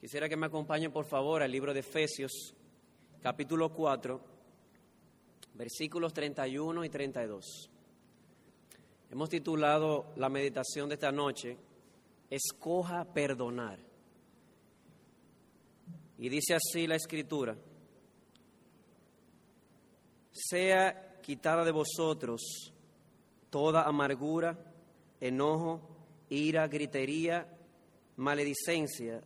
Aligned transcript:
Quisiera 0.00 0.28
que 0.28 0.36
me 0.36 0.46
acompañen 0.46 0.92
por 0.92 1.06
favor 1.06 1.42
al 1.42 1.50
libro 1.50 1.74
de 1.74 1.80
Efesios, 1.80 2.54
capítulo 3.20 3.74
4, 3.74 4.20
versículos 5.54 6.12
31 6.12 6.84
y 6.84 6.88
32. 6.88 7.70
Hemos 9.10 9.28
titulado 9.28 10.12
la 10.14 10.28
meditación 10.28 10.88
de 10.88 10.94
esta 10.94 11.10
noche, 11.10 11.56
Escoja 12.30 13.12
perdonar. 13.12 13.80
Y 16.18 16.28
dice 16.28 16.54
así 16.54 16.86
la 16.86 16.94
escritura, 16.94 17.56
sea 20.30 21.18
quitada 21.22 21.64
de 21.64 21.72
vosotros 21.72 22.72
toda 23.50 23.82
amargura, 23.82 24.56
enojo, 25.20 25.80
ira, 26.28 26.68
gritería, 26.68 27.48
maledicencia 28.16 29.22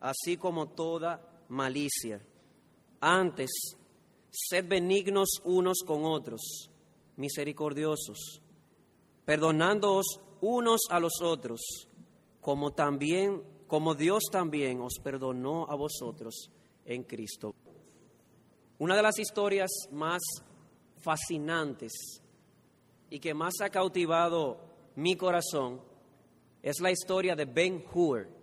así 0.00 0.36
como 0.36 0.68
toda 0.68 1.44
malicia. 1.48 2.20
Antes, 3.00 3.50
sed 4.30 4.68
benignos 4.68 5.40
unos 5.44 5.78
con 5.86 6.04
otros, 6.04 6.70
misericordiosos, 7.16 8.40
perdonándoos 9.24 10.20
unos 10.40 10.82
a 10.90 11.00
los 11.00 11.20
otros, 11.22 11.60
como 12.40 12.72
también, 12.72 13.42
como 13.66 13.94
Dios 13.94 14.24
también 14.30 14.80
os 14.80 14.94
perdonó 15.02 15.66
a 15.68 15.74
vosotros 15.74 16.50
en 16.84 17.02
Cristo. 17.04 17.54
Una 18.78 18.96
de 18.96 19.02
las 19.02 19.18
historias 19.18 19.70
más 19.90 20.22
fascinantes 21.00 22.22
y 23.10 23.18
que 23.18 23.34
más 23.34 23.54
ha 23.60 23.70
cautivado 23.70 24.60
mi 24.96 25.16
corazón 25.16 25.80
es 26.62 26.80
la 26.80 26.90
historia 26.90 27.34
de 27.34 27.44
Ben 27.44 27.84
Hur. 27.92 28.37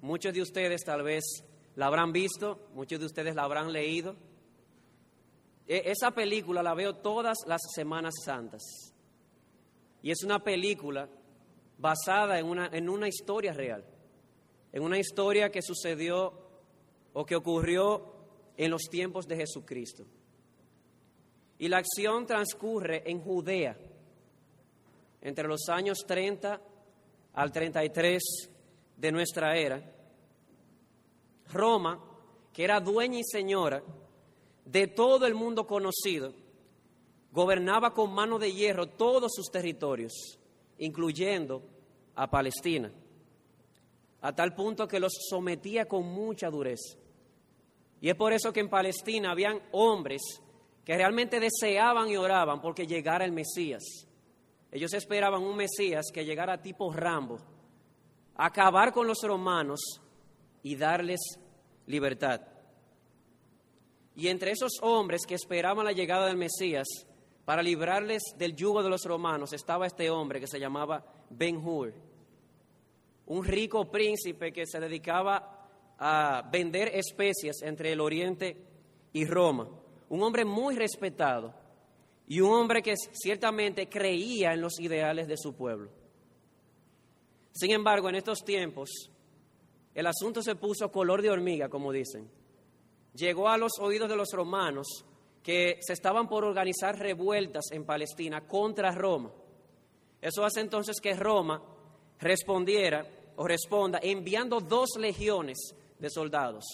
Muchos 0.00 0.32
de 0.32 0.42
ustedes 0.42 0.82
tal 0.84 1.02
vez 1.02 1.24
la 1.74 1.86
habrán 1.86 2.12
visto, 2.12 2.68
muchos 2.74 3.00
de 3.00 3.06
ustedes 3.06 3.34
la 3.34 3.42
habrán 3.42 3.72
leído. 3.72 4.16
E, 5.66 5.90
esa 5.90 6.12
película 6.12 6.62
la 6.62 6.74
veo 6.74 6.96
todas 6.96 7.38
las 7.46 7.60
Semanas 7.74 8.14
Santas. 8.24 8.62
Y 10.02 10.10
es 10.10 10.22
una 10.22 10.42
película 10.42 11.08
basada 11.78 12.38
en 12.38 12.46
una, 12.46 12.66
en 12.72 12.88
una 12.88 13.08
historia 13.08 13.52
real, 13.52 13.84
en 14.72 14.82
una 14.82 14.98
historia 14.98 15.50
que 15.50 15.62
sucedió 15.62 16.32
o 17.12 17.26
que 17.26 17.36
ocurrió 17.36 18.14
en 18.56 18.70
los 18.70 18.82
tiempos 18.90 19.26
de 19.26 19.36
Jesucristo. 19.36 20.04
Y 21.58 21.68
la 21.68 21.78
acción 21.78 22.26
transcurre 22.26 23.02
en 23.10 23.20
Judea, 23.20 23.76
entre 25.20 25.48
los 25.48 25.68
años 25.68 25.98
30 26.06 26.60
al 27.34 27.52
33 27.52 28.22
de 28.98 29.12
nuestra 29.12 29.56
era, 29.56 29.80
Roma, 31.50 32.04
que 32.52 32.64
era 32.64 32.80
dueña 32.80 33.20
y 33.20 33.24
señora 33.24 33.82
de 34.64 34.88
todo 34.88 35.24
el 35.26 35.34
mundo 35.34 35.66
conocido, 35.66 36.34
gobernaba 37.32 37.94
con 37.94 38.12
mano 38.12 38.38
de 38.38 38.52
hierro 38.52 38.86
todos 38.86 39.32
sus 39.34 39.50
territorios, 39.50 40.12
incluyendo 40.78 41.62
a 42.16 42.28
Palestina, 42.28 42.92
a 44.20 44.34
tal 44.34 44.54
punto 44.54 44.88
que 44.88 45.00
los 45.00 45.12
sometía 45.30 45.86
con 45.86 46.04
mucha 46.04 46.50
dureza. 46.50 46.98
Y 48.00 48.08
es 48.08 48.16
por 48.16 48.32
eso 48.32 48.52
que 48.52 48.60
en 48.60 48.68
Palestina 48.68 49.30
habían 49.30 49.62
hombres 49.72 50.20
que 50.84 50.96
realmente 50.96 51.38
deseaban 51.38 52.10
y 52.10 52.16
oraban 52.16 52.60
porque 52.60 52.86
llegara 52.86 53.24
el 53.24 53.32
Mesías. 53.32 53.84
Ellos 54.72 54.92
esperaban 54.92 55.42
un 55.42 55.56
Mesías 55.56 56.06
que 56.12 56.24
llegara 56.24 56.60
tipo 56.60 56.92
Rambo, 56.92 57.38
acabar 58.38 58.92
con 58.92 59.06
los 59.06 59.18
romanos 59.22 59.80
y 60.62 60.76
darles 60.76 61.20
libertad. 61.86 62.40
Y 64.14 64.28
entre 64.28 64.52
esos 64.52 64.72
hombres 64.80 65.26
que 65.26 65.34
esperaban 65.34 65.84
la 65.84 65.92
llegada 65.92 66.26
del 66.26 66.36
Mesías 66.36 66.86
para 67.44 67.62
librarles 67.62 68.22
del 68.36 68.54
yugo 68.54 68.82
de 68.82 68.90
los 68.90 69.04
romanos 69.04 69.52
estaba 69.52 69.86
este 69.86 70.08
hombre 70.10 70.40
que 70.40 70.46
se 70.46 70.60
llamaba 70.60 71.04
Ben 71.30 71.56
Hur, 71.56 71.92
un 73.26 73.44
rico 73.44 73.90
príncipe 73.90 74.52
que 74.52 74.66
se 74.66 74.80
dedicaba 74.80 75.66
a 75.98 76.48
vender 76.50 76.88
especias 76.94 77.62
entre 77.62 77.92
el 77.92 78.00
Oriente 78.00 78.56
y 79.12 79.24
Roma, 79.24 79.68
un 80.08 80.22
hombre 80.22 80.44
muy 80.44 80.76
respetado 80.76 81.54
y 82.26 82.40
un 82.40 82.52
hombre 82.52 82.82
que 82.82 82.94
ciertamente 82.96 83.88
creía 83.88 84.52
en 84.52 84.60
los 84.60 84.78
ideales 84.78 85.26
de 85.26 85.36
su 85.36 85.54
pueblo. 85.54 85.97
Sin 87.52 87.70
embargo, 87.70 88.08
en 88.08 88.16
estos 88.16 88.44
tiempos, 88.44 89.10
el 89.94 90.06
asunto 90.06 90.42
se 90.42 90.54
puso 90.54 90.90
color 90.90 91.22
de 91.22 91.30
hormiga, 91.30 91.68
como 91.68 91.92
dicen. 91.92 92.30
Llegó 93.14 93.48
a 93.48 93.58
los 93.58 93.72
oídos 93.80 94.08
de 94.08 94.16
los 94.16 94.30
romanos 94.32 95.04
que 95.42 95.78
se 95.80 95.92
estaban 95.92 96.28
por 96.28 96.44
organizar 96.44 96.98
revueltas 96.98 97.64
en 97.72 97.84
Palestina 97.84 98.46
contra 98.46 98.92
Roma. 98.92 99.32
Eso 100.20 100.44
hace 100.44 100.60
entonces 100.60 101.00
que 101.00 101.14
Roma 101.14 101.62
respondiera 102.20 103.06
o 103.36 103.46
responda 103.46 104.00
enviando 104.02 104.60
dos 104.60 104.90
legiones 104.98 105.74
de 105.98 106.10
soldados. 106.10 106.64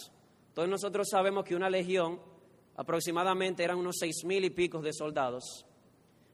Todos 0.55 0.69
nosotros 0.69 1.09
sabemos 1.11 1.45
que 1.45 1.55
una 1.55 1.71
legión 1.71 2.21
aproximadamente 2.77 3.63
eran 3.63 3.79
unos 3.79 3.97
seis 3.99 4.25
mil 4.25 4.45
y 4.45 4.51
pico 4.51 4.81
de 4.81 4.93
soldados. 4.93 5.67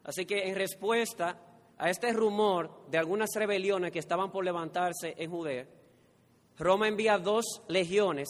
Así 0.05 0.25
que 0.25 0.49
en 0.49 0.55
respuesta 0.55 1.39
a 1.81 1.89
este 1.89 2.13
rumor 2.13 2.85
de 2.91 2.99
algunas 2.99 3.31
rebeliones 3.35 3.91
que 3.91 4.01
estaban 4.01 4.31
por 4.31 4.45
levantarse 4.45 5.15
en 5.17 5.31
Judea, 5.31 5.67
Roma 6.59 6.87
envía 6.87 7.17
dos 7.17 7.63
legiones 7.69 8.29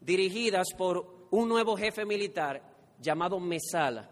dirigidas 0.00 0.68
por 0.78 1.26
un 1.32 1.48
nuevo 1.48 1.76
jefe 1.76 2.04
militar 2.04 2.62
llamado 3.00 3.40
Mesala, 3.40 4.08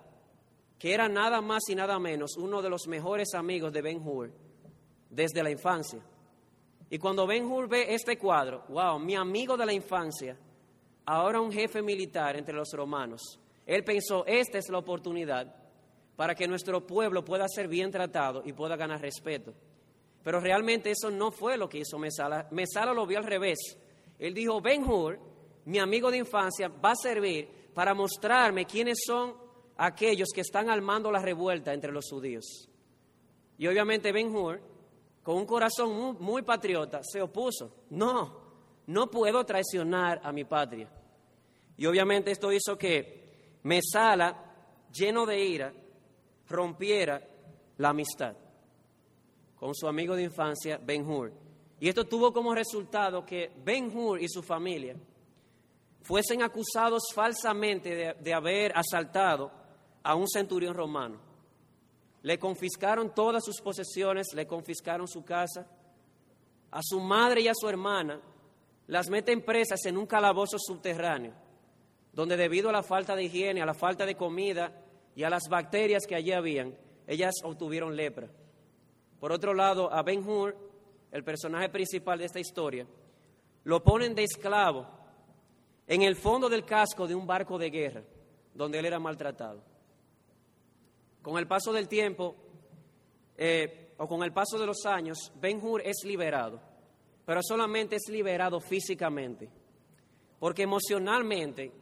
que 0.77 0.93
era 0.93 1.09
nada 1.09 1.41
más 1.41 1.69
y 1.69 1.77
nada 1.77 2.01
menos 2.01 2.37
uno 2.37 2.61
de 2.61 2.69
los 2.69 2.89
mejores 2.89 3.33
amigos 3.35 3.73
de 3.73 3.81
Ben 3.81 4.03
Hur 4.05 4.33
desde 5.09 5.45
la 5.45 5.53
infancia. 5.53 6.01
Y 6.91 6.99
cuando 6.99 7.29
Ben 7.29 7.45
Hur 7.45 7.69
ve 7.69 7.95
este 7.95 8.19
cuadro, 8.19 8.65
wow, 8.71 8.99
mi 8.99 9.15
amigo 9.15 9.57
de 9.57 9.67
la 9.67 9.73
infancia, 9.73 10.37
ahora 11.07 11.41
un 11.41 11.53
jefe 11.53 11.81
militar 11.81 12.37
entre 12.37 12.57
los 12.57 12.73
romanos, 12.73 13.39
él 13.65 13.85
pensó, 13.85 14.27
esta 14.27 14.59
es 14.59 14.69
la 14.69 14.79
oportunidad 14.79 15.55
para 16.19 16.35
que 16.35 16.49
nuestro 16.49 16.85
pueblo 16.85 17.25
pueda 17.25 17.47
ser 17.47 17.69
bien 17.69 17.93
tratado 17.93 18.43
y 18.45 18.53
pueda 18.53 18.75
ganar 18.75 19.01
respeto. 19.01 19.55
Pero 20.25 20.41
realmente 20.41 20.91
eso 20.91 21.13
no 21.13 21.31
fue 21.31 21.57
lo 21.57 21.69
que 21.69 21.79
hizo 21.79 21.97
Mesala. 21.97 22.49
Mesala 22.51 22.93
lo 22.93 23.07
vio 23.07 23.19
al 23.19 23.25
revés. 23.25 23.79
Él 24.19 24.35
dijo, 24.35 24.61
Ben 24.61 24.83
Hur, 24.83 25.17
mi 25.67 25.79
amigo 25.79 26.11
de 26.11 26.17
infancia, 26.17 26.67
va 26.67 26.91
a 26.91 26.97
servir 27.01 27.71
para 27.73 27.95
mostrarme 27.95 28.67
quiénes 28.67 28.99
son 29.07 29.33
aquellos 29.77 30.31
que 30.35 30.41
están 30.41 30.69
armando 30.69 31.13
la 31.13 31.23
revuelta 31.23 31.73
entre 31.73 31.93
los 31.93 32.11
judíos. 32.11 32.69
Y 33.57 33.69
obviamente 33.69 34.11
Ben 34.11 34.35
Hur, 34.35 34.61
con 35.23 35.37
un 35.37 35.47
corazón 35.47 35.95
muy, 35.97 36.17
muy 36.19 36.43
patriota, 36.43 36.99
se 37.05 37.23
opuso. 37.23 37.85
No, 37.91 38.41
no 38.89 39.09
puedo 39.09 39.47
traicionar 39.47 40.21
a 40.25 40.33
mi 40.33 40.43
patria. 40.43 40.91
Y 41.77 41.87
obviamente 41.87 42.33
esto 42.33 42.51
hizo 42.51 42.77
que 42.77 43.61
Mesala, 43.63 44.37
lleno 44.93 45.25
de 45.25 45.45
ira, 45.45 45.73
rompiera 46.49 47.21
la 47.77 47.91
amistad 47.91 48.35
con 49.59 49.75
su 49.75 49.89
amigo 49.89 50.15
de 50.15 50.23
infancia, 50.23 50.79
Ben 50.79 51.09
Hur. 51.09 51.33
Y 51.81 51.89
esto 51.89 52.05
tuvo 52.05 52.33
como 52.33 52.55
resultado 52.55 53.25
que 53.25 53.51
Ben 53.65 53.97
Hur 53.97 54.21
y 54.23 54.29
su 54.29 54.43
familia 54.43 54.97
fuesen 56.03 56.43
acusados 56.43 57.03
falsamente 57.15 57.95
de, 57.95 58.15
de 58.15 58.35
haber 58.35 58.73
asaltado 58.77 59.51
a 60.03 60.15
un 60.15 60.29
centurión 60.29 60.75
romano. 60.75 61.21
Le 62.23 62.39
confiscaron 62.39 63.15
todas 63.15 63.45
sus 63.45 63.61
posesiones, 63.61 64.29
le 64.35 64.47
confiscaron 64.47 65.07
su 65.07 65.25
casa. 65.25 65.67
A 66.71 66.81
su 66.83 67.01
madre 67.01 67.41
y 67.43 67.49
a 67.49 67.55
su 67.55 67.69
hermana 67.69 68.21
las 68.87 69.09
meten 69.09 69.43
presas 69.43 69.85
en 69.87 69.97
un 69.97 70.07
calabozo 70.07 70.57
subterráneo, 70.59 71.33
donde 72.13 72.37
debido 72.37 72.69
a 72.69 72.73
la 72.73 72.83
falta 72.83 73.15
de 73.15 73.25
higiene, 73.25 73.63
a 73.63 73.67
la 73.67 73.75
falta 73.75 74.07
de 74.07 74.17
comida, 74.17 74.73
y 75.19 75.25
a 75.25 75.31
las 75.31 75.49
bacterias 75.49 76.07
que 76.07 76.15
allí 76.15 76.31
habían, 76.31 76.79
ellas 77.05 77.35
obtuvieron 77.43 77.97
lepra. 77.97 78.29
Por 79.19 79.33
otro 79.33 79.53
lado, 79.53 79.93
a 79.93 80.05
Ben 80.05 80.25
Hur, 80.25 80.57
el 81.11 81.25
personaje 81.25 81.69
principal 81.71 82.21
de 82.21 82.27
esta 82.27 82.39
historia, 82.39 82.87
lo 83.65 83.83
ponen 83.83 84.15
de 84.15 84.23
esclavo 84.23 84.87
en 85.89 86.03
el 86.03 86.15
fondo 86.15 86.49
del 86.49 86.65
casco 86.65 87.09
de 87.09 87.17
un 87.17 87.27
barco 87.27 87.59
de 87.59 87.69
guerra, 87.69 88.05
donde 88.55 88.79
él 88.79 88.87
era 88.87 89.01
maltratado. 89.01 89.61
Con 91.21 91.37
el 91.37 91.49
paso 91.49 91.73
del 91.73 91.89
tiempo, 91.89 92.37
eh, 93.37 93.95
o 93.97 94.07
con 94.07 94.23
el 94.23 94.33
paso 94.33 94.57
de 94.57 94.67
los 94.67 94.87
años, 94.87 95.33
Ben 95.41 95.59
Hur 95.61 95.83
es 95.85 96.05
liberado, 96.05 96.61
pero 97.27 97.41
solamente 97.43 97.97
es 97.97 98.09
liberado 98.09 98.61
físicamente, 98.61 99.51
porque 100.39 100.63
emocionalmente, 100.63 101.73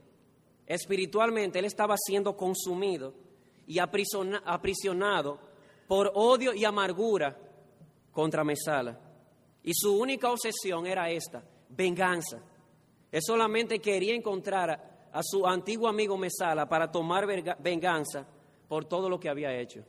espiritualmente, 0.66 1.58
él 1.58 1.66
estaba 1.66 1.96
siendo 1.98 2.34
consumido 2.34 3.25
y 3.66 3.78
aprisionado 3.78 5.38
por 5.86 6.12
odio 6.14 6.54
y 6.54 6.64
amargura 6.64 7.36
contra 8.12 8.44
Mesala. 8.44 8.98
Y 9.62 9.72
su 9.74 9.98
única 9.98 10.30
obsesión 10.30 10.86
era 10.86 11.10
esta, 11.10 11.42
venganza. 11.70 12.40
Él 13.10 13.20
solamente 13.22 13.78
quería 13.78 14.14
encontrar 14.14 15.08
a, 15.12 15.22
su 15.22 15.46
antiguo 15.46 15.88
amigo 15.88 16.16
Mesala 16.16 16.68
para 16.68 16.90
tomar 16.90 17.26
venganza 17.58 18.26
por 18.68 18.84
todo 18.84 19.08
lo 19.08 19.18
que 19.18 19.28
había 19.28 19.58
hecho. 19.58 19.84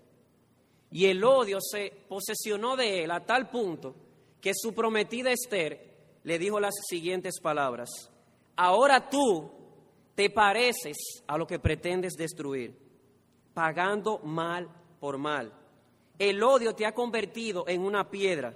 Y 0.91 1.05
el 1.05 1.23
odio 1.23 1.59
se 1.59 1.91
posesionó 2.07 2.75
de 2.75 3.03
él 3.03 3.11
a 3.11 3.25
tal 3.25 3.49
punto 3.49 3.95
que 4.39 4.53
su 4.55 4.73
prometida 4.73 5.31
Esther 5.31 6.19
le 6.23 6.39
dijo 6.39 6.59
las 6.59 6.75
siguientes 6.89 7.39
palabras. 7.41 7.89
Ahora 8.55 9.09
tú 9.09 9.51
te 10.15 10.29
pareces 10.29 11.23
a 11.27 11.37
lo 11.37 11.45
que 11.45 11.59
pretendes 11.59 12.13
destruir, 12.13 12.75
pagando 13.57 14.19
mal 14.19 14.69
por 14.99 15.17
mal. 15.17 15.51
El 16.19 16.43
odio 16.43 16.75
te 16.75 16.85
ha 16.85 16.93
convertido 16.93 17.67
en 17.67 17.81
una 17.81 18.07
piedra. 18.07 18.55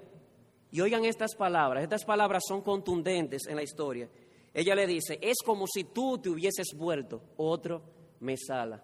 Y 0.70 0.80
oigan 0.80 1.06
estas 1.06 1.34
palabras, 1.34 1.82
estas 1.82 2.06
palabras 2.06 2.44
son 2.48 2.62
contundentes 2.62 3.48
en 3.48 3.56
la 3.56 3.64
historia. 3.64 4.08
Ella 4.54 4.76
le 4.76 4.86
dice, 4.86 5.18
es 5.20 5.38
como 5.44 5.66
si 5.66 5.86
tú 5.86 6.20
te 6.20 6.30
hubieses 6.30 6.76
vuelto 6.78 7.20
otro 7.38 7.82
mesala. 8.20 8.80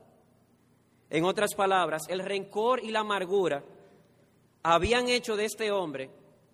En 1.12 1.24
otras 1.24 1.54
palabras, 1.54 2.02
el 2.10 2.22
rencor 2.22 2.84
y 2.84 2.90
la 2.90 3.02
amargura 3.02 3.64
habían 4.64 5.10
hecho 5.10 5.36
de 5.36 5.46
este 5.46 5.72
hombre 5.72 6.10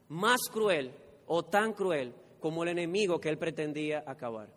más 0.09 0.41
cruel 0.51 0.93
o 1.25 1.43
tan 1.43 1.71
cruel 1.71 2.13
como 2.41 2.63
el 2.63 2.69
enemigo 2.69 3.21
que 3.21 3.29
él 3.29 3.37
pretendía 3.37 4.03
acabar. 4.05 4.49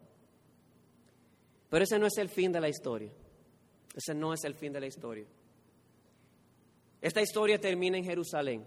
Pero 1.69 1.85
ese 1.85 1.97
no 1.97 2.07
es 2.07 2.19
el 2.19 2.29
fin 2.29 2.51
de 2.51 2.61
la 2.61 2.69
historia. 2.69 3.13
Ese 3.97 4.15
no 4.15 4.33
es 4.33 4.45
el 4.45 4.55
fin 4.55 4.73
de 4.73 4.81
la 4.81 4.87
historia. 4.87 5.27
Esta 7.01 7.23
historia 7.23 7.59
termina 7.59 7.97
en 7.97 8.05
Jerusalén. 8.05 8.67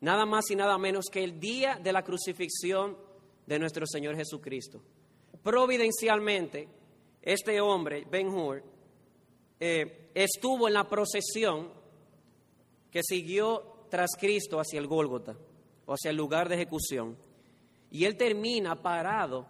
Nada 0.00 0.24
más 0.26 0.50
y 0.50 0.56
nada 0.56 0.78
menos 0.78 1.06
que 1.12 1.22
el 1.22 1.38
día 1.38 1.78
de 1.82 1.92
la 1.92 2.02
crucifixión 2.02 2.96
de 3.46 3.58
nuestro 3.58 3.86
Señor 3.86 4.16
Jesucristo. 4.16 4.80
Providencialmente, 5.42 6.68
este 7.22 7.60
hombre, 7.60 8.06
Ben 8.10 8.28
Hur, 8.28 8.62
eh, 9.60 10.10
estuvo 10.14 10.66
en 10.68 10.74
la 10.74 10.88
procesión 10.88 11.72
que 12.90 13.02
siguió 13.02 13.86
tras 13.90 14.10
Cristo 14.18 14.58
hacia 14.58 14.78
el 14.78 14.86
Gólgota, 14.86 15.36
o 15.86 15.94
hacia 15.94 16.10
el 16.10 16.16
lugar 16.16 16.48
de 16.48 16.56
ejecución. 16.56 17.16
Y 17.90 18.04
él 18.04 18.16
termina 18.16 18.80
parado 18.80 19.46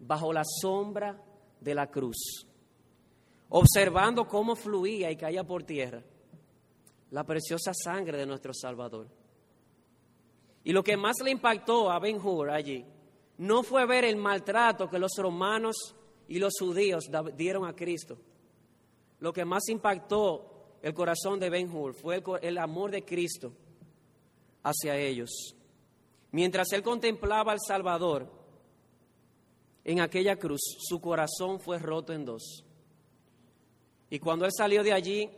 bajo 0.00 0.32
la 0.32 0.42
sombra 0.44 1.22
de 1.60 1.74
la 1.74 1.86
cruz, 1.88 2.46
observando 3.50 4.26
cómo 4.26 4.54
fluía 4.54 5.10
y 5.10 5.16
caía 5.16 5.44
por 5.44 5.62
tierra 5.62 6.02
la 7.10 7.24
preciosa 7.24 7.72
sangre 7.72 8.18
de 8.18 8.26
nuestro 8.26 8.52
Salvador. 8.52 9.08
Y 10.64 10.72
lo 10.72 10.82
que 10.82 10.96
más 10.96 11.16
le 11.22 11.30
impactó 11.30 11.90
a 11.90 11.98
Ben 11.98 12.20
Hur 12.22 12.50
allí 12.50 12.84
no 13.38 13.62
fue 13.62 13.86
ver 13.86 14.04
el 14.04 14.16
maltrato 14.16 14.88
que 14.90 14.98
los 14.98 15.12
romanos 15.16 15.94
y 16.26 16.38
los 16.38 16.54
judíos 16.58 17.04
dieron 17.36 17.66
a 17.66 17.74
Cristo. 17.74 18.18
Lo 19.20 19.32
que 19.32 19.44
más 19.44 19.68
impactó 19.68 20.76
el 20.82 20.92
corazón 20.92 21.40
de 21.40 21.48
Ben 21.48 21.74
Hur 21.74 21.94
fue 21.94 22.16
el, 22.16 22.22
el 22.42 22.58
amor 22.58 22.90
de 22.90 23.04
Cristo 23.04 23.52
hacia 24.62 24.96
ellos. 24.96 25.54
Mientras 26.32 26.70
él 26.72 26.82
contemplaba 26.82 27.52
al 27.52 27.60
Salvador 27.66 28.30
en 29.84 30.00
aquella 30.00 30.36
cruz, 30.36 30.60
su 30.80 31.00
corazón 31.00 31.60
fue 31.60 31.78
roto 31.78 32.12
en 32.12 32.26
dos. 32.26 32.67
Y 34.10 34.18
cuando 34.18 34.44
él 34.44 34.52
salió 34.56 34.82
de 34.82 34.92
allí, 34.92 35.30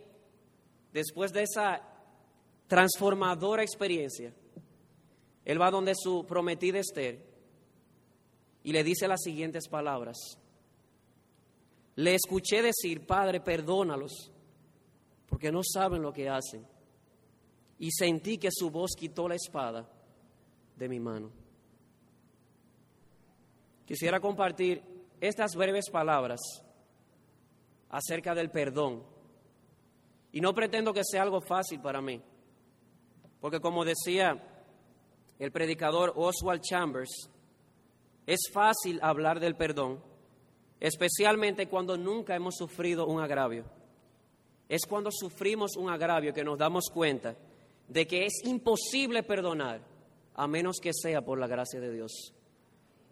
después 0.92 1.32
de 1.32 1.42
esa 1.42 1.82
transformadora 2.66 3.62
experiencia, 3.62 4.32
él 5.44 5.60
va 5.60 5.70
donde 5.70 5.94
su 5.96 6.24
prometida 6.24 6.78
Esther 6.78 7.20
y 8.62 8.72
le 8.72 8.84
dice 8.84 9.08
las 9.08 9.20
siguientes 9.22 9.68
palabras. 9.68 10.16
Le 11.96 12.14
escuché 12.14 12.62
decir, 12.62 13.06
Padre, 13.06 13.40
perdónalos, 13.40 14.30
porque 15.26 15.50
no 15.50 15.62
saben 15.64 16.02
lo 16.02 16.12
que 16.12 16.28
hacen. 16.28 16.64
Y 17.78 17.90
sentí 17.90 18.38
que 18.38 18.50
su 18.52 18.70
voz 18.70 18.92
quitó 18.96 19.26
la 19.26 19.34
espada 19.34 19.90
de 20.76 20.88
mi 20.88 21.00
mano. 21.00 21.30
Quisiera 23.86 24.20
compartir 24.20 24.82
estas 25.20 25.56
breves 25.56 25.90
palabras 25.90 26.40
acerca 27.90 28.34
del 28.34 28.50
perdón. 28.50 29.02
Y 30.32 30.40
no 30.40 30.54
pretendo 30.54 30.92
que 30.92 31.04
sea 31.04 31.22
algo 31.22 31.40
fácil 31.40 31.80
para 31.80 32.00
mí, 32.00 32.20
porque 33.40 33.60
como 33.60 33.84
decía 33.84 34.42
el 35.38 35.50
predicador 35.50 36.12
Oswald 36.16 36.62
Chambers, 36.62 37.30
es 38.26 38.40
fácil 38.52 39.00
hablar 39.02 39.40
del 39.40 39.56
perdón, 39.56 40.02
especialmente 40.78 41.68
cuando 41.68 41.96
nunca 41.96 42.36
hemos 42.36 42.56
sufrido 42.56 43.06
un 43.06 43.20
agravio. 43.20 43.64
Es 44.68 44.82
cuando 44.88 45.10
sufrimos 45.10 45.76
un 45.76 45.90
agravio 45.90 46.32
que 46.32 46.44
nos 46.44 46.56
damos 46.56 46.90
cuenta 46.92 47.36
de 47.88 48.06
que 48.06 48.24
es 48.24 48.44
imposible 48.44 49.24
perdonar 49.24 49.80
a 50.34 50.46
menos 50.46 50.78
que 50.80 50.92
sea 50.92 51.22
por 51.22 51.40
la 51.40 51.48
gracia 51.48 51.80
de 51.80 51.92
Dios. 51.92 52.32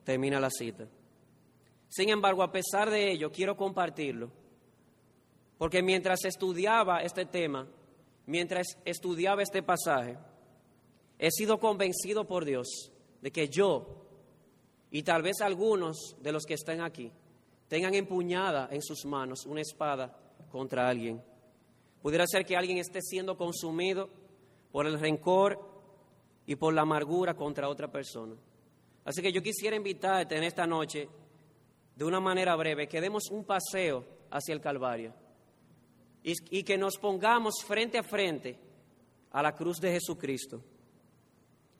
Termina 0.05 0.39
la 0.39 0.51
cita. 0.51 0.87
Sin 1.89 2.11
embargo, 2.11 2.43
a 2.43 2.53
pesar 2.53 2.91
de 2.91 3.11
ello, 3.11 3.33
quiero 3.33 3.57
compartirlo, 3.57 4.31
porque 5.59 5.83
mientras 5.83 6.25
estudiaba 6.25 7.03
este 7.03 7.27
tema, 7.27 7.67
mientras 8.27 8.79
estudiaba 8.85 9.43
este 9.43 9.63
pasaje, 9.63 10.17
he 11.19 11.31
sido 11.33 11.59
convencido 11.59 12.25
por 12.27 12.45
Dios 12.45 12.93
de 13.21 13.33
que 13.33 13.49
yo 13.49 14.07
y 14.91 15.03
tal 15.03 15.23
vez 15.23 15.41
algunos 15.41 16.17
de 16.23 16.33
los 16.33 16.45
que 16.45 16.55
están 16.55 16.81
aquí 16.81 17.11
tengan 17.67 17.95
empuñada 17.95 18.69
en 18.71 18.81
sus 18.81 19.05
manos 19.05 19.45
una 19.47 19.61
espada 19.61 20.17
contra 20.51 20.89
alguien. 20.89 21.21
Pudiera 22.01 22.25
ser 22.29 22.47
que 22.47 22.57
alguien 22.57 22.79
esté 22.79 23.03
siendo 23.03 23.37
consumido 23.37 24.09
por 24.71 24.87
el 24.87 24.99
rencor 24.99 25.59
y 26.47 26.55
por 26.55 26.73
la 26.73 26.83
amargura 26.83 27.35
contra 27.35 27.69
otra 27.69 27.91
persona. 27.91 28.37
Así 29.05 29.21
que 29.21 29.33
yo 29.33 29.43
quisiera 29.43 29.77
invitarte 29.77 30.37
en 30.37 30.45
esta 30.45 30.67
noche, 30.67 31.09
de 31.97 32.05
una 32.05 32.21
manera 32.21 32.55
breve, 32.55 32.87
que 32.87 33.01
demos 33.01 33.29
un 33.31 33.45
paseo 33.45 34.05
hacia 34.31 34.55
el 34.55 34.61
Calvario 34.61 35.13
y, 36.23 36.63
que 36.63 36.77
nos 36.77 36.97
pongamos 36.99 37.63
frente 37.67 37.99
a 37.99 38.03
frente 38.03 38.59
a 39.31 39.43
la 39.43 39.55
cruz 39.55 39.81
de 39.81 39.93
Jesucristo 39.93 40.63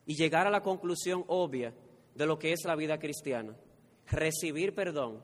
y 0.07 0.15
llegar 0.15 0.47
a 0.47 0.51
la 0.51 0.63
conclusión 0.63 1.25
obvia 1.29 1.75
de 2.15 2.27
lo 2.27 2.39
que 2.39 2.53
es 2.53 2.61
la 2.65 2.77
vida 2.77 2.99
cristiana. 2.99 3.57
Recibir 4.07 4.75
perdón 4.75 5.23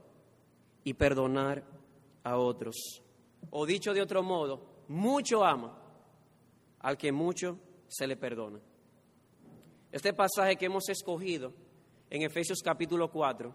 y 0.82 0.94
perdonar 0.94 1.64
a 2.22 2.36
otros. 2.36 3.02
O 3.50 3.64
dicho 3.64 3.94
de 3.94 4.02
otro 4.02 4.22
modo, 4.22 4.84
mucho 4.88 5.44
ama 5.44 5.78
al 6.80 6.98
que 6.98 7.12
mucho 7.12 7.58
se 7.88 8.06
le 8.06 8.16
perdona. 8.16 8.60
Este 9.90 10.12
pasaje 10.12 10.56
que 10.56 10.66
hemos 10.66 10.88
escogido 10.88 11.52
en 12.10 12.22
Efesios 12.22 12.60
capítulo 12.62 13.10
4 13.10 13.54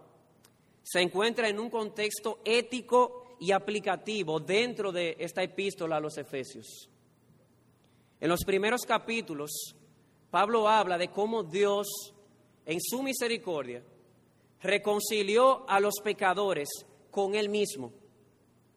se 0.81 1.01
encuentra 1.01 1.48
en 1.48 1.60
un 1.60 1.69
contexto 1.69 2.39
ético 2.43 3.28
y 3.39 3.51
aplicativo 3.51 4.39
dentro 4.39 4.91
de 4.91 5.15
esta 5.19 5.41
epístola 5.41 5.98
a 5.98 6.00
los 6.00 6.17
Efesios. 6.17 6.89
En 8.19 8.29
los 8.29 8.43
primeros 8.43 8.81
capítulos, 8.81 9.75
Pablo 10.29 10.67
habla 10.67 10.98
de 10.98 11.10
cómo 11.10 11.43
Dios 11.43 11.88
en 12.65 12.79
su 12.81 13.01
misericordia, 13.01 13.81
reconcilió 14.62 15.67
a 15.67 15.79
los 15.79 15.96
pecadores 16.03 16.69
con 17.10 17.34
Él 17.34 17.50
mismo, 17.50 17.93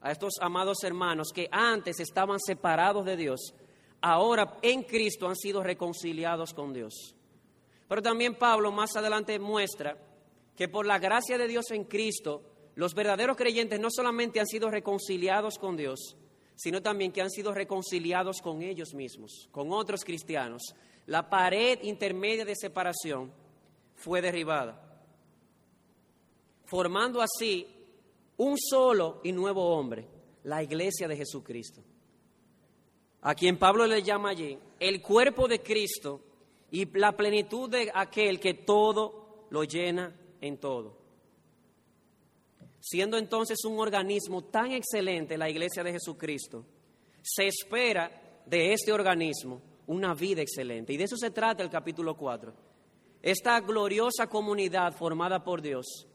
a 0.01 0.11
estos 0.11 0.35
amados 0.41 0.83
hermanos 0.83 1.29
que 1.35 1.49
antes 1.51 2.01
estaban 2.01 2.39
separados 2.41 3.05
de 3.05 3.17
Dios, 3.17 3.55
ahora 4.01 4.59
en 4.63 4.83
Cristo 4.85 5.29
han 5.29 5.37
sido 5.37 5.63
reconciliados 5.63 6.55
con 6.55 6.73
Dios. 6.73 7.15
Pero 7.87 8.01
también 8.01 8.37
Pablo 8.37 8.73
más 8.73 8.97
adelante 8.97 9.39
muestra 9.39 9.99
que 10.57 10.69
por 10.69 10.87
la 10.87 10.99
gracia 10.99 11.37
de 11.37 11.47
Dios 11.47 11.71
en 11.71 11.85
Cristo, 11.85 12.43
los 12.75 12.95
verdaderos 12.95 13.37
creyentes 13.37 13.79
no 13.79 13.89
solamente 13.91 14.41
han 14.41 14.47
sido 14.47 14.71
reconciliados 14.71 15.59
con 15.59 15.77
Dios, 15.77 16.17
sino 16.57 16.81
también 16.81 17.13
que 17.13 17.21
han 17.21 17.31
sido 17.31 17.53
reconciliados 17.53 18.41
con 18.41 18.63
ellos 18.63 18.95
mismos, 18.95 19.49
con 19.51 19.73
otros 19.73 20.05
cristianos. 20.05 20.63
La 21.07 21.29
pared 21.29 21.81
intermedia 21.83 22.45
de 22.45 22.55
separación 22.55 23.33
fue 23.95 24.23
derribada, 24.23 25.03
formando 26.65 27.21
así 27.21 27.67
un 28.37 28.57
solo 28.59 29.21
y 29.23 29.33
nuevo 29.33 29.77
hombre, 29.77 30.09
la 30.45 30.63
iglesia 30.63 31.07
de 31.09 31.17
Jesucristo, 31.17 31.83
a 33.21 33.35
quien 33.35 33.59
Pablo 33.59 33.87
le 33.87 34.03
llama 34.03 34.31
allí 34.31 34.59
el 34.81 35.03
cuerpo 35.03 35.47
de 35.47 35.61
Cristo 35.61 36.21
y 36.71 36.87
la 36.99 37.13
plenitud 37.13 37.69
de 37.69 37.91
aquel 37.95 38.41
que 38.41 38.55
todo 38.55 39.47
lo 39.51 39.65
llena 39.65 40.17
en 40.41 40.59
todo. 40.59 41.02
Siendo 42.83 43.17
entonces 43.17 43.65
un 43.65 43.79
organismo 43.79 44.43
tan 44.43 44.73
excelente 44.73 45.39
la 45.39 45.49
iglesia 45.49 45.83
de 45.83 45.93
Jesucristo, 45.93 46.67
se 47.23 47.47
espera 47.47 48.43
de 48.45 48.73
este 48.73 48.93
organismo 48.93 49.63
una 49.87 50.13
vida 50.13 50.43
excelente. 50.43 50.93
Y 50.93 50.97
de 50.97 51.05
eso 51.05 51.17
se 51.17 51.31
trata 51.31 51.63
el 51.63 51.71
capítulo 51.71 52.17
4 52.17 52.73
esta 53.23 53.61
gloriosa 53.61 54.27
comunidad 54.27 54.93
formada 54.95 55.45
por 55.45 55.63
Dios, 55.63 56.09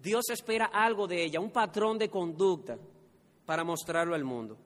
Dios 0.00 0.24
espera 0.30 0.66
algo 0.66 1.06
de 1.06 1.22
ella, 1.22 1.38
un 1.38 1.52
patrón 1.52 1.96
de 1.96 2.10
conducta 2.10 2.76
para 3.46 3.62
mostrarlo 3.62 4.16
al 4.16 4.24
mundo. 4.24 4.58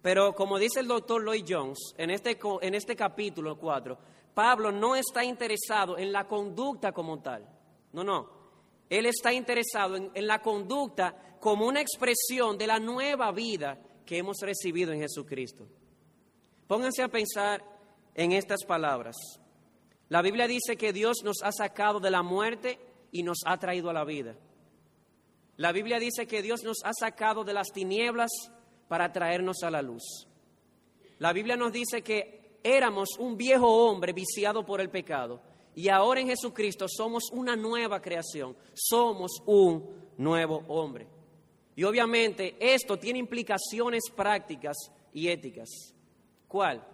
Pero 0.00 0.34
como 0.34 0.58
dice 0.58 0.80
el 0.80 0.88
doctor 0.88 1.22
Lloyd 1.22 1.44
Jones 1.46 1.94
en 1.98 2.10
este, 2.10 2.38
en 2.62 2.74
este 2.74 2.96
capítulo 2.96 3.58
4, 3.58 3.98
Pablo 4.34 4.72
no 4.72 4.96
está 4.96 5.22
interesado 5.22 5.98
en 5.98 6.10
la 6.10 6.26
conducta 6.26 6.92
como 6.92 7.20
tal. 7.20 7.46
No, 7.92 8.02
no. 8.02 8.41
Él 8.92 9.06
está 9.06 9.32
interesado 9.32 9.96
en, 9.96 10.10
en 10.12 10.26
la 10.26 10.42
conducta 10.42 11.38
como 11.40 11.66
una 11.66 11.80
expresión 11.80 12.58
de 12.58 12.66
la 12.66 12.78
nueva 12.78 13.32
vida 13.32 13.78
que 14.04 14.18
hemos 14.18 14.36
recibido 14.42 14.92
en 14.92 15.00
Jesucristo. 15.00 15.66
Pónganse 16.66 17.02
a 17.02 17.08
pensar 17.08 17.64
en 18.14 18.32
estas 18.32 18.64
palabras. 18.66 19.16
La 20.10 20.20
Biblia 20.20 20.46
dice 20.46 20.76
que 20.76 20.92
Dios 20.92 21.22
nos 21.24 21.38
ha 21.42 21.52
sacado 21.52 22.00
de 22.00 22.10
la 22.10 22.22
muerte 22.22 22.78
y 23.10 23.22
nos 23.22 23.38
ha 23.46 23.56
traído 23.56 23.88
a 23.88 23.94
la 23.94 24.04
vida. 24.04 24.36
La 25.56 25.72
Biblia 25.72 25.98
dice 25.98 26.26
que 26.26 26.42
Dios 26.42 26.62
nos 26.62 26.84
ha 26.84 26.92
sacado 26.92 27.44
de 27.44 27.54
las 27.54 27.68
tinieblas 27.68 28.30
para 28.88 29.10
traernos 29.10 29.62
a 29.62 29.70
la 29.70 29.80
luz. 29.80 30.28
La 31.18 31.32
Biblia 31.32 31.56
nos 31.56 31.72
dice 31.72 32.02
que 32.02 32.58
éramos 32.62 33.16
un 33.18 33.38
viejo 33.38 33.86
hombre 33.86 34.12
viciado 34.12 34.66
por 34.66 34.82
el 34.82 34.90
pecado 34.90 35.40
y 35.74 35.88
ahora 35.88 36.20
en 36.20 36.28
Jesucristo 36.28 36.86
somos 36.88 37.30
una 37.32 37.56
nueva 37.56 38.00
creación, 38.00 38.56
somos 38.74 39.42
un 39.46 39.88
nuevo 40.18 40.64
hombre. 40.68 41.06
Y 41.74 41.84
obviamente 41.84 42.56
esto 42.60 42.98
tiene 42.98 43.18
implicaciones 43.18 44.04
prácticas 44.14 44.76
y 45.12 45.28
éticas. 45.28 45.68
¿Cuál? 46.46 46.86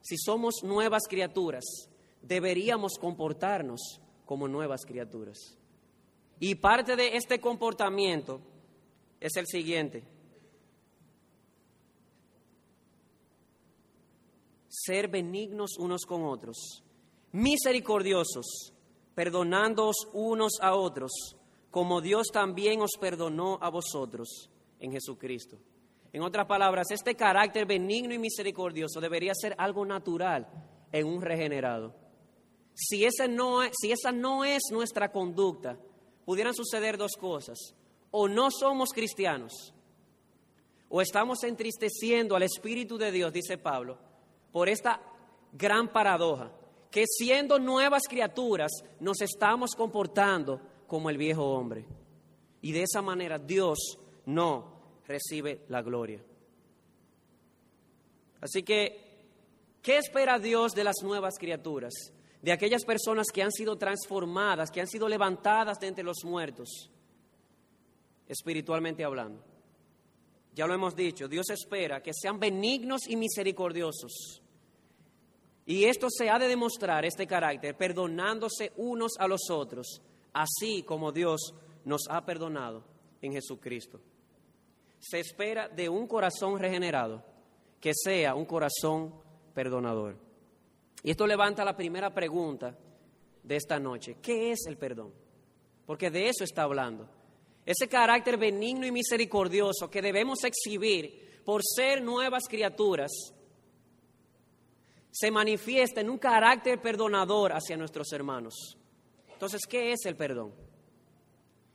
Si 0.00 0.16
somos 0.16 0.62
nuevas 0.62 1.02
criaturas, 1.08 1.64
deberíamos 2.22 2.94
comportarnos 2.98 4.00
como 4.24 4.48
nuevas 4.48 4.86
criaturas. 4.86 5.38
Y 6.40 6.54
parte 6.54 6.96
de 6.96 7.16
este 7.16 7.40
comportamiento 7.40 8.40
es 9.20 9.36
el 9.36 9.46
siguiente. 9.46 10.02
Ser 14.68 15.06
benignos 15.08 15.76
unos 15.78 16.04
con 16.06 16.24
otros, 16.24 16.81
misericordiosos, 17.32 18.72
perdonándoos 19.14 20.08
unos 20.12 20.52
a 20.60 20.74
otros, 20.74 21.10
como 21.70 22.00
Dios 22.00 22.28
también 22.32 22.80
os 22.80 22.92
perdonó 23.00 23.58
a 23.60 23.70
vosotros 23.70 24.50
en 24.78 24.92
Jesucristo. 24.92 25.58
En 26.12 26.22
otras 26.22 26.46
palabras, 26.46 26.90
este 26.90 27.14
carácter 27.14 27.66
benigno 27.66 28.12
y 28.12 28.18
misericordioso 28.18 29.00
debería 29.00 29.32
ser 29.34 29.54
algo 29.56 29.84
natural 29.86 30.46
en 30.92 31.06
un 31.06 31.22
regenerado. 31.22 31.94
Si, 32.74 33.04
ese 33.04 33.28
no, 33.28 33.60
si 33.72 33.92
esa 33.92 34.12
no 34.12 34.44
es 34.44 34.62
nuestra 34.70 35.10
conducta, 35.10 35.78
pudieran 36.24 36.54
suceder 36.54 36.98
dos 36.98 37.12
cosas. 37.18 37.58
O 38.10 38.28
no 38.28 38.50
somos 38.50 38.90
cristianos, 38.90 39.72
o 40.90 41.00
estamos 41.00 41.42
entristeciendo 41.44 42.36
al 42.36 42.42
Espíritu 42.42 42.98
de 42.98 43.10
Dios, 43.10 43.32
dice 43.32 43.56
Pablo, 43.56 43.96
por 44.52 44.68
esta 44.68 45.00
gran 45.52 45.90
paradoja, 45.90 46.52
que 46.92 47.06
siendo 47.08 47.58
nuevas 47.58 48.02
criaturas 48.08 48.70
nos 49.00 49.20
estamos 49.20 49.72
comportando 49.74 50.60
como 50.86 51.10
el 51.10 51.16
viejo 51.16 51.42
hombre. 51.42 51.84
Y 52.60 52.70
de 52.70 52.82
esa 52.82 53.02
manera 53.02 53.38
Dios 53.38 53.98
no 54.26 55.00
recibe 55.08 55.64
la 55.68 55.82
gloria. 55.82 56.22
Así 58.40 58.62
que, 58.62 59.24
¿qué 59.82 59.98
espera 59.98 60.38
Dios 60.38 60.72
de 60.72 60.84
las 60.84 61.02
nuevas 61.02 61.34
criaturas? 61.38 62.12
de 62.42 62.50
aquellas 62.50 62.84
personas 62.84 63.28
que 63.32 63.42
han 63.42 63.52
sido 63.52 63.76
transformadas, 63.76 64.70
que 64.70 64.80
han 64.80 64.88
sido 64.88 65.08
levantadas 65.08 65.78
de 65.78 65.86
entre 65.86 66.02
los 66.02 66.24
muertos, 66.24 66.90
espiritualmente 68.26 69.04
hablando. 69.04 69.44
Ya 70.52 70.66
lo 70.66 70.74
hemos 70.74 70.96
dicho, 70.96 71.28
Dios 71.28 71.48
espera 71.50 72.02
que 72.02 72.12
sean 72.12 72.40
benignos 72.40 73.08
y 73.08 73.16
misericordiosos. 73.16 74.41
Y 75.64 75.84
esto 75.84 76.08
se 76.10 76.28
ha 76.28 76.38
de 76.38 76.48
demostrar, 76.48 77.04
este 77.04 77.26
carácter, 77.26 77.76
perdonándose 77.76 78.72
unos 78.76 79.12
a 79.18 79.28
los 79.28 79.48
otros, 79.50 80.02
así 80.32 80.82
como 80.82 81.12
Dios 81.12 81.54
nos 81.84 82.02
ha 82.10 82.24
perdonado 82.24 82.84
en 83.20 83.32
Jesucristo. 83.32 84.00
Se 84.98 85.20
espera 85.20 85.68
de 85.68 85.88
un 85.88 86.06
corazón 86.06 86.58
regenerado 86.58 87.22
que 87.80 87.92
sea 87.94 88.34
un 88.34 88.44
corazón 88.44 89.14
perdonador. 89.54 90.16
Y 91.02 91.10
esto 91.10 91.26
levanta 91.26 91.64
la 91.64 91.76
primera 91.76 92.12
pregunta 92.14 92.76
de 93.42 93.56
esta 93.56 93.78
noche. 93.78 94.16
¿Qué 94.22 94.52
es 94.52 94.66
el 94.66 94.76
perdón? 94.76 95.12
Porque 95.86 96.10
de 96.10 96.28
eso 96.28 96.44
está 96.44 96.62
hablando. 96.62 97.08
Ese 97.66 97.88
carácter 97.88 98.38
benigno 98.38 98.86
y 98.86 98.92
misericordioso 98.92 99.90
que 99.90 100.02
debemos 100.02 100.44
exhibir 100.44 101.42
por 101.44 101.62
ser 101.64 102.02
nuevas 102.02 102.44
criaturas 102.48 103.10
se 105.12 105.30
manifiesta 105.30 106.00
en 106.00 106.08
un 106.08 106.18
carácter 106.18 106.80
perdonador 106.80 107.52
hacia 107.52 107.76
nuestros 107.76 108.10
hermanos. 108.12 108.78
Entonces, 109.30 109.66
¿qué 109.68 109.92
es 109.92 110.06
el 110.06 110.16
perdón? 110.16 110.54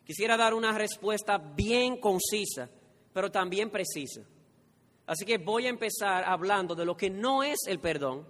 Quisiera 0.03 0.35
dar 0.35 0.55
una 0.55 0.71
respuesta 0.71 1.37
bien 1.37 1.99
concisa, 1.99 2.67
pero 3.13 3.29
también 3.29 3.69
precisa. 3.69 4.21
Así 5.05 5.23
que 5.23 5.37
voy 5.37 5.67
a 5.67 5.69
empezar 5.69 6.23
hablando 6.25 6.73
de 6.73 6.85
lo 6.85 6.97
que 6.97 7.11
no 7.11 7.43
es 7.43 7.59
el 7.67 7.79
perdón 7.79 8.27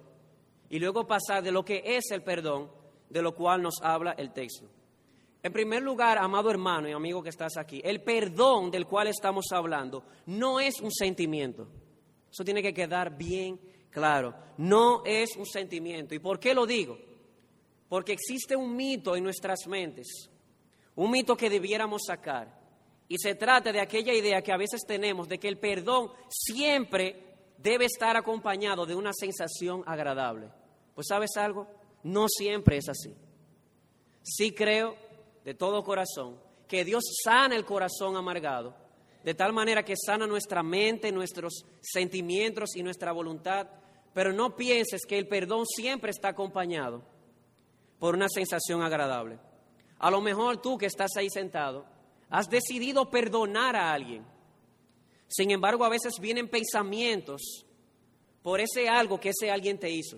y 0.69 0.77
luego 0.77 1.07
pasar 1.07 1.41
de 1.41 1.51
lo 1.51 1.63
que 1.63 1.81
es 1.85 2.11
el 2.11 2.21
perdón, 2.21 2.69
de 3.09 3.21
lo 3.21 3.33
cual 3.33 3.61
nos 3.61 3.75
habla 3.81 4.11
el 4.11 4.33
texto. 4.33 4.67
En 5.41 5.53
primer 5.53 5.81
lugar, 5.83 6.17
amado 6.17 6.51
hermano 6.51 6.89
y 6.89 6.91
amigo 6.91 7.23
que 7.23 7.29
estás 7.29 7.55
aquí, 7.55 7.79
el 7.83 8.03
perdón 8.03 8.69
del 8.69 8.85
cual 8.85 9.07
estamos 9.07 9.45
hablando 9.53 10.03
no 10.25 10.59
es 10.59 10.81
un 10.81 10.91
sentimiento. 10.91 11.69
Eso 12.29 12.43
tiene 12.43 12.61
que 12.61 12.73
quedar 12.73 13.15
bien 13.15 13.57
claro. 13.91 14.35
No 14.57 15.03
es 15.05 15.35
un 15.35 15.45
sentimiento. 15.45 16.15
¿Y 16.15 16.19
por 16.19 16.39
qué 16.39 16.53
lo 16.53 16.65
digo? 16.65 16.97
Porque 17.89 18.13
existe 18.13 18.55
un 18.55 18.75
mito 18.75 19.15
en 19.15 19.23
nuestras 19.23 19.67
mentes, 19.67 20.29
un 20.95 21.11
mito 21.11 21.37
que 21.37 21.49
debiéramos 21.49 22.03
sacar. 22.05 22.57
Y 23.07 23.17
se 23.17 23.35
trata 23.35 23.71
de 23.71 23.79
aquella 23.79 24.13
idea 24.13 24.41
que 24.41 24.51
a 24.51 24.57
veces 24.57 24.81
tenemos 24.85 25.27
de 25.27 25.39
que 25.39 25.47
el 25.47 25.57
perdón 25.57 26.11
siempre 26.27 27.35
debe 27.57 27.85
estar 27.85 28.17
acompañado 28.17 28.85
de 28.85 28.95
una 28.95 29.11
sensación 29.13 29.83
agradable. 29.85 30.49
Pues 30.93 31.07
sabes 31.07 31.37
algo, 31.37 31.67
no 32.03 32.27
siempre 32.27 32.77
es 32.77 32.89
así. 32.89 33.13
Sí 34.21 34.51
creo 34.51 34.95
de 35.45 35.53
todo 35.53 35.83
corazón 35.83 36.37
que 36.67 36.83
Dios 36.83 37.03
sana 37.23 37.55
el 37.55 37.63
corazón 37.63 38.17
amargado, 38.17 38.75
de 39.27 39.35
tal 39.35 39.51
manera 39.51 39.83
que 39.83 39.97
sana 39.97 40.25
nuestra 40.25 40.63
mente, 40.63 41.11
nuestros 41.11 41.65
sentimientos 41.81 42.77
y 42.77 42.83
nuestra 42.83 43.11
voluntad, 43.11 43.67
pero 44.13 44.31
no 44.31 44.55
pienses 44.55 45.01
que 45.05 45.17
el 45.17 45.27
perdón 45.27 45.65
siempre 45.65 46.11
está 46.11 46.29
acompañado 46.29 47.03
por 47.99 48.15
una 48.15 48.29
sensación 48.29 48.81
agradable. 48.81 49.37
A 49.99 50.09
lo 50.09 50.21
mejor 50.21 50.61
tú 50.61 50.77
que 50.77 50.85
estás 50.85 51.11
ahí 51.17 51.29
sentado, 51.29 51.85
has 52.29 52.47
decidido 52.47 53.09
perdonar 53.09 53.75
a 53.75 53.91
alguien 53.91 54.25
sin 55.27 55.51
embargo, 55.51 55.83
a 55.83 55.89
veces 55.89 56.13
vienen 56.21 56.47
pensamientos 56.47 57.65
por 58.41 58.61
ese 58.61 58.87
algo 58.87 59.19
que 59.19 59.29
ese 59.29 59.51
alguien 59.51 59.77
te 59.77 59.89
hizo. 59.89 60.17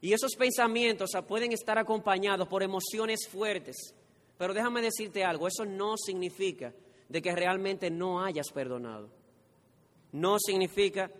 Y 0.00 0.12
esos 0.12 0.34
pensamientos 0.34 1.10
pueden 1.26 1.52
estar 1.52 1.76
acompañados 1.76 2.48
por 2.48 2.62
emociones 2.62 3.28
fuertes. 3.28 3.76
Pero 4.38 4.54
déjame 4.54 4.80
decirte 4.80 5.24
algo, 5.24 5.46
eso 5.46 5.64
no 5.66 5.96
significa 5.98 6.72
de 7.08 7.22
que 7.22 7.34
realmente 7.34 7.90
no 7.90 8.22
hayas 8.22 8.50
perdonado. 8.52 9.08
No 10.12 10.38
significa 10.38 11.10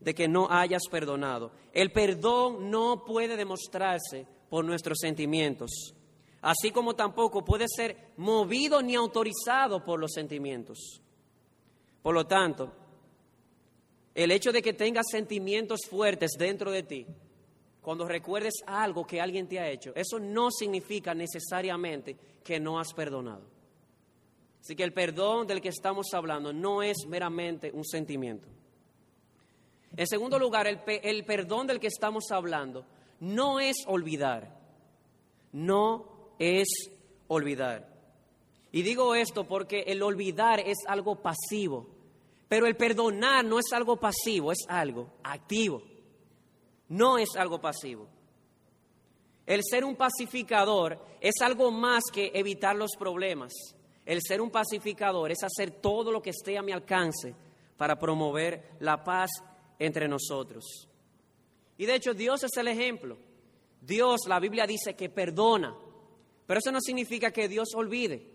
de 0.00 0.14
que 0.14 0.28
no 0.28 0.48
hayas 0.50 0.82
perdonado. 0.90 1.52
El 1.72 1.92
perdón 1.92 2.70
no 2.70 3.04
puede 3.04 3.36
demostrarse 3.36 4.26
por 4.48 4.64
nuestros 4.64 4.98
sentimientos, 5.00 5.94
así 6.42 6.70
como 6.70 6.94
tampoco 6.94 7.44
puede 7.44 7.66
ser 7.68 8.12
movido 8.16 8.82
ni 8.82 8.94
autorizado 8.94 9.84
por 9.84 9.98
los 9.98 10.12
sentimientos. 10.12 11.00
Por 12.02 12.14
lo 12.14 12.26
tanto, 12.26 12.72
el 14.14 14.30
hecho 14.30 14.52
de 14.52 14.62
que 14.62 14.74
tengas 14.74 15.06
sentimientos 15.10 15.80
fuertes 15.88 16.32
dentro 16.38 16.70
de 16.70 16.82
ti, 16.82 17.06
cuando 17.80 18.06
recuerdes 18.06 18.54
algo 18.66 19.06
que 19.06 19.20
alguien 19.20 19.48
te 19.48 19.58
ha 19.58 19.68
hecho, 19.68 19.92
eso 19.94 20.18
no 20.18 20.50
significa 20.50 21.14
necesariamente 21.14 22.16
que 22.44 22.60
no 22.60 22.78
has 22.78 22.92
perdonado. 22.92 23.53
Así 24.64 24.74
que 24.74 24.82
el 24.82 24.94
perdón 24.94 25.46
del 25.46 25.60
que 25.60 25.68
estamos 25.68 26.06
hablando 26.14 26.50
no 26.50 26.82
es 26.82 27.06
meramente 27.06 27.70
un 27.70 27.84
sentimiento. 27.84 28.48
En 29.94 30.06
segundo 30.06 30.38
lugar, 30.38 30.66
el, 30.66 30.80
el, 30.86 31.26
perdón 31.26 31.66
del 31.66 31.78
que 31.78 31.88
estamos 31.88 32.30
hablando 32.30 32.86
no 33.20 33.60
es 33.60 33.76
olvidar. 33.86 34.58
No 35.52 36.34
es 36.38 36.66
olvidar. 37.28 37.92
Y 38.72 38.80
digo 38.80 39.14
esto 39.14 39.46
porque 39.46 39.80
el 39.86 40.02
olvidar 40.02 40.60
es 40.60 40.78
algo 40.88 41.16
pasivo. 41.16 41.86
Pero 42.48 42.66
el 42.66 42.74
perdonar 42.74 43.44
no 43.44 43.58
es 43.58 43.70
algo 43.70 43.98
pasivo, 43.98 44.50
es 44.50 44.64
algo 44.66 45.12
activo. 45.24 45.82
No 46.88 47.18
es 47.18 47.36
algo 47.36 47.60
pasivo. 47.60 48.08
El 49.44 49.60
ser 49.62 49.84
un 49.84 49.94
pacificador 49.94 50.98
es 51.20 51.34
algo 51.42 51.70
más 51.70 52.04
que 52.10 52.30
evitar 52.32 52.74
los 52.74 52.92
problemas. 52.98 53.52
El 54.04 54.20
ser 54.22 54.40
un 54.40 54.50
pacificador 54.50 55.30
es 55.32 55.42
hacer 55.42 55.70
todo 55.80 56.12
lo 56.12 56.20
que 56.20 56.30
esté 56.30 56.58
a 56.58 56.62
mi 56.62 56.72
alcance 56.72 57.34
para 57.76 57.98
promover 57.98 58.76
la 58.80 59.02
paz 59.02 59.30
entre 59.78 60.08
nosotros. 60.08 60.88
Y 61.78 61.86
de 61.86 61.94
hecho 61.94 62.14
Dios 62.14 62.44
es 62.44 62.56
el 62.56 62.68
ejemplo. 62.68 63.16
Dios, 63.80 64.20
la 64.26 64.40
Biblia 64.40 64.66
dice 64.66 64.94
que 64.94 65.08
perdona, 65.08 65.74
pero 66.46 66.58
eso 66.58 66.70
no 66.70 66.80
significa 66.80 67.30
que 67.30 67.48
Dios 67.48 67.68
olvide. 67.74 68.30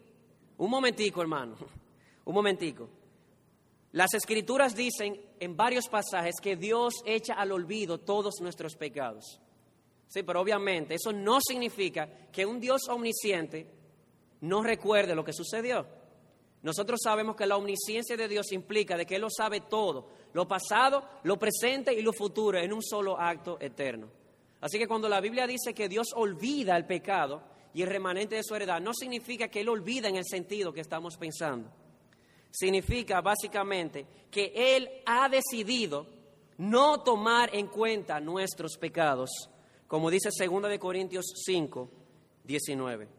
Un 0.57 0.69
momentico, 0.69 1.21
hermano, 1.21 1.55
un 2.25 2.33
momentico. 2.33 2.89
Las 3.91 4.13
escrituras 4.13 4.75
dicen 4.75 5.19
en 5.39 5.55
varios 5.55 5.87
pasajes 5.87 6.35
que 6.41 6.55
Dios 6.55 6.95
echa 7.05 7.33
al 7.33 7.51
olvido 7.51 7.99
todos 7.99 8.35
nuestros 8.41 8.75
pecados. 8.75 9.39
Sí, 10.07 10.23
pero 10.23 10.41
obviamente 10.41 10.95
eso 10.95 11.11
no 11.11 11.39
significa 11.41 12.07
que 12.31 12.45
un 12.45 12.59
Dios 12.59 12.81
omnisciente 12.89 13.78
no 14.41 14.63
recuerde 14.63 15.15
lo 15.15 15.23
que 15.23 15.33
sucedió. 15.33 15.85
Nosotros 16.61 16.99
sabemos 17.01 17.35
que 17.35 17.45
la 17.45 17.57
omnisciencia 17.57 18.17
de 18.17 18.27
Dios 18.27 18.51
implica 18.51 18.97
de 18.97 19.05
que 19.05 19.15
Él 19.15 19.21
lo 19.21 19.29
sabe 19.29 19.61
todo, 19.61 20.09
lo 20.33 20.47
pasado, 20.47 21.03
lo 21.23 21.37
presente 21.37 21.93
y 21.93 22.01
lo 22.01 22.11
futuro 22.11 22.57
en 22.59 22.73
un 22.73 22.83
solo 22.83 23.19
acto 23.19 23.57
eterno. 23.61 24.09
Así 24.61 24.77
que 24.77 24.87
cuando 24.87 25.07
la 25.07 25.21
Biblia 25.21 25.47
dice 25.47 25.73
que 25.73 25.87
Dios 25.87 26.07
olvida 26.15 26.75
el 26.75 26.85
pecado 26.85 27.41
y 27.73 27.81
el 27.81 27.87
remanente 27.87 28.35
de 28.35 28.43
su 28.43 28.55
heredad, 28.55 28.81
no 28.81 28.93
significa 28.93 29.47
que 29.47 29.61
Él 29.61 29.69
olvida 29.69 30.09
en 30.09 30.17
el 30.17 30.25
sentido 30.25 30.73
que 30.73 30.81
estamos 30.81 31.15
pensando. 31.15 31.71
Significa 32.51 33.21
básicamente 33.21 34.05
que 34.29 34.51
Él 34.53 34.89
ha 35.05 35.29
decidido 35.29 36.07
no 36.57 37.03
tomar 37.03 37.55
en 37.55 37.67
cuenta 37.67 38.19
nuestros 38.19 38.77
pecados, 38.77 39.29
como 39.87 40.11
dice 40.11 40.29
2 40.37 40.77
Corintios 40.77 41.25
5, 41.45 41.89
19. 42.43 43.18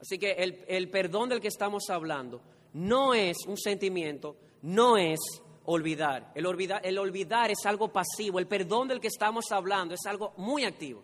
Así 0.00 0.18
que 0.18 0.32
el, 0.32 0.64
el 0.68 0.90
perdón 0.90 1.28
del 1.28 1.40
que 1.40 1.48
estamos 1.48 1.88
hablando 1.90 2.40
no 2.74 3.14
es 3.14 3.36
un 3.46 3.56
sentimiento, 3.56 4.36
no 4.62 4.96
es 4.96 5.20
olvidar. 5.66 6.32
El, 6.34 6.46
olvidar. 6.46 6.80
el 6.84 6.98
olvidar 6.98 7.50
es 7.50 7.64
algo 7.64 7.92
pasivo, 7.92 8.38
el 8.38 8.46
perdón 8.46 8.88
del 8.88 9.00
que 9.00 9.08
estamos 9.08 9.46
hablando 9.50 9.94
es 9.94 10.06
algo 10.06 10.34
muy 10.36 10.64
activo. 10.64 11.02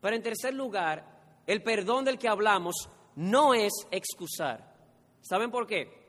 Pero 0.00 0.16
en 0.16 0.22
tercer 0.22 0.54
lugar, 0.54 1.42
el 1.46 1.62
perdón 1.62 2.04
del 2.04 2.18
que 2.18 2.28
hablamos 2.28 2.74
no 3.16 3.54
es 3.54 3.72
excusar. 3.90 4.74
¿Saben 5.20 5.50
por 5.50 5.66
qué? 5.66 6.06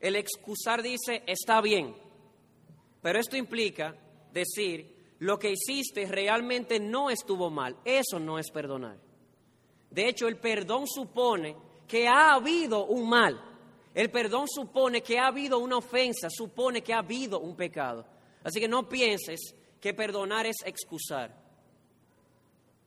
El 0.00 0.16
excusar 0.16 0.82
dice, 0.82 1.22
está 1.26 1.60
bien, 1.60 1.96
pero 3.00 3.18
esto 3.18 3.36
implica 3.36 3.96
decir, 4.32 5.14
lo 5.20 5.38
que 5.38 5.52
hiciste 5.52 6.06
realmente 6.06 6.78
no 6.78 7.08
estuvo 7.08 7.50
mal, 7.50 7.76
eso 7.84 8.18
no 8.20 8.38
es 8.38 8.50
perdonar. 8.50 8.98
De 9.90 10.08
hecho, 10.08 10.28
el 10.28 10.36
perdón 10.36 10.86
supone 10.86 11.56
que 11.86 12.08
ha 12.08 12.34
habido 12.34 12.86
un 12.86 13.08
mal. 13.08 13.40
El 13.94 14.10
perdón 14.10 14.46
supone 14.48 15.00
que 15.00 15.18
ha 15.18 15.28
habido 15.28 15.58
una 15.58 15.78
ofensa, 15.78 16.28
supone 16.28 16.82
que 16.82 16.92
ha 16.92 16.98
habido 16.98 17.40
un 17.40 17.56
pecado. 17.56 18.04
Así 18.44 18.60
que 18.60 18.68
no 18.68 18.88
pienses 18.88 19.54
que 19.80 19.94
perdonar 19.94 20.46
es 20.46 20.56
excusar. 20.64 21.34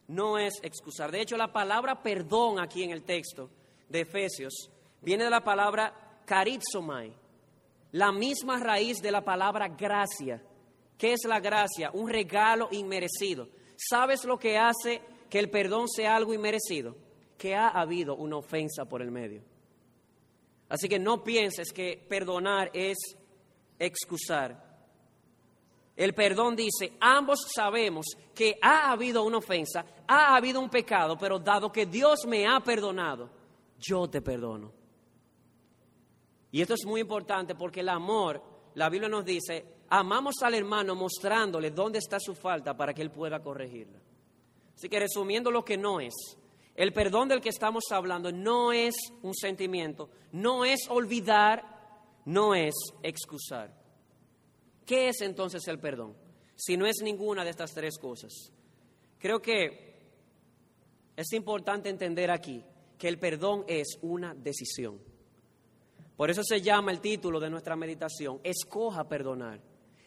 No 0.08 0.38
es 0.38 0.54
excusar. 0.62 1.12
De 1.12 1.22
hecho, 1.22 1.38
la 1.38 1.52
palabra 1.52 2.02
perdón 2.02 2.60
aquí 2.60 2.84
en 2.84 2.92
el 2.92 3.04
texto 3.04 3.50
de 3.88 4.02
Efesios 4.02 4.70
viene 5.02 5.24
de 5.24 5.30
la 5.30 5.44
palabra 5.44 6.22
carizomai, 6.26 7.14
la 7.92 8.12
misma 8.12 8.60
raíz 8.60 9.02
de 9.02 9.12
la 9.12 9.24
palabra 9.24 9.68
gracia. 9.68 10.44
¿Qué 10.98 11.14
es 11.14 11.22
la 11.26 11.40
gracia? 11.40 11.90
Un 11.94 12.10
regalo 12.10 12.68
inmerecido. 12.72 13.48
¿Sabes 13.78 14.26
lo 14.26 14.38
que 14.38 14.58
hace 14.58 15.02
que 15.30 15.40
el 15.40 15.50
perdón 15.50 15.88
sea 15.88 16.16
algo 16.16 16.34
inmerecido? 16.34 16.96
Que 17.38 17.56
ha 17.56 17.70
habido 17.70 18.16
una 18.16 18.38
ofensa 18.38 18.86
por 18.86 19.02
el 19.02 19.12
medio. 19.12 19.44
Así 20.70 20.88
que 20.88 21.00
no 21.00 21.24
pienses 21.24 21.72
que 21.72 22.06
perdonar 22.08 22.70
es 22.74 22.98
excusar. 23.78 24.70
El 25.96 26.14
perdón 26.14 26.56
dice, 26.56 26.94
ambos 27.02 27.40
sabemos 27.54 28.06
que 28.34 28.58
ha 28.62 28.92
habido 28.92 29.24
una 29.24 29.40
ofensa, 29.40 29.86
ha 30.08 30.36
habido 30.36 30.62
un 30.62 30.70
pecado, 30.70 31.18
pero 31.18 31.40
dado 31.40 31.72
que 31.72 31.86
Dios 31.86 32.26
me 32.26 32.48
ha 32.48 32.60
perdonado, 32.62 33.30
yo 33.80 34.08
te 34.10 34.22
perdono. 34.22 34.72
Y 36.52 36.62
esto 36.62 36.74
es 36.74 36.86
muy 36.86 37.02
importante 37.02 37.56
porque 37.56 37.82
el 37.82 37.90
amor, 37.90 38.42
la 38.76 38.90
Biblia 38.90 39.10
nos 39.10 39.26
dice, 39.26 39.66
amamos 39.90 40.36
al 40.42 40.54
hermano 40.54 40.96
mostrándole 40.96 41.72
dónde 41.72 42.00
está 42.00 42.18
su 42.20 42.34
falta 42.34 42.78
para 42.78 42.94
que 42.94 43.02
él 43.02 43.12
pueda 43.12 43.42
corregirla. 43.42 44.00
Así 44.80 44.88
que 44.88 44.98
resumiendo 44.98 45.52
lo 45.52 45.66
que 45.66 45.76
no 45.76 46.00
es, 46.00 46.14
el 46.74 46.94
perdón 46.94 47.28
del 47.28 47.42
que 47.42 47.50
estamos 47.50 47.84
hablando 47.92 48.32
no 48.32 48.72
es 48.72 48.96
un 49.22 49.36
sentimiento, 49.36 50.10
no 50.32 50.64
es 50.64 50.88
olvidar, 50.88 52.22
no 52.24 52.56
es 52.56 52.74
excusar. 53.04 53.78
¿Qué 54.86 55.10
es 55.10 55.20
entonces 55.20 55.68
el 55.68 55.80
perdón? 55.80 56.16
Si 56.56 56.78
no 56.78 56.86
es 56.86 57.02
ninguna 57.04 57.44
de 57.44 57.50
estas 57.50 57.74
tres 57.74 57.98
cosas. 57.98 58.32
Creo 59.18 59.42
que 59.42 60.00
es 61.18 61.34
importante 61.34 61.90
entender 61.90 62.32
aquí 62.32 62.64
que 62.98 63.10
el 63.10 63.20
perdón 63.20 63.66
es 63.68 63.98
una 64.02 64.34
decisión. 64.34 64.98
Por 66.16 66.30
eso 66.30 66.42
se 66.42 66.62
llama 66.62 66.92
el 66.92 67.02
título 67.02 67.42
de 67.42 67.50
nuestra 67.50 67.76
meditación, 67.76 68.40
escoja 68.46 69.10
perdonar. 69.10 69.60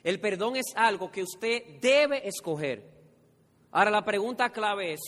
El 0.02 0.18
perdón 0.18 0.56
es 0.56 0.72
algo 0.74 1.12
que 1.12 1.24
usted 1.24 1.78
debe 1.78 2.26
escoger. 2.26 3.01
Ahora 3.72 3.90
la 3.90 4.04
pregunta 4.04 4.50
clave 4.50 4.92
es, 4.92 5.00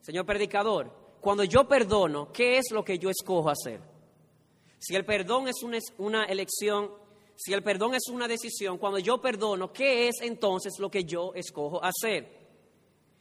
Señor 0.00 0.26
predicador, 0.26 0.90
cuando 1.20 1.44
yo 1.44 1.68
perdono, 1.68 2.32
¿qué 2.32 2.58
es 2.58 2.70
lo 2.70 2.84
que 2.84 2.98
yo 2.98 3.10
escojo 3.10 3.50
hacer? 3.50 3.80
Si 4.78 4.94
el 4.94 5.04
perdón 5.04 5.48
es 5.48 5.62
una, 5.98 6.24
elección, 6.24 6.90
si 7.36 7.52
el 7.52 7.62
perdón 7.62 7.94
es 7.94 8.08
una 8.10 8.28
decisión, 8.28 8.78
cuando 8.78 8.98
yo 8.98 9.20
perdono, 9.20 9.72
¿qué 9.72 10.08
es 10.08 10.20
entonces 10.22 10.74
lo 10.78 10.90
que 10.90 11.04
yo 11.04 11.32
escojo 11.34 11.82
hacer? 11.82 12.44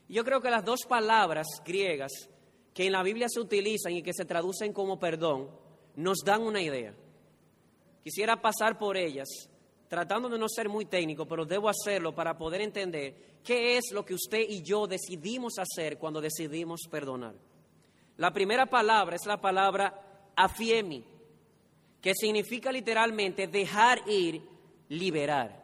Yo 0.09 0.23
creo 0.23 0.41
que 0.41 0.49
las 0.49 0.65
dos 0.65 0.81
palabras 0.87 1.47
griegas 1.65 2.11
que 2.73 2.85
en 2.85 2.91
la 2.91 3.03
Biblia 3.03 3.27
se 3.29 3.39
utilizan 3.39 3.93
y 3.93 4.03
que 4.03 4.13
se 4.13 4.25
traducen 4.25 4.73
como 4.73 4.99
perdón, 4.99 5.49
nos 5.95 6.19
dan 6.25 6.41
una 6.41 6.61
idea. 6.61 6.93
Quisiera 8.03 8.41
pasar 8.41 8.77
por 8.77 8.97
ellas, 8.97 9.27
tratando 9.93 10.27
de 10.27 10.39
no 10.39 10.49
ser 10.49 10.69
muy 10.69 10.85
técnico, 10.85 11.27
pero 11.27 11.45
debo 11.45 11.69
hacerlo 11.69 12.15
para 12.15 12.35
poder 12.35 12.61
entender 12.61 13.13
qué 13.43 13.77
es 13.77 13.91
lo 13.91 14.03
que 14.03 14.15
usted 14.15 14.39
y 14.39 14.63
yo 14.63 14.87
decidimos 14.87 15.59
hacer 15.59 15.99
cuando 15.99 16.19
decidimos 16.19 16.87
perdonar. 16.89 17.35
La 18.17 18.33
primera 18.33 18.65
palabra 18.65 19.15
es 19.15 19.27
la 19.27 19.39
palabra 19.39 20.31
afiemi, 20.35 21.03
que 22.01 22.15
significa 22.15 22.71
literalmente 22.71 23.45
dejar 23.45 24.01
ir, 24.09 24.41
liberar. 24.89 25.63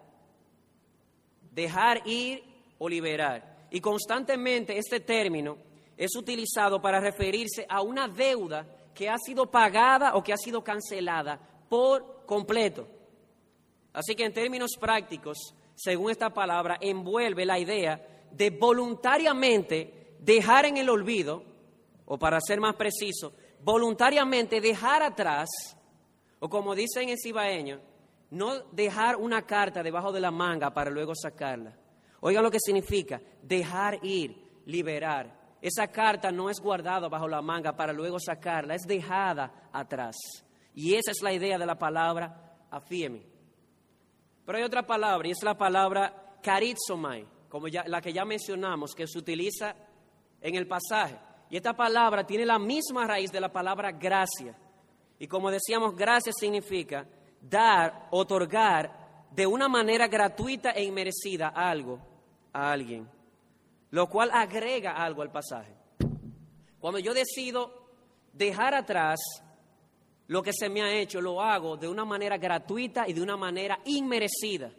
Dejar 1.52 2.08
ir 2.08 2.44
o 2.78 2.88
liberar. 2.88 3.66
Y 3.72 3.82
constantemente 3.82 4.78
este 4.78 5.00
término 5.00 5.58
es 5.98 6.16
utilizado 6.16 6.80
para 6.80 7.00
referirse 7.00 7.66
a 7.68 7.82
una 7.82 8.08
deuda 8.08 8.68
que 8.94 9.10
ha 9.10 9.18
sido 9.18 9.48
pagada 9.50 10.14
o 10.14 10.24
que 10.24 10.34
ha 10.34 10.38
sido 10.38 10.64
cancelada 10.64 11.40
por 11.68 12.28
completo. 12.28 12.99
Así 13.94 14.16
que 14.16 14.26
en 14.26 14.34
términos 14.34 14.72
prácticos, 14.80 15.54
según 15.76 16.12
esta 16.12 16.30
palabra, 16.30 16.78
envuelve 16.80 17.46
la 17.46 17.60
idea 17.60 18.06
de 18.32 18.50
voluntariamente 18.50 20.16
dejar 20.20 20.66
en 20.66 20.78
el 20.78 20.90
olvido, 20.90 21.44
o 22.06 22.18
para 22.18 22.40
ser 22.42 22.60
más 22.60 22.76
preciso, 22.76 23.34
voluntariamente 23.62 24.62
dejar 24.62 25.04
atrás, 25.04 25.50
o 26.40 26.50
como 26.50 26.76
dicen 26.76 27.10
en 27.10 27.18
cibaeño, 27.18 27.80
no 28.32 28.60
dejar 28.72 29.16
una 29.16 29.42
carta 29.46 29.82
debajo 29.82 30.12
de 30.12 30.20
la 30.20 30.32
manga 30.32 30.72
para 30.72 30.92
luego 30.92 31.14
sacarla. 31.16 31.76
Oigan 32.22 32.44
lo 32.44 32.52
que 32.52 32.60
significa, 32.60 33.22
dejar 33.42 34.04
ir, 34.04 34.62
liberar. 34.66 35.38
Esa 35.62 35.88
carta 35.88 36.32
no 36.32 36.50
es 36.50 36.60
guardada 36.60 37.10
bajo 37.10 37.28
la 37.28 37.42
manga 37.42 37.76
para 37.76 37.92
luego 37.92 38.20
sacarla, 38.20 38.76
es 38.76 38.84
dejada 38.84 39.70
atrás. 39.74 40.16
Y 40.74 40.96
esa 40.96 41.12
es 41.12 41.22
la 41.22 41.34
idea 41.34 41.58
de 41.58 41.66
la 41.66 41.78
palabra 41.78 42.58
afiemi. 42.70 43.29
Pero 44.50 44.58
hay 44.58 44.64
otra 44.64 44.82
palabra 44.82 45.28
y 45.28 45.32
es 45.32 45.44
la 45.44 45.56
palabra 45.56 46.40
karizomai, 46.42 47.24
como 47.50 47.68
la 47.68 48.02
que 48.02 48.12
ya 48.12 48.26
mencionamos, 48.26 48.96
que 48.96 49.06
se 49.06 49.20
utiliza 49.20 49.76
en 50.42 50.56
el 50.56 50.68
pasaje. 50.68 51.20
Y 51.52 51.58
esta 51.58 51.78
palabra 51.78 52.26
tiene 52.26 52.48
la 52.48 52.58
misma 52.58 53.06
raíz 53.06 53.32
de 53.32 53.42
la 53.42 53.52
palabra 53.52 53.92
gracia. 53.92 54.58
Y 55.20 55.28
como 55.28 55.52
decíamos, 55.52 55.96
gracia 55.96 56.34
significa 56.34 57.06
dar, 57.40 58.08
otorgar 58.10 59.28
de 59.30 59.46
una 59.46 59.68
manera 59.68 60.08
gratuita 60.08 60.72
e 60.72 60.84
inmerecida 60.84 61.50
algo 61.50 62.00
a 62.52 62.72
alguien, 62.72 63.08
lo 63.92 64.10
cual 64.10 64.32
agrega 64.34 64.94
algo 64.94 65.22
al 65.22 65.32
pasaje. 65.32 65.76
Cuando 66.80 66.98
yo 66.98 67.14
decido 67.14 67.72
dejar 68.34 68.74
atrás 68.74 69.20
lo 70.30 70.44
que 70.44 70.54
se 70.54 70.70
me 70.70 70.84
ha 70.84 70.94
hecho 70.94 71.22
lo 71.22 71.42
hago 71.42 71.76
de 71.76 71.88
una 71.88 72.06
manera 72.06 72.38
gratuita 72.38 73.08
y 73.08 73.14
de 73.14 73.22
una 73.22 73.36
manera 73.36 73.80
inmerecida. 73.86 74.72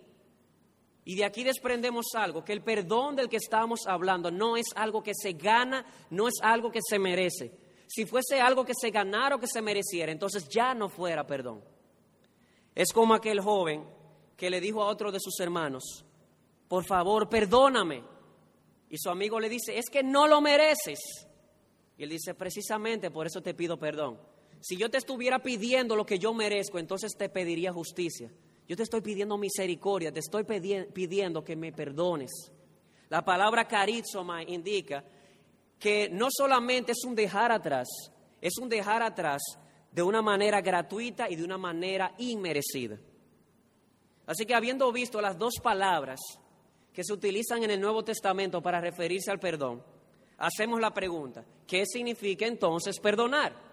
Y 1.04 1.16
de 1.16 1.24
aquí 1.24 1.42
desprendemos 1.42 2.06
algo, 2.14 2.44
que 2.44 2.52
el 2.52 2.62
perdón 2.62 3.16
del 3.16 3.28
que 3.28 3.38
estamos 3.38 3.80
hablando 3.88 4.30
no 4.30 4.56
es 4.56 4.66
algo 4.76 5.02
que 5.02 5.12
se 5.12 5.32
gana, 5.32 5.84
no 6.10 6.28
es 6.28 6.34
algo 6.40 6.70
que 6.70 6.78
se 6.88 7.00
merece. 7.00 7.50
Si 7.88 8.06
fuese 8.06 8.40
algo 8.40 8.64
que 8.64 8.74
se 8.80 8.90
ganara 8.90 9.34
o 9.34 9.40
que 9.40 9.48
se 9.48 9.60
mereciera, 9.60 10.12
entonces 10.12 10.48
ya 10.48 10.72
no 10.72 10.88
fuera 10.88 11.26
perdón. 11.26 11.64
Es 12.72 12.92
como 12.92 13.12
aquel 13.12 13.40
joven 13.40 13.84
que 14.36 14.50
le 14.50 14.60
dijo 14.60 14.84
a 14.84 14.86
otro 14.86 15.10
de 15.10 15.18
sus 15.18 15.40
hermanos, 15.40 16.04
por 16.68 16.84
favor, 16.84 17.28
perdóname. 17.28 18.04
Y 18.88 18.98
su 18.98 19.10
amigo 19.10 19.40
le 19.40 19.48
dice, 19.48 19.76
es 19.76 19.90
que 19.90 20.04
no 20.04 20.28
lo 20.28 20.40
mereces. 20.40 21.00
Y 21.98 22.04
él 22.04 22.10
dice, 22.10 22.34
precisamente 22.34 23.10
por 23.10 23.26
eso 23.26 23.42
te 23.42 23.52
pido 23.52 23.76
perdón. 23.76 24.30
Si 24.60 24.76
yo 24.76 24.90
te 24.90 24.98
estuviera 24.98 25.38
pidiendo 25.40 25.96
lo 25.96 26.04
que 26.04 26.18
yo 26.18 26.34
merezco, 26.34 26.78
entonces 26.78 27.12
te 27.16 27.28
pediría 27.28 27.72
justicia. 27.72 28.30
Yo 28.68 28.76
te 28.76 28.82
estoy 28.82 29.00
pidiendo 29.00 29.36
misericordia, 29.36 30.12
te 30.12 30.20
estoy 30.20 30.44
pidiendo 30.44 31.42
que 31.42 31.56
me 31.56 31.72
perdones. 31.72 32.30
La 33.08 33.24
palabra 33.24 33.66
carizoma 33.66 34.42
indica 34.44 35.02
que 35.78 36.08
no 36.10 36.28
solamente 36.30 36.92
es 36.92 37.04
un 37.04 37.14
dejar 37.14 37.50
atrás, 37.50 37.88
es 38.40 38.58
un 38.58 38.68
dejar 38.68 39.02
atrás 39.02 39.42
de 39.90 40.02
una 40.02 40.22
manera 40.22 40.60
gratuita 40.60 41.28
y 41.28 41.36
de 41.36 41.44
una 41.44 41.58
manera 41.58 42.14
inmerecida. 42.18 42.98
Así 44.26 44.46
que 44.46 44.54
habiendo 44.54 44.92
visto 44.92 45.20
las 45.20 45.36
dos 45.36 45.54
palabras 45.60 46.20
que 46.92 47.02
se 47.02 47.12
utilizan 47.12 47.64
en 47.64 47.70
el 47.70 47.80
Nuevo 47.80 48.04
Testamento 48.04 48.62
para 48.62 48.80
referirse 48.80 49.30
al 49.30 49.40
perdón, 49.40 49.82
hacemos 50.38 50.80
la 50.80 50.94
pregunta, 50.94 51.44
¿qué 51.66 51.84
significa 51.86 52.46
entonces 52.46 53.00
perdonar? 53.00 53.69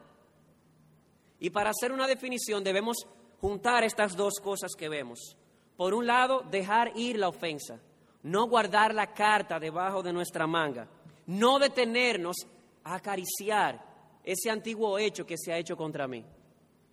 Y 1.39 1.49
para 1.49 1.71
hacer 1.71 1.91
una 1.91 2.07
definición 2.07 2.63
debemos 2.63 2.97
juntar 3.39 3.83
estas 3.83 4.15
dos 4.15 4.35
cosas 4.41 4.71
que 4.75 4.89
vemos. 4.89 5.37
Por 5.75 5.93
un 5.93 6.07
lado, 6.07 6.43
dejar 6.49 6.91
ir 6.95 7.17
la 7.19 7.29
ofensa, 7.29 7.79
no 8.23 8.47
guardar 8.47 8.93
la 8.93 9.13
carta 9.13 9.59
debajo 9.59 10.01
de 10.01 10.13
nuestra 10.13 10.47
manga, 10.47 10.87
no 11.27 11.59
detenernos 11.59 12.35
a 12.83 12.95
acariciar 12.95 13.85
ese 14.23 14.49
antiguo 14.49 14.97
hecho 14.97 15.25
que 15.25 15.37
se 15.37 15.53
ha 15.53 15.57
hecho 15.57 15.77
contra 15.77 16.07
mí, 16.07 16.25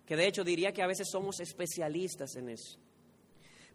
que 0.05 0.15
de 0.15 0.27
hecho 0.27 0.43
diría 0.43 0.71
que 0.71 0.83
a 0.83 0.87
veces 0.87 1.09
somos 1.11 1.39
especialistas 1.39 2.35
en 2.35 2.49
eso. 2.49 2.77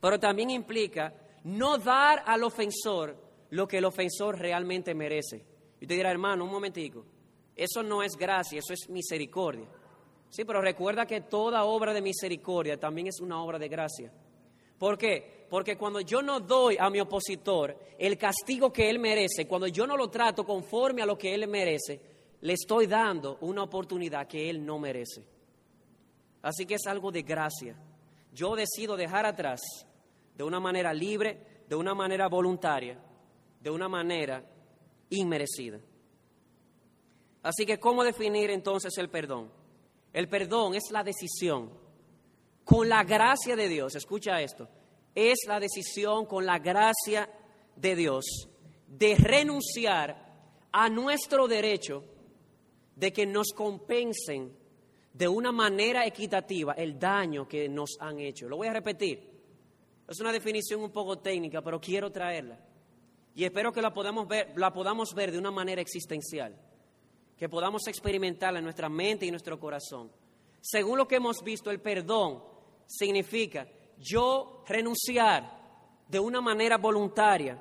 Pero 0.01 0.19
también 0.19 0.51
implica 0.51 1.13
no 1.45 1.77
dar 1.77 2.23
al 2.27 2.45
ofensor 2.45 3.17
lo 3.51 3.67
que 3.67 3.79
el 3.79 3.85
ofensor 3.85 4.39
realmente 4.39 4.95
merece. 4.95 5.45
Y 5.81 5.87
te 5.87 5.95
dirá, 5.95 6.11
hermano, 6.11 6.45
un 6.45 6.51
momentico, 6.51 7.05
eso 7.57 7.83
no 7.83 8.03
es 8.03 8.13
gracia, 8.17 8.61
eso 8.61 8.73
es 8.73 8.89
misericordia. 8.89 9.67
Sí, 10.31 10.45
pero 10.45 10.63
recuerda 10.63 11.07
que 11.07 11.23
toda 11.23 11.65
obra 11.65 11.93
de 11.93 12.01
misericordia 12.01 12.79
también 12.79 13.09
es 13.09 13.21
una 13.21 13.43
obra 13.43 13.59
de 13.59 13.69
gracia. 13.69 14.13
¿Por 14.79 14.97
qué? 14.97 15.47
Porque 15.51 15.77
cuando 15.77 16.01
yo 16.01 16.23
no 16.23 16.41
doy 16.41 16.77
a 16.79 16.89
mi 16.89 17.01
opositor 17.01 17.77
el 17.99 18.17
castigo 18.17 18.73
que 18.73 18.89
él 18.89 19.01
merece, 19.01 19.47
cuando 19.47 19.67
yo 19.67 19.87
no 19.87 19.97
lo 19.97 20.09
trato 20.09 20.45
conforme 20.45 21.03
a 21.03 21.07
lo 21.07 21.19
que 21.19 21.35
él 21.35 21.47
merece, 21.49 22.01
le 22.41 22.53
estoy 22.53 22.87
dando 22.87 23.39
una 23.43 23.65
oportunidad 23.65 24.27
que 24.27 24.49
él 24.49 24.65
no 24.65 24.79
merece. 24.79 25.23
Así 26.43 26.65
que 26.65 26.77
es 26.77 26.87
algo 26.87 27.11
de 27.11 27.23
gracia. 27.23 27.77
Yo 28.33 28.55
decido 28.55 28.97
dejar 28.97 29.27
atrás 29.27 29.61
de 30.37 30.45
una 30.45 30.61
manera 30.61 30.95
libre, 30.95 31.65
de 31.69 31.75
una 31.75 31.93
manera 31.93 32.29
voluntaria, 32.29 32.99
de 33.61 33.71
una 33.71 33.89
manera 33.89 34.43
inmerecida. 35.11 35.81
Así 37.43 37.67
que, 37.67 37.79
¿cómo 37.79 38.05
definir 38.05 38.51
entonces 38.51 38.97
el 38.97 39.11
perdón? 39.11 39.60
El 40.13 40.29
perdón 40.29 40.75
es 40.75 40.91
la 40.91 41.05
decisión 41.05 41.71
con 42.65 42.89
la 42.89 43.05
gracia 43.05 43.57
de 43.57 43.69
Dios, 43.69 43.95
escucha 43.95 44.41
esto, 44.41 44.69
es 45.15 45.39
la 45.47 45.61
decisión 45.61 46.27
con 46.27 46.47
la 46.47 46.59
gracia 46.59 47.29
de 47.77 47.97
Dios 47.97 48.49
de 48.87 49.15
renunciar 49.17 50.31
a 50.73 50.89
nuestro 50.89 51.47
derecho 51.49 52.05
de 52.97 53.13
que 53.13 53.27
nos 53.27 53.53
compensen 53.53 54.57
de 55.13 55.29
una 55.29 55.53
manera 55.53 56.07
equitativa 56.07 56.75
el 56.75 56.99
daño 56.99 57.49
que 57.49 57.69
nos 57.69 57.97
han 58.01 58.21
hecho. 58.21 58.49
Lo 58.49 58.57
voy 58.57 58.69
a 58.69 58.73
repetir. 58.73 59.29
Es 60.09 60.21
una 60.21 60.33
definición 60.33 60.83
un 60.83 60.91
poco 60.91 61.19
técnica, 61.19 61.63
pero 61.63 61.81
quiero 61.81 62.11
traerla. 62.11 62.59
Y 63.35 63.45
espero 63.45 63.73
que 63.73 63.83
la 63.83 63.95
podamos 63.95 64.27
ver, 64.27 64.53
la 64.57 64.73
podamos 64.73 65.15
ver 65.15 65.31
de 65.31 65.39
una 65.39 65.51
manera 65.51 65.81
existencial 65.81 66.57
que 67.41 67.49
podamos 67.49 67.87
experimentar 67.87 68.55
en 68.55 68.65
nuestra 68.65 68.91
mente 68.91 69.25
y 69.25 69.31
nuestro 69.31 69.59
corazón. 69.59 70.13
Según 70.61 70.99
lo 70.99 71.09
que 71.09 71.17
hemos 71.17 71.43
visto, 71.43 71.71
el 71.71 71.81
perdón 71.81 72.45
significa 72.87 73.67
yo 73.99 74.63
renunciar 74.69 75.51
de 76.07 76.21
una 76.21 76.43
manera 76.43 76.77
voluntaria 76.77 77.59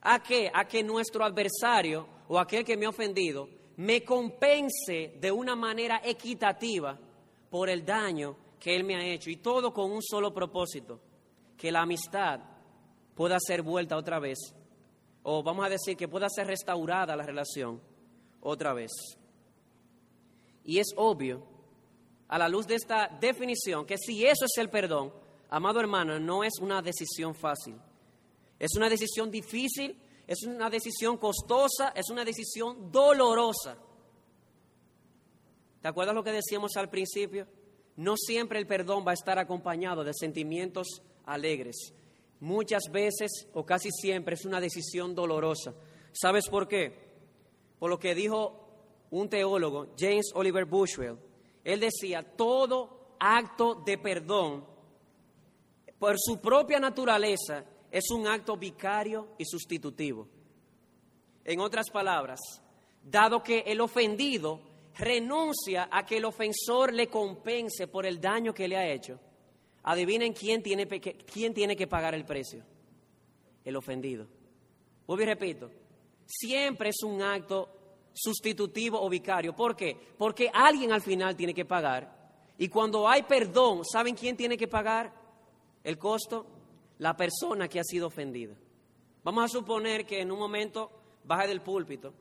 a 0.00 0.22
que 0.22 0.50
a 0.50 0.66
que 0.66 0.82
nuestro 0.82 1.22
adversario 1.22 2.08
o 2.28 2.38
aquel 2.38 2.64
que 2.64 2.78
me 2.78 2.86
ha 2.86 2.88
ofendido 2.88 3.46
me 3.76 4.02
compense 4.02 5.18
de 5.20 5.30
una 5.30 5.54
manera 5.54 6.00
equitativa 6.02 6.98
por 7.50 7.68
el 7.68 7.84
daño 7.84 8.34
que 8.58 8.74
él 8.74 8.84
me 8.84 8.96
ha 8.96 9.04
hecho 9.04 9.28
y 9.28 9.36
todo 9.36 9.70
con 9.70 9.92
un 9.92 10.02
solo 10.02 10.32
propósito, 10.32 10.98
que 11.58 11.70
la 11.70 11.82
amistad 11.82 12.40
pueda 13.14 13.36
ser 13.38 13.60
vuelta 13.60 13.98
otra 13.98 14.18
vez 14.18 14.38
o 15.24 15.42
vamos 15.42 15.66
a 15.66 15.68
decir 15.68 15.94
que 15.94 16.08
pueda 16.08 16.30
ser 16.30 16.46
restaurada 16.46 17.14
la 17.14 17.26
relación 17.26 17.92
otra 18.44 18.72
vez. 18.72 18.92
Y 20.62 20.78
es 20.78 20.92
obvio, 20.96 21.42
a 22.28 22.38
la 22.38 22.48
luz 22.48 22.66
de 22.66 22.76
esta 22.76 23.08
definición, 23.20 23.84
que 23.84 23.98
si 23.98 24.24
eso 24.24 24.44
es 24.44 24.56
el 24.58 24.70
perdón, 24.70 25.12
amado 25.50 25.80
hermano, 25.80 26.18
no 26.20 26.44
es 26.44 26.54
una 26.60 26.80
decisión 26.80 27.34
fácil. 27.34 27.76
Es 28.58 28.70
una 28.76 28.88
decisión 28.88 29.30
difícil, 29.30 29.98
es 30.26 30.42
una 30.44 30.70
decisión 30.70 31.18
costosa, 31.18 31.92
es 31.94 32.08
una 32.10 32.24
decisión 32.24 32.90
dolorosa. 32.90 33.76
¿Te 35.82 35.88
acuerdas 35.88 36.14
lo 36.14 36.24
que 36.24 36.32
decíamos 36.32 36.76
al 36.76 36.88
principio? 36.88 37.46
No 37.96 38.16
siempre 38.16 38.58
el 38.58 38.66
perdón 38.66 39.04
va 39.06 39.10
a 39.10 39.14
estar 39.14 39.38
acompañado 39.38 40.02
de 40.02 40.14
sentimientos 40.14 41.02
alegres. 41.26 41.92
Muchas 42.40 42.84
veces 42.90 43.48
o 43.52 43.64
casi 43.64 43.90
siempre 43.90 44.34
es 44.34 44.44
una 44.44 44.60
decisión 44.60 45.14
dolorosa. 45.14 45.74
¿Sabes 46.12 46.48
por 46.48 46.68
qué? 46.68 47.13
Por 47.78 47.90
lo 47.90 47.98
que 47.98 48.14
dijo 48.14 48.64
un 49.10 49.28
teólogo, 49.28 49.88
James 49.98 50.32
Oliver 50.34 50.64
Bushwell. 50.64 51.18
Él 51.62 51.80
decía, 51.80 52.22
todo 52.22 53.16
acto 53.18 53.74
de 53.74 53.96
perdón, 53.98 54.64
por 55.98 56.16
su 56.18 56.40
propia 56.40 56.78
naturaleza, 56.78 57.64
es 57.90 58.10
un 58.10 58.26
acto 58.26 58.56
vicario 58.56 59.28
y 59.38 59.44
sustitutivo. 59.44 60.28
En 61.44 61.60
otras 61.60 61.90
palabras, 61.90 62.40
dado 63.02 63.42
que 63.42 63.60
el 63.60 63.80
ofendido 63.80 64.60
renuncia 64.96 65.88
a 65.90 66.04
que 66.04 66.16
el 66.16 66.24
ofensor 66.24 66.92
le 66.92 67.08
compense 67.08 67.86
por 67.86 68.06
el 68.06 68.20
daño 68.20 68.52
que 68.52 68.66
le 68.66 68.76
ha 68.76 68.92
hecho, 68.92 69.20
adivinen 69.84 70.32
quién 70.32 70.62
tiene, 70.62 70.86
quién 70.88 71.54
tiene 71.54 71.76
que 71.76 71.86
pagar 71.86 72.14
el 72.14 72.24
precio. 72.24 72.64
El 73.64 73.76
ofendido. 73.76 74.26
Vuelvo 75.06 75.22
y 75.22 75.26
repito, 75.26 75.70
siempre 76.26 76.90
es 76.90 77.02
un 77.02 77.22
acto 77.22 77.68
sustitutivo 78.12 79.00
o 79.00 79.08
vicario. 79.08 79.54
¿Por 79.54 79.74
qué? 79.74 79.96
Porque 80.16 80.50
alguien 80.52 80.92
al 80.92 81.02
final 81.02 81.36
tiene 81.36 81.52
que 81.52 81.64
pagar. 81.64 82.14
Y 82.58 82.68
cuando 82.68 83.08
hay 83.08 83.22
perdón, 83.22 83.84
¿saben 83.84 84.14
quién 84.14 84.36
tiene 84.36 84.56
que 84.56 84.68
pagar 84.68 85.12
el 85.82 85.98
costo? 85.98 86.46
La 86.98 87.16
persona 87.16 87.68
que 87.68 87.80
ha 87.80 87.84
sido 87.84 88.06
ofendida. 88.06 88.54
Vamos 89.24 89.44
a 89.44 89.48
suponer 89.48 90.06
que 90.06 90.20
en 90.20 90.30
un 90.30 90.38
momento 90.38 90.90
baje 91.24 91.48
del 91.48 91.62
púlpito 91.62 92.14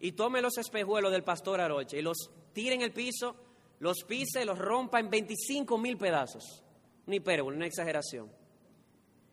y 0.00 0.12
tome 0.12 0.42
los 0.42 0.58
espejuelos 0.58 1.12
del 1.12 1.22
pastor 1.22 1.60
Aroche 1.60 1.98
y 1.98 2.02
los 2.02 2.30
tire 2.52 2.74
en 2.74 2.82
el 2.82 2.92
piso, 2.92 3.34
los 3.78 4.04
pise, 4.04 4.44
los 4.44 4.58
rompa 4.58 5.00
en 5.00 5.08
25 5.08 5.78
mil 5.78 5.96
pedazos. 5.96 6.62
Una 7.06 7.16
hipérbole, 7.16 7.56
una 7.56 7.66
exageración. 7.66 8.30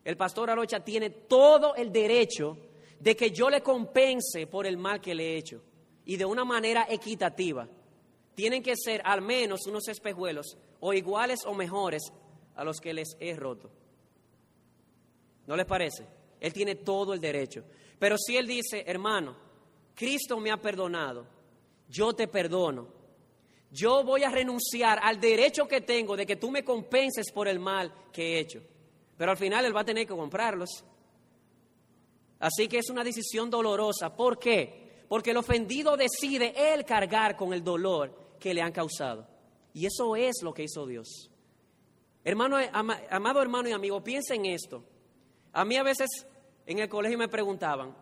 El 0.04 0.16
pastor 0.16 0.50
Arocha 0.50 0.80
tiene 0.80 1.10
todo 1.10 1.74
el 1.74 1.92
derecho 1.92 2.56
de 3.00 3.16
que 3.16 3.30
yo 3.30 3.50
le 3.50 3.62
compense 3.62 4.46
por 4.46 4.66
el 4.66 4.76
mal 4.76 5.00
que 5.00 5.14
le 5.14 5.32
he 5.32 5.38
hecho 5.38 5.62
y 6.04 6.16
de 6.16 6.24
una 6.24 6.44
manera 6.44 6.86
equitativa. 6.88 7.66
Tienen 8.34 8.62
que 8.62 8.76
ser 8.76 9.02
al 9.04 9.22
menos 9.22 9.66
unos 9.66 9.88
espejuelos 9.88 10.56
o 10.80 10.92
iguales 10.92 11.40
o 11.46 11.54
mejores 11.54 12.02
a 12.54 12.64
los 12.64 12.80
que 12.80 12.94
les 12.94 13.16
he 13.18 13.34
roto. 13.34 13.70
¿No 15.46 15.56
les 15.56 15.66
parece? 15.66 16.06
Él 16.38 16.52
tiene 16.52 16.76
todo 16.76 17.12
el 17.12 17.20
derecho. 17.20 17.64
Pero 17.98 18.16
si 18.16 18.36
él 18.36 18.46
dice, 18.46 18.84
hermano, 18.86 19.36
Cristo 19.94 20.38
me 20.38 20.50
ha 20.50 20.56
perdonado, 20.56 21.26
yo 21.88 22.12
te 22.12 22.28
perdono, 22.28 22.88
yo 23.70 24.02
voy 24.04 24.24
a 24.24 24.30
renunciar 24.30 24.98
al 25.02 25.20
derecho 25.20 25.66
que 25.66 25.80
tengo 25.80 26.16
de 26.16 26.26
que 26.26 26.36
tú 26.36 26.50
me 26.50 26.64
compenses 26.64 27.30
por 27.32 27.46
el 27.46 27.60
mal 27.60 27.92
que 28.12 28.34
he 28.34 28.40
hecho. 28.40 28.62
Pero 29.16 29.30
al 29.30 29.36
final 29.36 29.64
él 29.64 29.76
va 29.76 29.82
a 29.82 29.84
tener 29.84 30.06
que 30.06 30.14
comprarlos. 30.14 30.84
Así 32.40 32.68
que 32.68 32.78
es 32.78 32.90
una 32.90 33.04
decisión 33.04 33.50
dolorosa. 33.50 34.16
¿Por 34.16 34.38
qué? 34.38 35.04
Porque 35.08 35.30
el 35.30 35.36
ofendido 35.36 35.96
decide 35.96 36.54
él 36.56 36.84
cargar 36.84 37.36
con 37.36 37.52
el 37.52 37.62
dolor 37.62 38.34
que 38.40 38.54
le 38.54 38.62
han 38.62 38.72
causado. 38.72 39.28
Y 39.74 39.86
eso 39.86 40.16
es 40.16 40.42
lo 40.42 40.52
que 40.52 40.64
hizo 40.64 40.86
Dios. 40.86 41.30
Hermano, 42.24 42.56
amado 43.10 43.42
hermano 43.42 43.68
y 43.68 43.72
amigo, 43.72 44.02
piensa 44.02 44.34
en 44.34 44.46
esto. 44.46 44.82
A 45.52 45.64
mí 45.64 45.76
a 45.76 45.82
veces 45.82 46.08
en 46.66 46.78
el 46.78 46.88
colegio 46.88 47.18
me 47.18 47.28
preguntaban, 47.28 47.94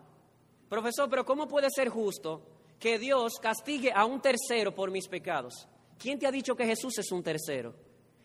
profesor, 0.69 1.09
pero 1.11 1.25
¿cómo 1.25 1.49
puede 1.49 1.69
ser 1.71 1.89
justo 1.89 2.43
que 2.79 2.99
Dios 2.99 3.35
castigue 3.41 3.93
a 3.93 4.05
un 4.05 4.21
tercero 4.21 4.75
por 4.75 4.91
mis 4.91 5.09
pecados? 5.09 5.67
¿Quién 5.99 6.19
te 6.19 6.27
ha 6.27 6.33
dicho 6.33 6.55
que 6.55 6.67
Jesús 6.67 6.99
es 6.99 7.11
un 7.11 7.23
tercero? 7.23 7.75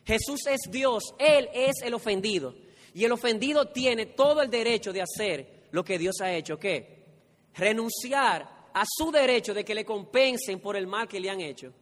Jesús 0.06 0.45
es 0.47 0.62
Dios, 0.69 1.15
Él 1.17 1.49
es 1.54 1.82
el 1.84 1.93
ofendido. 1.93 2.54
Y 2.93 3.06
el 3.06 3.12
ofendido 3.12 3.69
tiene 3.69 4.06
todo 4.06 4.41
el 4.41 4.49
derecho 4.49 4.93
de 4.93 5.02
hacer 5.02 5.62
lo 5.74 5.84
que 5.84 5.98
Dios 5.98 6.22
ha 6.22 6.32
hecho, 6.32 6.60
¿qué? 6.60 7.04
Renunciar 7.56 8.70
a 8.74 8.84
su 8.88 9.12
derecho 9.12 9.56
de 9.56 9.66
que 9.66 9.74
le 9.74 9.84
compensen 9.84 10.60
por 10.60 10.76
el 10.76 10.86
mal 10.86 11.08
que 11.08 11.20
le 11.20 11.32
han 11.32 11.42
hecho 11.42 11.74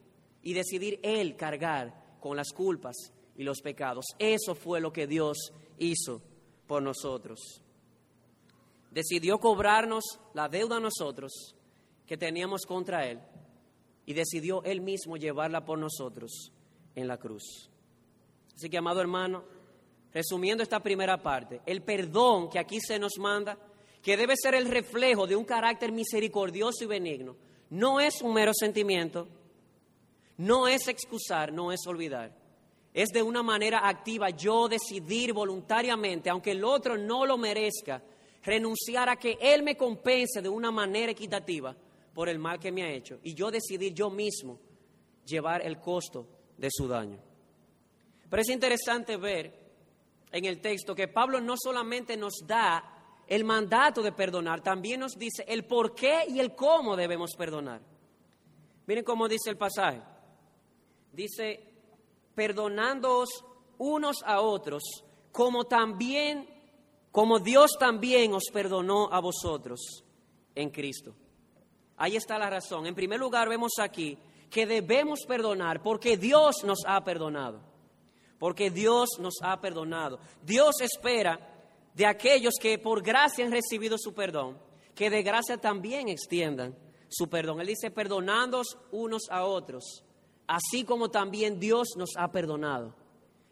y 0.41 0.53
decidir 0.53 1.01
Él 1.03 1.35
cargar 1.35 2.17
con 2.21 2.37
las 2.37 2.53
culpas 2.53 2.95
y 3.35 3.43
los 3.43 3.59
pecados. 3.59 4.05
Eso 4.17 4.55
fue 4.55 4.79
lo 4.79 4.93
que 4.93 5.07
Dios 5.07 5.51
hizo 5.77 6.21
por 6.67 6.81
nosotros. 6.81 7.61
Decidió 8.91 9.39
cobrarnos 9.39 10.21
la 10.33 10.47
deuda 10.47 10.77
a 10.77 10.81
nosotros 10.81 11.53
que 12.05 12.15
teníamos 12.15 12.65
contra 12.65 13.05
Él 13.05 13.19
y 14.05 14.13
decidió 14.13 14.63
Él 14.63 14.79
mismo 14.79 15.17
llevarla 15.17 15.65
por 15.65 15.77
nosotros 15.77 16.53
en 16.95 17.09
la 17.09 17.17
cruz. 17.17 17.69
Así 18.55 18.69
que, 18.69 18.77
amado 18.77 19.01
hermano, 19.01 19.43
resumiendo 20.13 20.63
esta 20.63 20.79
primera 20.79 21.21
parte, 21.21 21.59
el 21.65 21.81
perdón 21.81 22.49
que 22.49 22.59
aquí 22.59 22.79
se 22.79 22.97
nos 22.97 23.17
manda, 23.19 23.57
que 24.01 24.17
debe 24.17 24.35
ser 24.35 24.55
el 24.55 24.67
reflejo 24.67 25.27
de 25.27 25.35
un 25.35 25.45
carácter 25.45 25.91
misericordioso 25.91 26.83
y 26.83 26.87
benigno, 26.87 27.35
no 27.69 27.99
es 27.99 28.21
un 28.21 28.33
mero 28.33 28.51
sentimiento, 28.53 29.27
no 30.37 30.67
es 30.67 30.87
excusar, 30.87 31.53
no 31.53 31.71
es 31.71 31.85
olvidar. 31.85 32.35
Es 32.93 33.09
de 33.09 33.23
una 33.23 33.43
manera 33.43 33.87
activa 33.87 34.29
yo 34.31 34.67
decidir 34.67 35.33
voluntariamente, 35.33 36.29
aunque 36.29 36.51
el 36.51 36.63
otro 36.63 36.97
no 36.97 37.25
lo 37.25 37.37
merezca, 37.37 38.03
renunciar 38.43 39.07
a 39.07 39.17
que 39.17 39.37
Él 39.39 39.63
me 39.63 39.77
compense 39.77 40.41
de 40.41 40.49
una 40.49 40.71
manera 40.71 41.11
equitativa 41.11 41.75
por 42.13 42.27
el 42.27 42.39
mal 42.39 42.59
que 42.59 42.71
me 42.71 42.83
ha 42.83 42.91
hecho 42.91 43.19
y 43.23 43.33
yo 43.33 43.51
decidir 43.51 43.93
yo 43.93 44.09
mismo 44.09 44.59
llevar 45.25 45.65
el 45.65 45.79
costo 45.79 46.27
de 46.57 46.69
su 46.69 46.87
daño. 46.87 47.19
Pero 48.29 48.41
es 48.41 48.49
interesante 48.49 49.17
ver 49.17 49.53
en 50.31 50.45
el 50.45 50.59
texto 50.59 50.95
que 50.95 51.07
Pablo 51.07 51.39
no 51.39 51.55
solamente 51.57 52.17
nos 52.17 52.33
da 52.45 53.00
el 53.31 53.45
mandato 53.45 54.01
de 54.01 54.11
perdonar, 54.11 54.59
también 54.59 54.99
nos 54.99 55.17
dice 55.17 55.45
el 55.47 55.63
por 55.63 55.95
qué 55.95 56.25
y 56.27 56.41
el 56.41 56.53
cómo 56.53 56.97
debemos 56.97 57.31
perdonar. 57.37 57.79
Miren 58.85 59.05
cómo 59.05 59.29
dice 59.29 59.49
el 59.49 59.55
pasaje. 59.55 60.01
Dice, 61.13 61.63
perdonándoos 62.35 63.29
unos 63.77 64.17
a 64.25 64.41
otros, 64.41 64.83
como 65.31 65.63
también, 65.63 66.45
como 67.09 67.39
Dios 67.39 67.77
también 67.79 68.33
os 68.33 68.43
perdonó 68.51 69.07
a 69.09 69.21
vosotros 69.21 70.03
en 70.53 70.69
Cristo. 70.69 71.15
Ahí 71.95 72.17
está 72.17 72.37
la 72.37 72.49
razón. 72.49 72.85
En 72.85 72.95
primer 72.95 73.21
lugar, 73.21 73.47
vemos 73.47 73.71
aquí 73.79 74.17
que 74.49 74.65
debemos 74.65 75.21
perdonar 75.25 75.81
porque 75.81 76.17
Dios 76.17 76.65
nos 76.65 76.79
ha 76.85 77.01
perdonado. 77.05 77.61
Porque 78.37 78.71
Dios 78.71 79.11
nos 79.19 79.35
ha 79.41 79.61
perdonado. 79.61 80.19
Dios 80.43 80.81
espera 80.81 81.50
de 81.93 82.05
aquellos 82.05 82.53
que 82.59 82.77
por 82.77 83.01
gracia 83.01 83.45
han 83.45 83.51
recibido 83.51 83.97
su 83.97 84.13
perdón, 84.13 84.57
que 84.95 85.09
de 85.09 85.23
gracia 85.23 85.57
también 85.57 86.09
extiendan 86.09 86.75
su 87.09 87.29
perdón. 87.29 87.59
Él 87.61 87.67
dice, 87.67 87.91
perdonándoos 87.91 88.77
unos 88.91 89.23
a 89.29 89.45
otros, 89.45 90.03
así 90.47 90.83
como 90.83 91.09
también 91.09 91.59
Dios 91.59 91.89
nos 91.97 92.11
ha 92.17 92.31
perdonado. 92.31 92.95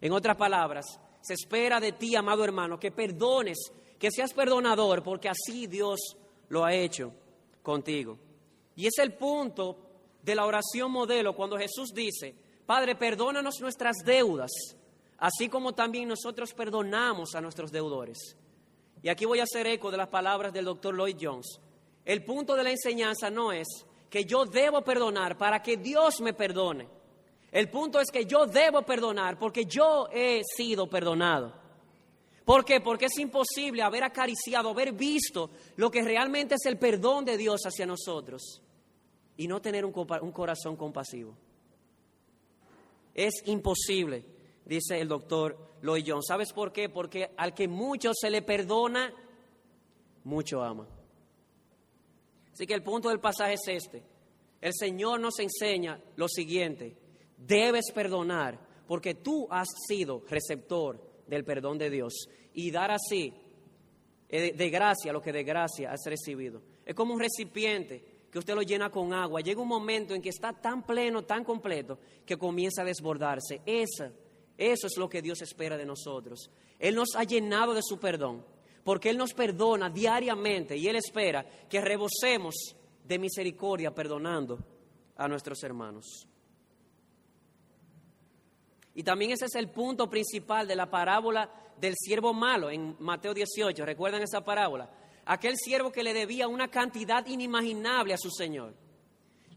En 0.01 0.13
otras 0.13 0.37
palabras, 0.37 0.85
se 1.21 1.33
espera 1.33 1.79
de 1.79 1.91
ti, 1.91 2.15
amado 2.15 2.43
hermano, 2.43 2.79
que 2.79 2.91
perdones, 2.91 3.57
que 3.97 4.11
seas 4.11 4.33
perdonador, 4.33 5.03
porque 5.03 5.29
así 5.29 5.67
Dios 5.67 5.99
lo 6.47 6.63
ha 6.63 6.73
hecho 6.73 7.13
contigo. 7.61 8.17
Y 8.75 8.87
es 8.87 8.97
el 8.99 9.13
punto 9.13 9.77
de 10.23 10.35
la 10.35 10.45
oración 10.45 10.91
modelo 10.91 11.35
cuando 11.35 11.57
Jesús 11.57 11.91
dice, 11.93 12.33
Padre, 12.65 12.95
perdónanos 12.95 13.59
nuestras 13.59 13.97
deudas, 14.05 14.51
así 15.19 15.49
como 15.49 15.73
también 15.73 16.07
nosotros 16.07 16.53
perdonamos 16.53 17.35
a 17.35 17.41
nuestros 17.41 17.71
deudores. 17.71 18.35
Y 19.01 19.09
aquí 19.09 19.25
voy 19.25 19.39
a 19.39 19.43
hacer 19.43 19.67
eco 19.67 19.91
de 19.91 19.97
las 19.97 20.09
palabras 20.09 20.51
del 20.51 20.65
doctor 20.65 20.95
Lloyd 20.95 21.17
Jones. 21.19 21.59
El 22.05 22.23
punto 22.23 22.55
de 22.55 22.63
la 22.63 22.71
enseñanza 22.71 23.29
no 23.29 23.51
es 23.51 23.67
que 24.09 24.25
yo 24.25 24.45
debo 24.45 24.81
perdonar 24.81 25.37
para 25.37 25.61
que 25.61 25.77
Dios 25.77 26.21
me 26.21 26.33
perdone. 26.33 26.87
El 27.51 27.69
punto 27.69 27.99
es 27.99 28.11
que 28.11 28.25
yo 28.25 28.45
debo 28.45 28.81
perdonar 28.83 29.37
porque 29.39 29.65
yo 29.65 30.07
he 30.11 30.41
sido 30.43 30.87
perdonado. 30.89 31.53
¿Por 32.45 32.65
qué? 32.65 32.81
Porque 32.81 33.05
es 33.05 33.17
imposible 33.19 33.83
haber 33.83 34.03
acariciado, 34.03 34.69
haber 34.69 34.93
visto 34.93 35.51
lo 35.75 35.91
que 35.91 36.01
realmente 36.01 36.55
es 36.55 36.65
el 36.65 36.79
perdón 36.79 37.25
de 37.25 37.37
Dios 37.37 37.61
hacia 37.63 37.85
nosotros 37.85 38.61
y 39.37 39.47
no 39.47 39.61
tener 39.61 39.85
un, 39.85 39.91
corazón 39.91 40.75
compasivo. 40.75 41.35
Es 43.13 43.33
imposible, 43.45 44.25
dice 44.69 45.01
el 45.01 45.07
doctor 45.07 45.57
Lloyd 45.81 46.05
Jones. 46.05 46.25
¿Sabes 46.27 46.53
por 46.53 46.71
qué? 46.71 46.89
Porque 46.89 47.31
al 47.35 47.53
que 47.53 47.67
mucho 47.67 48.11
se 48.13 48.29
le 48.29 48.43
perdona, 48.43 49.11
mucho 50.23 50.61
ama. 50.61 50.87
Así 52.53 52.67
que 52.67 52.75
el 52.75 52.83
punto 52.83 53.09
del 53.09 53.19
pasaje 53.19 53.53
es 53.53 53.67
este. 53.67 54.03
El 54.61 54.73
Señor 54.73 55.19
nos 55.19 55.39
enseña 55.39 55.99
lo 56.17 56.27
siguiente. 56.27 56.95
Debes 57.35 57.91
perdonar 57.93 58.59
porque 58.87 59.15
tú 59.15 59.47
has 59.49 59.67
sido 59.87 60.23
receptor 60.29 61.01
del 61.25 61.43
perdón 61.43 61.77
de 61.77 61.89
Dios 61.89 62.27
y 62.53 62.69
dar 62.69 62.91
así 62.91 63.33
eh, 64.27 64.53
de 64.53 64.69
gracia 64.69 65.13
lo 65.13 65.21
que 65.21 65.31
de 65.31 65.43
gracia 65.43 65.91
has 65.91 66.01
recibido. 66.05 66.61
Es 66.85 66.93
como 66.93 67.13
un 67.13 67.19
recipiente 67.19 68.03
que 68.31 68.37
usted 68.37 68.53
lo 68.53 68.61
llena 68.61 68.91
con 68.91 69.13
agua, 69.13 69.41
llega 69.41 69.61
un 69.61 69.67
momento 69.67 70.13
en 70.13 70.21
que 70.21 70.29
está 70.29 70.53
tan 70.53 70.83
pleno, 70.85 71.23
tan 71.23 71.43
completo, 71.43 71.97
que 72.25 72.37
comienza 72.37 72.83
a 72.83 72.85
desbordarse. 72.85 73.61
Esa, 73.65 74.11
eso 74.59 74.87
es 74.87 74.97
lo 74.97 75.09
que 75.09 75.21
Dios 75.21 75.41
espera 75.41 75.77
de 75.77 75.85
nosotros. 75.85 76.49
Él 76.77 76.95
nos 76.95 77.15
ha 77.15 77.23
llenado 77.23 77.73
de 77.73 77.81
su 77.83 77.99
perdón, 77.99 78.45
porque 78.83 79.09
Él 79.09 79.17
nos 79.17 79.33
perdona 79.33 79.89
diariamente 79.89 80.75
y 80.75 80.87
Él 80.87 80.95
espera 80.95 81.45
que 81.69 81.81
rebosemos 81.81 82.55
de 83.03 83.19
misericordia 83.19 83.93
perdonando 83.93 84.59
a 85.15 85.27
nuestros 85.27 85.63
hermanos. 85.63 86.27
Y 88.95 89.03
también 89.03 89.31
ese 89.31 89.45
es 89.45 89.55
el 89.55 89.69
punto 89.69 90.09
principal 90.09 90.67
de 90.67 90.75
la 90.75 90.89
parábola 90.89 91.49
del 91.79 91.95
siervo 91.95 92.33
malo 92.33 92.69
en 92.69 92.95
Mateo 92.99 93.33
18. 93.33 93.85
¿Recuerdan 93.85 94.21
esa 94.21 94.43
parábola? 94.43 94.89
aquel 95.29 95.57
siervo 95.57 95.91
que 95.91 96.03
le 96.03 96.13
debía 96.13 96.47
una 96.47 96.69
cantidad 96.69 97.25
inimaginable 97.27 98.15
a 98.15 98.17
su 98.17 98.31
señor. 98.31 98.73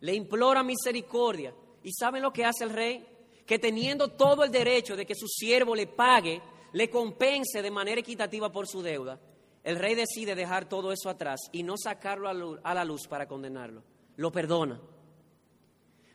Le 0.01 0.15
implora 0.15 0.63
misericordia. 0.63 1.55
¿Y 1.83 1.93
saben 1.95 2.23
lo 2.23 2.33
que 2.33 2.45
hace 2.45 2.65
el 2.65 2.71
rey? 2.71 3.07
Que 3.53 3.59
teniendo 3.59 4.09
todo 4.09 4.45
el 4.45 4.51
derecho 4.51 4.97
de 4.97 5.05
que 5.05 5.15
su 5.15 5.29
siervo 5.29 5.75
le 5.75 5.87
pague, 5.87 6.41
le 6.73 6.89
compense 6.89 7.61
de 7.61 7.71
manera 7.71 8.01
equitativa 8.01 8.51
por 8.51 8.67
su 8.67 8.81
deuda, 8.81 9.21
el 9.63 9.79
rey 9.79 9.95
decide 9.95 10.35
dejar 10.35 10.71
todo 10.71 10.91
eso 10.91 11.11
atrás 11.11 11.39
y 11.53 11.63
no 11.63 11.77
sacarlo 11.77 12.31
a 12.65 12.73
la 12.73 12.83
luz 12.83 13.07
para 13.07 13.29
condenarlo. 13.29 13.83
Lo 14.17 14.33
perdona. 14.33 14.81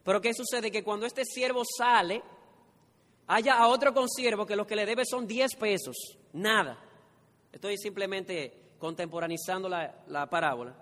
Pero 0.04 0.20
¿qué 0.20 0.34
sucede? 0.34 0.72
Que 0.72 0.84
cuando 0.84 1.06
este 1.06 1.26
siervo 1.26 1.62
sale, 1.64 2.24
haya 3.28 3.60
a 3.60 3.68
otro 3.68 3.94
consiervo 3.94 4.48
que 4.48 4.56
lo 4.56 4.66
que 4.66 4.76
le 4.76 4.88
debe 4.88 5.06
son 5.06 5.28
10 5.28 5.58
pesos, 5.58 6.18
nada. 6.34 6.84
Estoy 7.52 7.78
simplemente 7.78 8.72
contemporanizando 8.80 9.70
la, 9.70 10.28
parábola, 10.28 10.76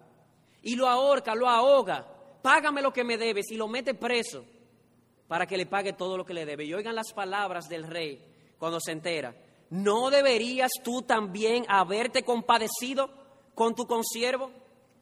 y 0.61 0.77
lo 0.77 0.87
ahorca, 0.87 1.35
lo 1.35 1.49
ahoga, 1.49 2.07
págame 2.41 2.81
lo 2.81 2.93
que 2.93 3.03
me 3.03 3.17
debes 3.17 3.51
y 3.51 3.57
lo 3.57 3.67
mete 3.67 3.93
preso 3.93 4.54
para 5.27 5.45
que 5.45 5.57
le 5.57 5.65
pague 5.65 5.93
todo 5.93 6.17
lo 6.17 6.25
que 6.25 6.33
le 6.33 6.45
debe. 6.45 6.65
Y 6.65 6.73
oigan 6.73 6.95
las 6.95 7.13
palabras 7.13 7.67
del 7.67 7.85
rey 7.85 8.21
cuando 8.57 8.79
se 8.79 8.91
entera. 8.91 9.35
¿No 9.69 10.09
deberías 10.09 10.71
tú 10.83 11.01
también 11.01 11.65
haberte 11.67 12.23
compadecido 12.23 13.09
con 13.53 13.73
tu 13.73 13.85
consiervo? 13.85 14.51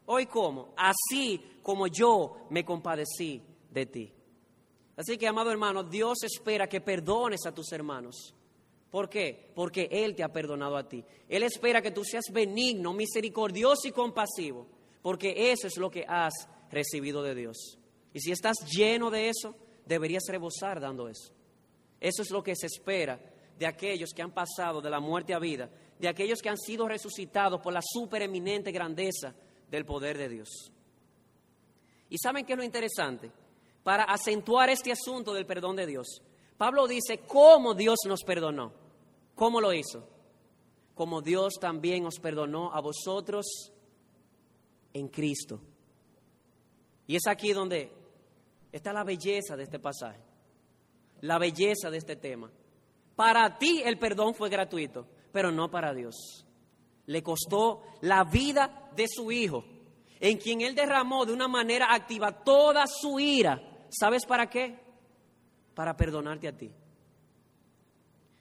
Hoy 0.06 0.26
cómo? 0.26 0.74
Así 0.78 1.60
como 1.62 1.88
yo 1.88 2.48
me 2.50 2.64
compadecí 2.64 3.42
de 3.70 3.86
ti. 3.86 4.14
Así 4.96 5.18
que, 5.18 5.28
amado 5.28 5.52
hermano, 5.52 5.84
Dios 5.84 6.24
espera 6.24 6.68
que 6.68 6.82
perdones 6.82 7.46
a 7.46 7.54
tus 7.54 7.72
hermanos. 7.72 8.34
¿Por 8.92 9.10
qué? 9.10 9.52
Porque 9.56 9.88
Él 9.92 10.16
te 10.16 10.24
ha 10.24 10.32
perdonado 10.32 10.78
a 10.78 10.88
ti. 10.88 11.04
Él 11.28 11.42
espera 11.44 11.82
que 11.82 11.92
tú 11.92 12.04
seas 12.04 12.26
benigno, 12.32 12.94
misericordioso 12.94 13.88
y 13.88 13.92
compasivo, 13.92 14.68
porque 15.02 15.52
eso 15.52 15.66
es 15.66 15.78
lo 15.78 15.90
que 15.90 16.06
has 16.08 16.34
recibido 16.70 17.24
de 17.24 17.34
Dios. 17.34 17.80
Y 18.14 18.20
si 18.20 18.32
estás 18.32 18.58
lleno 18.70 19.10
de 19.10 19.30
eso, 19.30 19.56
deberías 19.86 20.24
rebosar 20.28 20.80
dando 20.80 21.08
eso. 21.08 21.32
Eso 22.00 22.22
es 22.22 22.32
lo 22.32 22.44
que 22.44 22.56
se 22.56 22.68
espera 22.68 23.20
de 23.58 23.66
aquellos 23.66 24.12
que 24.14 24.22
han 24.22 24.32
pasado 24.32 24.82
de 24.82 24.90
la 24.90 25.00
muerte 25.00 25.34
a 25.34 25.40
vida, 25.40 25.70
de 26.00 26.08
aquellos 26.08 26.40
que 26.42 26.50
han 26.50 26.58
sido 26.58 26.88
resucitados 26.88 27.62
por 27.62 27.74
la 27.74 27.82
supereminente 27.82 28.72
grandeza 28.72 29.34
del 29.70 29.86
poder 29.86 30.18
de 30.18 30.30
Dios. 30.30 30.50
¿Y 32.10 32.18
saben 32.18 32.46
qué 32.46 32.54
es 32.54 32.58
lo 32.58 32.64
interesante? 32.64 33.32
Para 33.84 34.04
acentuar 34.04 34.70
este 34.70 34.92
asunto 34.92 35.34
del 35.34 35.46
perdón 35.46 35.76
de 35.76 35.86
Dios, 35.86 36.22
Pablo 36.58 36.88
dice 36.88 37.20
cómo 37.20 37.74
Dios 37.74 38.00
nos 38.06 38.24
perdonó. 38.24 38.74
¿Cómo 39.36 39.60
lo 39.60 39.74
hizo? 39.74 40.08
como 40.96 41.22
Dios 41.22 41.54
también 41.60 42.06
os 42.06 42.20
perdonó 42.20 42.74
a 42.74 42.82
vosotros 42.82 43.46
en 44.94 45.08
Cristo. 45.08 45.60
Y 47.08 47.16
es 47.16 47.28
aquí 47.28 47.52
donde 47.54 47.92
está 48.74 48.92
la 48.92 49.04
belleza 49.04 49.56
de 49.56 49.64
este 49.64 49.80
pasaje, 49.80 50.20
la 51.22 51.38
belleza 51.38 51.90
de 51.90 52.00
este 52.00 52.18
tema. 52.18 52.52
Para 53.16 53.58
ti 53.58 53.82
el 53.86 53.98
perdón 53.98 54.34
fue 54.34 54.50
gratuito, 54.50 55.08
pero 55.32 55.52
no 55.52 55.70
para 55.70 55.94
Dios. 55.94 56.46
Le 57.06 57.22
costó 57.22 57.84
la 58.02 58.24
vida 58.24 58.90
de 58.96 59.06
su 59.08 59.32
Hijo, 59.32 59.64
en 60.20 60.38
quien 60.38 60.62
Él 60.62 60.74
derramó 60.74 61.26
de 61.26 61.34
una 61.34 61.48
manera 61.48 61.94
activa 61.94 62.44
toda 62.44 62.86
su 62.88 63.20
ira. 63.20 63.62
¿Sabes 63.90 64.26
para 64.26 64.50
qué? 64.50 64.80
Para 65.76 65.96
perdonarte 65.96 66.48
a 66.48 66.58
ti. 66.58 66.72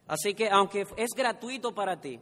Así 0.06 0.34
que 0.34 0.48
aunque 0.48 0.86
es 0.96 1.10
gratuito 1.14 1.74
para 1.74 2.00
ti, 2.00 2.18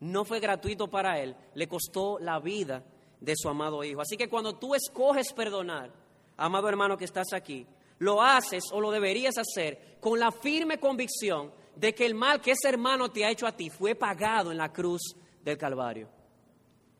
no 0.00 0.24
fue 0.24 0.40
gratuito 0.40 0.88
para 0.88 1.20
Él, 1.20 1.36
le 1.54 1.68
costó 1.68 2.18
la 2.18 2.40
vida 2.40 2.84
de 3.20 3.34
su 3.36 3.48
amado 3.48 3.84
Hijo. 3.84 4.00
Así 4.00 4.16
que 4.16 4.28
cuando 4.28 4.58
tú 4.58 4.74
escoges 4.74 5.32
perdonar, 5.32 6.05
amado 6.36 6.68
hermano 6.68 6.96
que 6.96 7.04
estás 7.04 7.32
aquí, 7.32 7.66
lo 7.98 8.22
haces 8.22 8.64
o 8.72 8.80
lo 8.80 8.90
deberías 8.90 9.36
hacer 9.38 9.96
con 10.00 10.18
la 10.18 10.30
firme 10.30 10.78
convicción 10.78 11.52
de 11.74 11.94
que 11.94 12.06
el 12.06 12.14
mal 12.14 12.40
que 12.40 12.52
ese 12.52 12.68
hermano 12.68 13.10
te 13.10 13.24
ha 13.24 13.30
hecho 13.30 13.46
a 13.46 13.52
ti 13.52 13.70
fue 13.70 13.94
pagado 13.94 14.50
en 14.50 14.58
la 14.58 14.72
cruz 14.72 15.16
del 15.42 15.58
Calvario. 15.58 16.08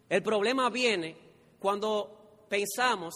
El 0.09 0.23
problema 0.23 0.71
viene 0.71 1.17
cuando 1.59 2.45
pensamos 2.49 3.15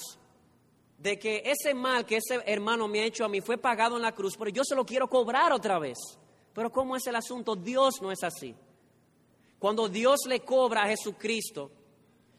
de 0.98 1.18
que 1.18 1.42
ese 1.44 1.72
mal 1.72 2.04
que 2.04 2.16
ese 2.16 2.42
hermano 2.44 2.86
me 2.88 3.00
ha 3.00 3.04
hecho 3.04 3.24
a 3.24 3.28
mí 3.28 3.40
fue 3.40 3.56
pagado 3.56 3.96
en 3.96 4.02
la 4.02 4.12
cruz, 4.12 4.36
pero 4.36 4.50
yo 4.50 4.64
se 4.64 4.74
lo 4.74 4.84
quiero 4.84 5.08
cobrar 5.08 5.52
otra 5.52 5.78
vez. 5.78 5.98
Pero 6.52 6.70
¿cómo 6.70 6.96
es 6.96 7.06
el 7.06 7.16
asunto? 7.16 7.56
Dios 7.56 8.02
no 8.02 8.10
es 8.10 8.22
así. 8.24 8.54
Cuando 9.58 9.88
Dios 9.88 10.20
le 10.26 10.40
cobra 10.40 10.82
a 10.82 10.88
Jesucristo 10.88 11.70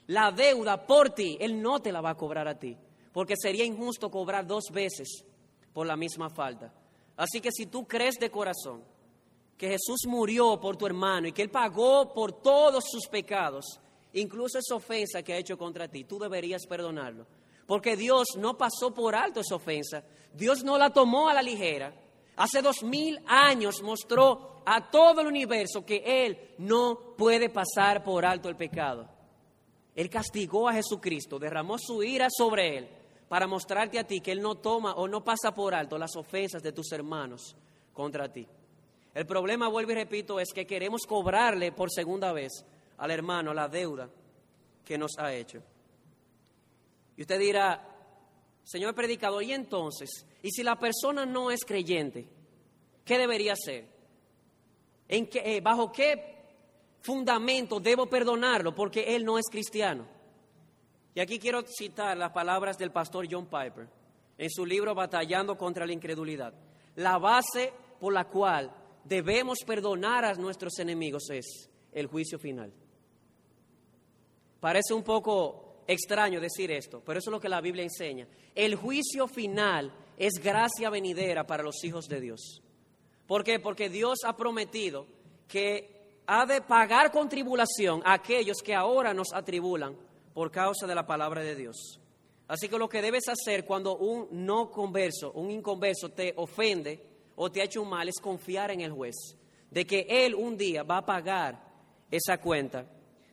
la 0.08 0.32
deuda 0.32 0.86
por 0.86 1.12
ti, 1.12 1.38
Él 1.40 1.62
no 1.62 1.80
te 1.80 1.92
la 1.92 2.02
va 2.02 2.12
a 2.12 2.18
cobrar 2.18 2.48
a 2.48 2.60
ti, 2.60 2.78
porque 3.14 3.36
sería 3.38 3.66
injusto 3.66 4.10
cobrar 4.10 4.46
dos 4.46 4.66
veces 4.72 5.24
por 5.74 5.86
la 5.86 5.96
misma 5.96 6.30
falta. 6.30 6.74
Así 7.18 7.42
que 7.42 7.52
si 7.52 7.66
tú 7.66 7.88
crees 7.88 8.16
de 8.16 8.32
corazón 8.32 8.84
que 9.58 9.70
Jesús 9.70 10.02
murió 10.08 10.60
por 10.60 10.78
tu 10.78 10.86
hermano 10.86 11.28
y 11.28 11.32
que 11.32 11.44
Él 11.44 11.50
pagó 11.50 12.14
por 12.14 12.42
todos 12.42 12.84
sus 12.90 13.08
pecados, 13.08 13.80
incluso 14.14 14.58
esa 14.58 14.76
ofensa 14.76 15.22
que 15.22 15.34
ha 15.34 15.38
hecho 15.38 15.58
contra 15.58 15.88
ti, 15.88 16.04
tú 16.04 16.18
deberías 16.18 16.66
perdonarlo. 16.66 17.28
Porque 17.68 17.96
Dios 17.96 18.30
no 18.38 18.58
pasó 18.58 18.94
por 18.94 19.14
alto 19.14 19.42
esa 19.42 19.56
ofensa, 19.56 20.04
Dios 20.34 20.64
no 20.64 20.78
la 20.78 20.90
tomó 20.90 21.30
a 21.30 21.34
la 21.34 21.42
ligera. 21.42 21.94
Hace 22.38 22.62
dos 22.62 22.82
mil 22.82 23.20
años 23.28 23.82
mostró 23.84 24.62
a 24.66 24.90
todo 24.90 25.22
el 25.22 25.28
universo 25.28 25.86
que 25.86 26.26
Él 26.26 26.56
no 26.58 27.16
puede 27.18 27.50
pasar 27.50 28.04
por 28.04 28.26
alto 28.26 28.50
el 28.50 28.56
pecado. 28.56 29.08
Él 29.94 30.10
castigó 30.10 30.70
a 30.70 30.74
Jesucristo, 30.74 31.38
derramó 31.38 31.78
su 31.78 32.02
ira 32.02 32.30
sobre 32.30 32.78
Él 32.78 33.01
para 33.32 33.48
mostrarte 33.48 33.98
a 33.98 34.04
ti 34.04 34.20
que 34.20 34.34
Él 34.34 34.42
no 34.42 34.56
toma 34.56 34.96
o 34.96 35.08
no 35.08 35.24
pasa 35.24 35.54
por 35.54 35.74
alto 35.74 35.98
las 35.98 36.18
ofensas 36.18 36.62
de 36.62 36.74
tus 36.74 36.92
hermanos 36.92 37.56
contra 37.94 38.30
ti. 38.30 38.46
El 39.14 39.26
problema, 39.26 39.70
vuelvo 39.70 39.94
y 39.94 39.96
repito, 39.96 40.38
es 40.38 40.52
que 40.52 40.68
queremos 40.68 41.04
cobrarle 41.08 41.72
por 41.72 41.90
segunda 41.90 42.34
vez 42.34 42.52
al 42.98 43.10
hermano 43.10 43.54
la 43.54 43.70
deuda 43.70 44.10
que 44.84 44.98
nos 44.98 45.12
ha 45.18 45.34
hecho. 45.34 45.64
Y 47.16 47.22
usted 47.22 47.40
dirá, 47.40 47.88
señor 48.66 48.94
predicador, 48.94 49.42
¿y 49.44 49.54
entonces? 49.54 50.26
¿Y 50.44 50.52
si 50.52 50.62
la 50.62 50.78
persona 50.78 51.26
no 51.26 51.52
es 51.52 51.64
creyente? 51.64 52.28
¿Qué 53.06 53.18
debería 53.18 53.54
hacer? 53.54 53.88
¿En 55.08 55.28
qué, 55.28 55.56
eh, 55.56 55.62
¿Bajo 55.62 55.90
qué 55.90 56.36
fundamento 57.00 57.80
debo 57.80 58.08
perdonarlo? 58.08 58.76
Porque 58.76 59.16
él 59.16 59.24
no 59.24 59.38
es 59.38 59.46
cristiano. 59.50 60.06
Y 61.14 61.20
aquí 61.20 61.40
quiero 61.40 61.64
citar 61.68 62.18
las 62.18 62.32
palabras 62.32 62.78
del 62.78 62.92
pastor 62.92 63.28
John 63.30 63.46
Piper 63.46 63.88
en 64.38 64.50
su 64.50 64.66
libro 64.66 64.96
Batallando 64.96 65.58
contra 65.58 65.86
la 65.86 65.94
Incredulidad. 65.94 66.54
La 66.96 67.18
base 67.18 67.74
por 68.00 68.14
la 68.14 68.26
cual 68.26 68.72
debemos 69.04 69.60
perdonar 69.66 70.26
a 70.26 70.34
nuestros 70.34 70.80
enemigos 70.80 71.30
es 71.30 71.70
el 71.92 72.08
juicio 72.08 72.40
final. 72.40 72.72
Parece 74.60 74.94
un 74.94 75.04
poco 75.04 75.84
extraño 75.88 76.40
decir 76.40 76.72
esto, 76.72 77.02
pero 77.06 77.20
eso 77.20 77.30
es 77.30 77.34
lo 77.34 77.40
que 77.40 77.50
la 77.50 77.62
Biblia 77.62 77.84
enseña. 77.84 78.28
El 78.56 78.76
juicio 78.76 79.28
final 79.28 79.92
es 80.18 80.34
gracia 80.42 80.90
venidera 80.90 81.46
para 81.46 81.64
los 81.64 81.84
hijos 81.84 82.08
de 82.08 82.22
Dios. 82.22 82.62
¿Por 83.28 83.44
qué? 83.44 83.60
Porque 83.60 83.90
Dios 83.90 84.20
ha 84.26 84.36
prometido 84.38 85.08
que 85.48 86.22
ha 86.28 86.46
de 86.46 86.62
pagar 86.62 87.12
con 87.12 87.28
tribulación 87.28 88.02
a 88.06 88.14
aquellos 88.14 88.58
que 88.64 88.76
ahora 88.76 89.14
nos 89.14 89.34
atribulan 89.34 89.96
por 90.34 90.52
causa 90.52 90.88
de 90.88 90.96
la 90.96 91.06
palabra 91.06 91.42
de 91.42 91.56
Dios. 91.56 92.00
Así 92.48 92.68
que 92.68 92.78
lo 92.78 92.90
que 92.90 93.02
debes 93.02 93.30
hacer 93.30 93.66
cuando 93.66 93.98
un 93.98 94.28
no 94.32 94.70
converso, 94.72 95.32
un 95.32 95.52
inconverso 95.52 96.10
te 96.10 96.34
ofende 96.36 97.02
o 97.36 97.50
te 97.50 97.62
ha 97.62 97.66
hecho 97.66 97.82
un 97.82 97.90
mal 97.90 98.10
es 98.10 98.20
confiar 98.22 98.72
en 98.72 98.82
el 98.82 98.92
juez, 98.92 99.16
de 99.70 99.86
que 99.86 100.06
él 100.10 100.36
un 100.36 100.58
día 100.58 100.84
va 100.84 100.98
a 100.98 101.06
pagar 101.06 101.72
esa 102.12 102.40
cuenta, 102.40 102.86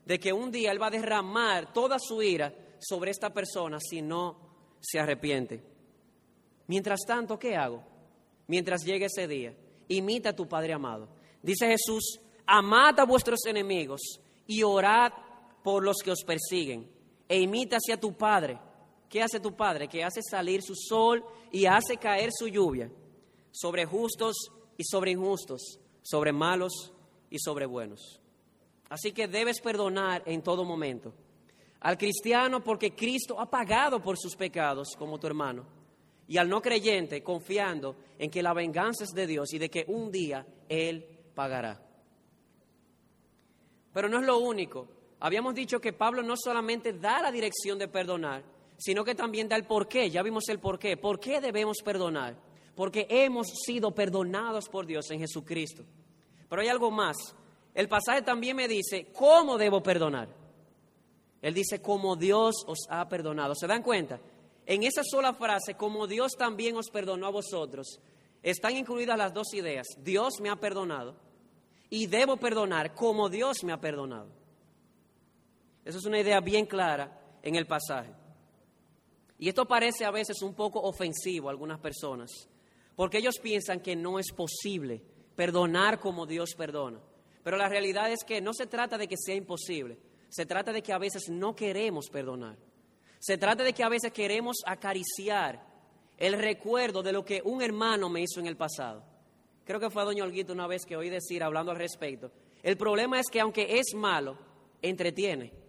de 0.04 0.18
que 0.20 0.32
un 0.32 0.50
día 0.50 0.70
él 0.70 0.80
va 0.80 0.86
a 0.86 0.90
derramar 0.90 1.72
toda 1.72 1.98
su 1.98 2.22
ira 2.22 2.54
sobre 2.78 3.10
esta 3.10 3.30
persona 3.30 3.78
si 3.80 4.00
no 4.02 4.38
se 4.80 5.00
arrepiente. 5.00 5.62
Mientras 6.68 7.00
tanto, 7.06 7.38
¿qué 7.38 7.56
hago? 7.56 7.82
Mientras 8.46 8.84
llegue 8.84 9.06
ese 9.06 9.26
día, 9.26 9.54
imita 9.88 10.30
a 10.30 10.36
tu 10.36 10.46
Padre 10.46 10.74
amado. 10.74 11.08
Dice 11.42 11.66
Jesús, 11.66 12.20
amad 12.46 13.00
a 13.00 13.04
vuestros 13.04 13.44
enemigos 13.46 14.20
y 14.46 14.62
orad 14.62 15.12
por 15.62 15.84
los 15.84 15.96
que 16.02 16.10
os 16.10 16.24
persiguen 16.24 16.90
e 17.28 17.40
imita 17.40 17.76
hacia 17.76 17.98
tu 17.98 18.16
Padre. 18.16 18.58
¿Qué 19.08 19.22
hace 19.22 19.40
tu 19.40 19.54
Padre? 19.54 19.88
Que 19.88 20.04
hace 20.04 20.20
salir 20.22 20.62
su 20.62 20.74
sol 20.74 21.24
y 21.50 21.66
hace 21.66 21.96
caer 21.96 22.30
su 22.32 22.48
lluvia 22.48 22.90
sobre 23.50 23.86
justos 23.86 24.36
y 24.76 24.84
sobre 24.84 25.12
injustos, 25.12 25.78
sobre 26.02 26.32
malos 26.32 26.92
y 27.30 27.38
sobre 27.38 27.66
buenos. 27.66 28.20
Así 28.88 29.12
que 29.12 29.28
debes 29.28 29.60
perdonar 29.60 30.22
en 30.26 30.42
todo 30.42 30.64
momento 30.64 31.12
al 31.80 31.96
cristiano 31.96 32.62
porque 32.62 32.94
Cristo 32.94 33.38
ha 33.38 33.48
pagado 33.48 34.02
por 34.02 34.16
sus 34.18 34.34
pecados 34.34 34.94
como 34.98 35.18
tu 35.18 35.26
hermano 35.26 35.66
y 36.26 36.36
al 36.36 36.48
no 36.48 36.60
creyente 36.60 37.22
confiando 37.22 37.96
en 38.18 38.30
que 38.30 38.42
la 38.42 38.52
venganza 38.52 39.04
es 39.04 39.10
de 39.10 39.26
Dios 39.26 39.52
y 39.52 39.58
de 39.58 39.70
que 39.70 39.84
un 39.88 40.10
día 40.10 40.46
Él 40.68 41.06
pagará. 41.34 41.80
Pero 43.92 44.08
no 44.08 44.20
es 44.20 44.26
lo 44.26 44.38
único. 44.38 44.88
Habíamos 45.20 45.54
dicho 45.54 45.80
que 45.80 45.92
Pablo 45.92 46.22
no 46.22 46.34
solamente 46.36 46.92
da 46.92 47.20
la 47.22 47.32
dirección 47.32 47.78
de 47.78 47.88
perdonar, 47.88 48.42
sino 48.76 49.04
que 49.04 49.14
también 49.14 49.48
da 49.48 49.56
el 49.56 49.64
porqué. 49.64 50.10
Ya 50.10 50.22
vimos 50.22 50.48
el 50.48 50.60
porqué. 50.60 50.96
¿Por 50.96 51.18
qué 51.18 51.40
debemos 51.40 51.78
perdonar? 51.84 52.36
Porque 52.74 53.06
hemos 53.10 53.48
sido 53.66 53.92
perdonados 53.92 54.68
por 54.68 54.86
Dios 54.86 55.10
en 55.10 55.18
Jesucristo. 55.18 55.84
Pero 56.48 56.62
hay 56.62 56.68
algo 56.68 56.90
más. 56.90 57.16
El 57.74 57.88
pasaje 57.88 58.22
también 58.22 58.56
me 58.56 58.68
dice, 58.68 59.08
¿cómo 59.12 59.58
debo 59.58 59.82
perdonar? 59.82 60.28
Él 61.42 61.54
dice, 61.54 61.82
como 61.82 62.16
Dios 62.16 62.64
os 62.66 62.86
ha 62.88 63.08
perdonado. 63.08 63.54
¿Se 63.54 63.66
dan 63.66 63.82
cuenta? 63.82 64.20
En 64.66 64.82
esa 64.82 65.02
sola 65.02 65.34
frase, 65.34 65.74
como 65.74 66.06
Dios 66.06 66.32
también 66.36 66.76
os 66.76 66.90
perdonó 66.90 67.26
a 67.26 67.30
vosotros, 67.30 68.00
están 68.42 68.76
incluidas 68.76 69.18
las 69.18 69.34
dos 69.34 69.54
ideas. 69.54 69.86
Dios 69.98 70.40
me 70.40 70.50
ha 70.50 70.56
perdonado 70.56 71.16
y 71.90 72.06
debo 72.06 72.36
perdonar 72.36 72.94
como 72.94 73.28
Dios 73.28 73.64
me 73.64 73.72
ha 73.72 73.80
perdonado. 73.80 74.37
Esa 75.88 75.96
es 75.96 76.04
una 76.04 76.20
idea 76.20 76.40
bien 76.40 76.66
clara 76.66 77.18
en 77.42 77.54
el 77.54 77.66
pasaje. 77.66 78.12
Y 79.38 79.48
esto 79.48 79.66
parece 79.66 80.04
a 80.04 80.10
veces 80.10 80.42
un 80.42 80.52
poco 80.52 80.82
ofensivo 80.82 81.48
a 81.48 81.50
algunas 81.50 81.80
personas, 81.80 82.30
porque 82.94 83.16
ellos 83.16 83.38
piensan 83.42 83.80
que 83.80 83.96
no 83.96 84.18
es 84.18 84.30
posible 84.32 85.00
perdonar 85.34 85.98
como 85.98 86.26
Dios 86.26 86.50
perdona. 86.58 87.00
Pero 87.42 87.56
la 87.56 87.70
realidad 87.70 88.12
es 88.12 88.22
que 88.22 88.42
no 88.42 88.52
se 88.52 88.66
trata 88.66 88.98
de 88.98 89.08
que 89.08 89.16
sea 89.16 89.34
imposible, 89.34 89.98
se 90.28 90.44
trata 90.44 90.74
de 90.74 90.82
que 90.82 90.92
a 90.92 90.98
veces 90.98 91.30
no 91.30 91.56
queremos 91.56 92.10
perdonar. 92.10 92.58
Se 93.18 93.38
trata 93.38 93.64
de 93.64 93.72
que 93.72 93.82
a 93.82 93.88
veces 93.88 94.12
queremos 94.12 94.58
acariciar 94.66 95.64
el 96.18 96.34
recuerdo 96.34 97.02
de 97.02 97.12
lo 97.12 97.24
que 97.24 97.40
un 97.42 97.62
hermano 97.62 98.10
me 98.10 98.20
hizo 98.20 98.40
en 98.40 98.46
el 98.46 98.58
pasado. 98.58 99.02
Creo 99.64 99.80
que 99.80 99.88
fue 99.88 100.02
a 100.02 100.04
Doña 100.04 100.24
Olguito 100.24 100.52
una 100.52 100.66
vez 100.66 100.84
que 100.84 100.98
oí 100.98 101.08
decir, 101.08 101.42
hablando 101.42 101.72
al 101.72 101.78
respecto, 101.78 102.30
el 102.62 102.76
problema 102.76 103.18
es 103.18 103.30
que 103.30 103.40
aunque 103.40 103.78
es 103.78 103.94
malo, 103.94 104.36
entretiene. 104.82 105.66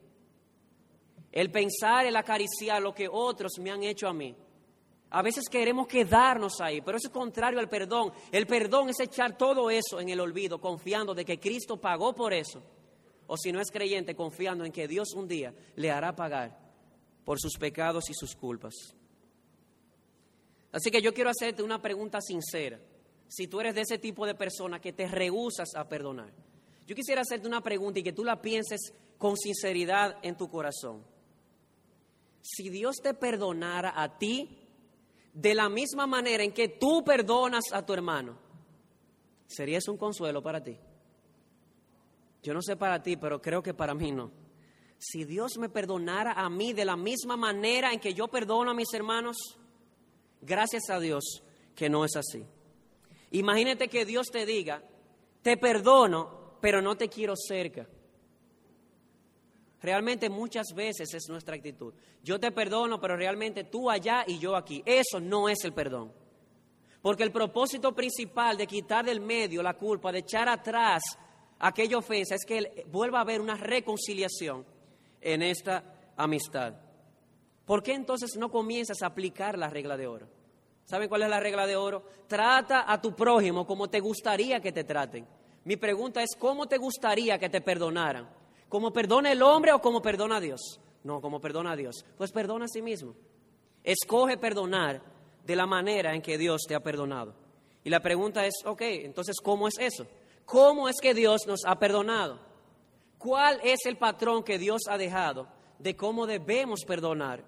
El 1.32 1.52
pensar, 1.52 2.06
el 2.06 2.16
acariciar 2.16 2.82
lo 2.82 2.94
que 2.94 3.08
otros 3.10 3.54
me 3.60 3.72
han 3.72 3.84
hecho 3.84 4.08
a 4.08 4.14
mí. 4.14 4.36
A 5.12 5.22
veces 5.22 5.50
queremos 5.50 5.88
quedarnos 5.88 6.62
ahí, 6.62 6.82
pero 6.82 6.98
eso 6.98 7.08
es 7.08 7.14
contrario 7.14 7.60
al 7.60 7.70
perdón. 7.70 8.12
El 8.32 8.46
perdón 8.46 8.90
es 8.90 9.00
echar 9.00 9.38
todo 9.38 9.72
eso 9.72 10.00
en 10.00 10.10
el 10.10 10.20
olvido, 10.20 10.62
confiando 10.62 11.16
de 11.16 11.26
que 11.26 11.40
Cristo 11.40 11.78
pagó 11.78 12.14
por 12.14 12.34
eso. 12.34 12.62
O 13.26 13.36
si 13.38 13.52
no 13.52 13.60
es 13.60 13.72
creyente, 13.72 14.16
confiando 14.16 14.66
en 14.66 14.72
que 14.72 14.88
Dios 14.88 15.14
un 15.16 15.28
día 15.28 15.54
le 15.76 15.92
hará 15.92 16.16
pagar 16.16 16.60
por 17.26 17.40
sus 17.40 17.58
pecados 17.58 18.10
y 18.10 18.14
sus 18.14 18.36
culpas. 18.36 18.74
Así 20.72 20.92
que 20.92 21.02
yo 21.02 21.14
quiero 21.14 21.32
hacerte 21.32 21.64
una 21.64 21.82
pregunta 21.82 22.22
sincera. 22.22 22.80
Si 23.28 23.48
tú 23.48 23.60
eres 23.60 23.76
de 23.76 23.82
ese 23.82 23.98
tipo 23.98 24.26
de 24.26 24.36
persona 24.36 24.80
que 24.80 24.94
te 24.94 25.08
rehusas 25.08 25.70
a 25.76 25.88
perdonar, 25.88 26.32
Yo 26.88 26.96
quisiera 26.96 27.22
hacerte 27.22 27.48
una 27.48 27.62
pregunta 27.62 28.00
y 28.00 28.04
que 28.04 28.14
tú 28.14 28.24
la 28.24 28.42
pienses 28.42 28.94
con 29.20 29.38
sinceridad 29.38 30.18
en 30.24 30.36
tu 30.36 30.50
corazón. 30.50 31.04
Si 32.42 32.70
Dios 32.70 32.98
te 33.02 33.14
perdonara 33.14 33.94
a 33.96 34.18
ti 34.18 34.58
de 35.34 35.54
la 35.54 35.70
misma 35.70 36.08
manera 36.08 36.44
en 36.44 36.52
que 36.52 36.68
tú 36.68 37.04
perdonas 37.04 37.66
a 37.72 37.86
tu 37.86 37.94
hermano, 37.94 38.38
¿sería 39.48 39.78
eso 39.78 39.92
un 39.92 39.98
consuelo 39.98 40.42
para 40.42 40.64
ti? 40.64 40.78
Yo 42.42 42.54
no 42.54 42.62
sé 42.62 42.76
para 42.76 43.02
ti, 43.04 43.18
pero 43.18 43.42
creo 43.42 43.62
que 43.62 43.74
para 43.74 43.94
mí 43.94 44.12
no. 44.12 44.32
Si 44.98 45.24
Dios 45.24 45.58
me 45.58 45.70
perdonara 45.70 46.34
a 46.34 46.50
mí 46.50 46.74
de 46.74 46.86
la 46.86 46.96
misma 46.96 47.38
manera 47.38 47.92
en 47.94 48.00
que 48.00 48.14
yo 48.14 48.28
perdono 48.28 48.72
a 48.72 48.74
mis 48.74 48.94
hermanos, 48.94 49.38
gracias 50.42 50.90
a 50.90 51.00
Dios 51.00 51.44
que 51.76 51.90
no 51.90 52.04
es 52.04 52.16
así. 52.16 52.46
Imagínate 53.32 53.88
que 53.88 54.06
Dios 54.06 54.28
te 54.32 54.46
diga, 54.46 54.84
te 55.42 55.58
perdono, 55.58 56.58
pero 56.62 56.82
no 56.82 56.98
te 56.98 57.08
quiero 57.08 57.34
cerca. 57.36 57.88
Realmente 59.82 60.30
muchas 60.30 60.68
veces 60.76 61.14
es 61.14 61.30
nuestra 61.30 61.56
actitud. 61.56 61.94
Yo 62.22 62.40
te 62.40 62.52
perdono, 62.52 63.00
pero 63.00 63.16
realmente 63.16 63.64
tú 63.64 63.90
allá 63.90 64.26
y 64.28 64.38
yo 64.38 64.56
aquí. 64.56 64.84
Eso 64.86 65.20
no 65.20 65.48
es 65.48 65.64
el 65.64 65.74
perdón. 65.74 66.12
Porque 67.02 67.24
el 67.24 67.32
propósito 67.32 67.96
principal 67.96 68.58
de 68.58 68.68
quitar 68.68 69.06
del 69.06 69.22
medio 69.22 69.64
la 69.64 69.76
culpa, 69.76 70.12
de 70.12 70.20
echar 70.20 70.50
atrás 70.50 71.02
aquella 71.60 71.98
ofensa, 71.98 72.36
es 72.36 72.46
que 72.46 72.86
vuelva 72.92 73.20
a 73.20 73.22
haber 73.22 73.40
una 73.40 73.56
reconciliación 73.56 74.66
en 75.22 75.42
esta 75.42 76.12
amistad. 76.18 76.74
¿Por 77.66 77.82
qué 77.82 77.94
entonces 77.94 78.36
no 78.38 78.52
comienzas 78.52 79.02
a 79.02 79.08
aplicar 79.08 79.58
la 79.58 79.70
regla 79.70 79.96
de 79.96 80.08
oro? 80.08 80.28
¿Saben 80.84 81.08
cuál 81.08 81.22
es 81.22 81.30
la 81.30 81.40
regla 81.40 81.68
de 81.68 81.78
oro? 81.78 82.04
Trata 82.28 82.92
a 82.92 83.00
tu 83.00 83.16
prójimo 83.16 83.66
como 83.66 83.90
te 83.90 84.00
gustaría 84.02 84.60
que 84.60 84.72
te 84.72 84.84
traten. 84.84 85.26
Mi 85.64 85.78
pregunta 85.78 86.22
es, 86.22 86.36
¿cómo 86.38 86.68
te 86.68 86.78
gustaría 86.78 87.38
que 87.38 87.48
te 87.48 87.62
perdonaran? 87.62 88.39
¿Cómo 88.70 88.94
perdona 88.94 89.32
el 89.32 89.42
hombre 89.42 89.74
o 89.74 89.82
como 89.82 90.02
perdona 90.02 90.38
a 90.38 90.40
Dios? 90.40 90.80
No, 91.04 91.20
como 91.22 91.42
perdona 91.42 91.72
a 91.72 91.76
Dios. 91.76 92.06
Pues 92.18 92.32
perdona 92.32 92.66
a 92.66 92.68
sí 92.68 92.82
mismo. 92.82 93.16
Escoge 93.84 94.38
perdonar 94.38 95.02
de 95.44 95.56
la 95.56 95.66
manera 95.66 96.14
en 96.14 96.22
que 96.22 96.38
Dios 96.38 96.62
te 96.68 96.76
ha 96.76 96.80
perdonado. 96.80 97.34
Y 97.84 97.90
la 97.90 98.02
pregunta 98.02 98.46
es, 98.46 98.54
ok, 98.66 98.82
entonces, 98.82 99.38
¿cómo 99.42 99.68
es 99.68 99.76
eso? 99.80 100.06
¿Cómo 100.46 100.88
es 100.88 100.98
que 101.02 101.14
Dios 101.14 101.48
nos 101.48 101.62
ha 101.66 101.80
perdonado? 101.80 102.40
¿Cuál 103.18 103.60
es 103.64 103.86
el 103.86 103.98
patrón 103.98 104.44
que 104.44 104.58
Dios 104.58 104.82
ha 104.88 104.98
dejado 104.98 105.48
de 105.80 105.96
cómo 105.96 106.28
debemos 106.28 106.86
perdonar 106.86 107.44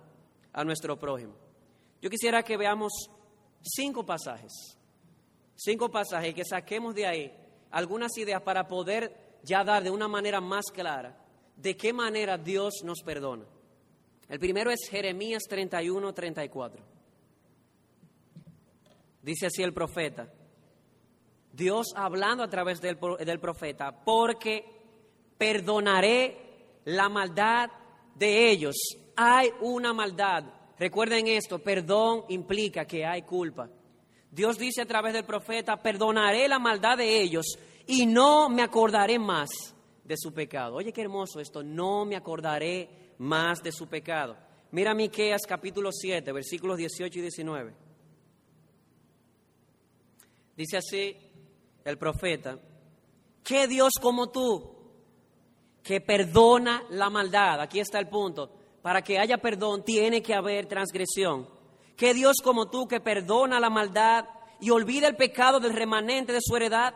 a 0.51 0.63
nuestro 0.63 0.97
prójimo? 0.97 1.33
Yo 2.01 2.09
quisiera 2.09 2.43
que 2.43 2.57
veamos 2.57 2.91
cinco 3.61 4.05
pasajes, 4.05 4.77
cinco 5.55 5.89
pasajes 5.89 6.31
y 6.31 6.33
que 6.33 6.45
saquemos 6.45 6.95
de 6.95 7.05
ahí 7.05 7.37
algunas 7.69 8.17
ideas 8.17 8.41
para 8.41 8.67
poder 8.67 9.30
ya 9.43 9.63
dar 9.63 9.83
de 9.83 9.89
una 9.89 10.07
manera 10.07 10.41
más 10.41 10.65
clara 10.73 11.17
de 11.61 11.77
qué 11.77 11.93
manera 11.93 12.37
Dios 12.37 12.81
nos 12.83 13.01
perdona. 13.01 13.45
El 14.27 14.39
primero 14.39 14.71
es 14.71 14.87
Jeremías 14.89 15.43
31, 15.47 16.13
34. 16.13 16.83
Dice 19.21 19.45
así 19.45 19.61
el 19.61 19.73
profeta, 19.73 20.31
Dios 21.53 21.87
hablando 21.95 22.43
a 22.43 22.49
través 22.49 22.81
del, 22.81 22.97
del 23.23 23.39
profeta, 23.39 23.91
porque 24.03 24.65
perdonaré 25.37 26.79
la 26.85 27.09
maldad 27.09 27.69
de 28.15 28.49
ellos. 28.49 28.75
Hay 29.15 29.49
una 29.59 29.93
maldad. 29.93 30.45
Recuerden 30.79 31.27
esto, 31.27 31.59
perdón 31.59 32.23
implica 32.29 32.85
que 32.85 33.05
hay 33.05 33.21
culpa. 33.21 33.69
Dios 34.31 34.57
dice 34.57 34.81
a 34.81 34.85
través 34.85 35.13
del 35.13 35.25
profeta, 35.25 35.77
perdonaré 35.77 36.47
la 36.47 36.57
maldad 36.57 36.97
de 36.97 37.21
ellos 37.21 37.45
y 37.87 38.05
no 38.05 38.49
me 38.49 38.61
acordaré 38.61 39.19
más 39.19 39.49
de 40.03 40.15
su 40.17 40.33
pecado. 40.33 40.75
Oye, 40.75 40.91
qué 40.91 41.01
hermoso 41.01 41.39
esto, 41.39 41.63
no 41.63 42.05
me 42.05 42.15
acordaré 42.15 43.13
más 43.17 43.61
de 43.61 43.71
su 43.71 43.87
pecado. 43.87 44.35
Mira 44.71 44.93
Miqueas 44.93 45.41
capítulo 45.47 45.91
7, 45.91 46.31
versículos 46.31 46.77
18 46.77 47.19
y 47.19 47.21
19. 47.21 47.73
Dice 50.55 50.77
así 50.77 51.15
el 51.83 51.97
profeta, 51.97 52.59
¿qué 53.43 53.67
Dios 53.67 53.93
como 54.01 54.29
tú 54.29 54.75
que 55.83 56.01
perdona 56.01 56.83
la 56.89 57.09
maldad? 57.09 57.59
Aquí 57.61 57.79
está 57.79 57.99
el 57.99 58.07
punto. 58.07 58.51
Para 58.81 59.01
que 59.01 59.19
haya 59.19 59.37
perdón 59.37 59.83
tiene 59.83 60.21
que 60.21 60.33
haber 60.33 60.65
transgresión. 60.67 61.47
¿Qué 61.95 62.13
Dios 62.13 62.37
como 62.43 62.69
tú 62.69 62.87
que 62.87 62.99
perdona 62.99 63.59
la 63.59 63.69
maldad 63.69 64.25
y 64.59 64.71
olvida 64.71 65.07
el 65.07 65.15
pecado 65.15 65.59
del 65.59 65.73
remanente 65.73 66.33
de 66.33 66.39
su 66.41 66.55
heredad? 66.55 66.93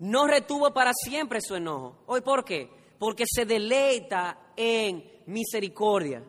No 0.00 0.26
retuvo 0.26 0.72
para 0.72 0.92
siempre 0.94 1.40
su 1.40 1.54
enojo. 1.54 2.02
¿Hoy 2.06 2.20
por 2.20 2.44
qué? 2.44 2.70
Porque 2.98 3.24
se 3.26 3.44
deleita 3.44 4.52
en 4.56 5.22
misericordia. 5.26 6.22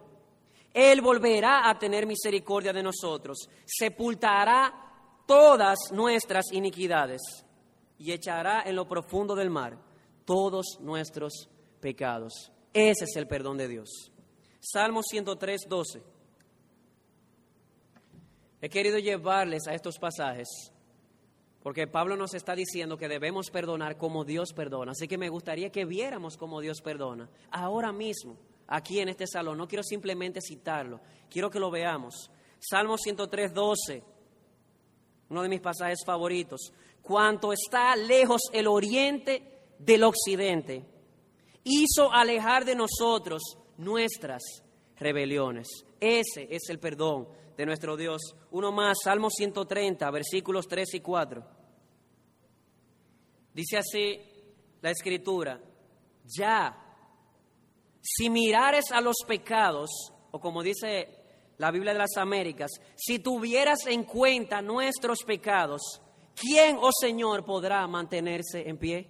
Él 0.73 1.01
volverá 1.01 1.69
a 1.69 1.77
tener 1.77 2.05
misericordia 2.05 2.71
de 2.71 2.83
nosotros, 2.83 3.49
sepultará 3.65 5.23
todas 5.25 5.77
nuestras 5.91 6.45
iniquidades 6.51 7.21
y 7.97 8.11
echará 8.11 8.63
en 8.65 8.75
lo 8.75 8.87
profundo 8.87 9.35
del 9.35 9.49
mar 9.49 9.77
todos 10.25 10.77
nuestros 10.79 11.49
pecados. 11.79 12.51
Ese 12.73 13.05
es 13.05 13.15
el 13.15 13.27
perdón 13.27 13.57
de 13.57 13.67
Dios. 13.67 14.11
Salmo 14.59 15.01
103, 15.01 15.61
12. 15.67 16.03
He 18.61 18.69
querido 18.69 18.99
llevarles 18.99 19.67
a 19.67 19.73
estos 19.73 19.97
pasajes 19.97 20.47
porque 21.61 21.87
Pablo 21.87 22.15
nos 22.15 22.33
está 22.33 22.55
diciendo 22.55 22.97
que 22.97 23.09
debemos 23.09 23.49
perdonar 23.49 23.97
como 23.97 24.23
Dios 24.23 24.53
perdona. 24.53 24.93
Así 24.93 25.07
que 25.07 25.17
me 25.17 25.29
gustaría 25.29 25.71
que 25.71 25.85
viéramos 25.85 26.37
cómo 26.37 26.61
Dios 26.61 26.81
perdona. 26.81 27.29
Ahora 27.51 27.91
mismo, 27.91 28.37
aquí 28.69 28.99
en 28.99 29.09
este 29.09 29.27
salón. 29.27 29.57
No 29.57 29.67
quiero 29.67 29.83
simplemente 29.83 30.39
citarlo, 30.41 31.01
quiero 31.29 31.49
que 31.49 31.59
lo 31.59 31.69
veamos. 31.69 32.31
Salmo 32.59 32.97
103, 32.97 33.53
12. 33.53 34.03
Uno 35.29 35.43
de 35.43 35.49
mis 35.49 35.61
pasajes 35.61 35.99
favoritos. 36.05 36.71
Cuanto 37.01 37.51
está 37.51 37.95
lejos 37.95 38.41
el 38.53 38.67
oriente 38.67 39.43
del 39.77 40.03
occidente, 40.03 40.85
hizo 41.63 42.11
alejar 42.11 42.65
de 42.65 42.75
nosotros 42.75 43.41
nuestras 43.77 44.41
rebeliones. 44.97 45.67
Ese 45.99 46.47
es 46.49 46.69
el 46.69 46.79
perdón 46.79 47.27
de 47.59 47.65
nuestro 47.65 47.97
Dios. 47.97 48.21
Uno 48.51 48.71
más, 48.71 48.99
Salmo 49.03 49.29
130, 49.29 50.09
versículos 50.11 50.65
3 50.65 50.93
y 50.93 50.99
4. 51.01 51.43
Dice 53.53 53.77
así 53.77 54.17
la 54.79 54.91
escritura, 54.91 55.59
ya, 56.23 56.73
si 57.99 58.29
mirares 58.29 58.93
a 58.93 59.01
los 59.01 59.17
pecados, 59.27 59.89
o 60.31 60.39
como 60.39 60.63
dice 60.63 61.09
la 61.57 61.69
Biblia 61.69 61.91
de 61.91 61.99
las 61.99 62.15
Américas, 62.15 62.71
si 62.95 63.19
tuvieras 63.19 63.87
en 63.87 64.05
cuenta 64.05 64.61
nuestros 64.61 65.23
pecados, 65.25 65.81
¿quién, 66.35 66.77
oh 66.79 66.91
Señor, 66.97 67.43
podrá 67.43 67.85
mantenerse 67.87 68.69
en 68.69 68.77
pie? 68.77 69.09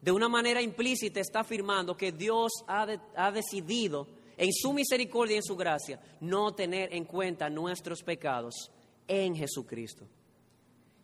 De 0.00 0.10
una 0.10 0.30
manera 0.30 0.62
implícita 0.62 1.20
está 1.20 1.40
afirmando 1.40 1.94
que 1.94 2.10
Dios 2.10 2.52
ha, 2.66 2.86
ha 3.16 3.30
decidido 3.30 4.06
en 4.40 4.54
su 4.54 4.72
misericordia 4.72 5.34
y 5.34 5.36
en 5.36 5.42
su 5.42 5.54
gracia, 5.54 6.00
no 6.20 6.54
tener 6.54 6.94
en 6.94 7.04
cuenta 7.04 7.50
nuestros 7.50 8.02
pecados 8.02 8.72
en 9.06 9.36
Jesucristo. 9.36 10.08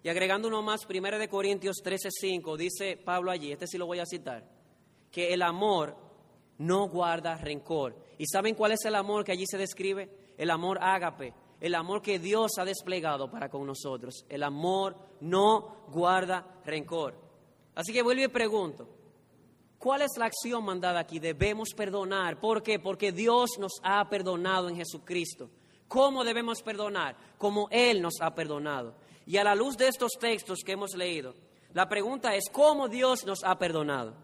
Y 0.03 0.09
agregando 0.09 0.49
uno 0.49 0.63
más, 0.63 0.87
1 0.89 1.19
de 1.19 1.29
Corintios 1.29 1.77
13:5, 1.85 2.57
dice 2.57 2.97
Pablo 2.97 3.31
allí, 3.31 3.53
este 3.53 3.67
sí 3.67 3.77
lo 3.77 3.85
voy 3.85 3.99
a 3.99 4.07
citar, 4.07 4.43
que 5.11 5.35
el 5.35 5.43
amor 5.43 5.95
no 6.57 6.89
guarda 6.89 7.37
rencor. 7.37 7.95
¿Y 8.17 8.25
saben 8.27 8.55
cuál 8.55 8.73
es 8.73 8.83
el 8.87 8.95
amor 8.95 9.23
que 9.23 9.33
allí 9.33 9.45
se 9.47 9.59
describe? 9.59 10.09
El 10.39 10.49
amor 10.49 10.79
ágape, 10.81 11.35
el 11.61 11.75
amor 11.75 12.01
que 12.01 12.19
Dios 12.19 12.53
ha 12.57 12.65
desplegado 12.65 13.31
para 13.31 13.51
con 13.51 13.67
nosotros. 13.67 14.25
El 14.31 14.45
amor 14.45 14.97
no 15.21 15.85
guarda 15.89 16.63
rencor. 16.65 17.21
Así 17.75 17.93
que 17.93 18.01
vuelvo 18.01 18.23
y 18.23 18.29
pregunto, 18.29 18.89
¿Cuál 19.79 20.03
es 20.03 20.13
la 20.17 20.27
acción 20.27 20.65
mandada 20.65 21.01
aquí? 21.01 21.19
Debemos 21.19 21.71
perdonar. 21.75 22.41
¿Por 22.41 22.63
qué? 22.63 22.79
Porque 22.79 23.13
Dios 23.13 23.51
nos 23.59 23.73
ha 23.83 24.09
perdonado 24.09 24.69
en 24.69 24.77
Jesucristo. 24.77 25.51
¿Cómo 25.89 26.25
debemos 26.25 26.63
perdonar? 26.63 27.17
Como 27.39 27.69
Él 27.71 28.03
nos 28.03 28.15
ha 28.21 28.35
perdonado. 28.35 28.95
Y 29.27 29.37
a 29.37 29.45
la 29.45 29.55
luz 29.55 29.77
de 29.77 29.89
estos 29.89 30.13
textos 30.19 30.61
que 30.65 30.73
hemos 30.73 30.95
leído, 30.95 31.35
la 31.73 31.89
pregunta 31.89 32.35
es, 32.35 32.45
¿cómo 32.51 32.89
Dios 32.89 33.25
nos 33.27 33.45
ha 33.45 33.59
perdonado? 33.59 34.15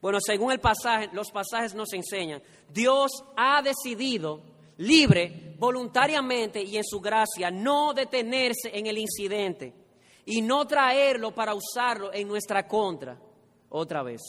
Bueno, 0.00 0.18
según 0.20 0.52
el 0.52 0.60
pasaje, 0.60 1.08
los 1.12 1.30
pasajes 1.30 1.74
nos 1.74 1.92
enseñan, 1.92 2.42
Dios 2.68 3.10
ha 3.36 3.62
decidido 3.62 4.42
libre, 4.78 5.54
voluntariamente 5.58 6.62
y 6.62 6.76
en 6.76 6.84
su 6.84 7.00
gracia, 7.00 7.50
no 7.50 7.94
detenerse 7.94 8.70
en 8.72 8.86
el 8.86 8.98
incidente 8.98 9.72
y 10.24 10.42
no 10.42 10.66
traerlo 10.66 11.34
para 11.34 11.54
usarlo 11.54 12.12
en 12.12 12.28
nuestra 12.28 12.66
contra 12.66 13.18
otra 13.68 14.02
vez. 14.02 14.20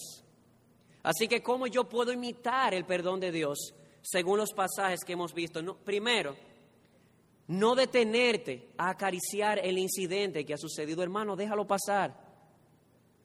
Así 1.07 1.29
que, 1.29 1.41
¿cómo 1.41 1.67
yo 1.67 1.85
puedo 1.85 2.11
imitar 2.11 2.73
el 2.73 2.83
perdón 2.83 3.21
de 3.21 3.31
Dios 3.31 3.73
según 4.01 4.39
los 4.39 4.51
pasajes 4.51 5.05
que 5.05 5.13
hemos 5.13 5.33
visto? 5.33 5.77
primero, 5.77 6.35
no 7.47 7.75
detenerte 7.75 8.73
a 8.77 8.89
acariciar 8.89 9.57
el 9.65 9.77
incidente 9.77 10.45
que 10.45 10.53
ha 10.53 10.57
sucedido, 10.57 11.01
hermano, 11.01 11.37
déjalo 11.37 11.65
pasar. 11.65 12.13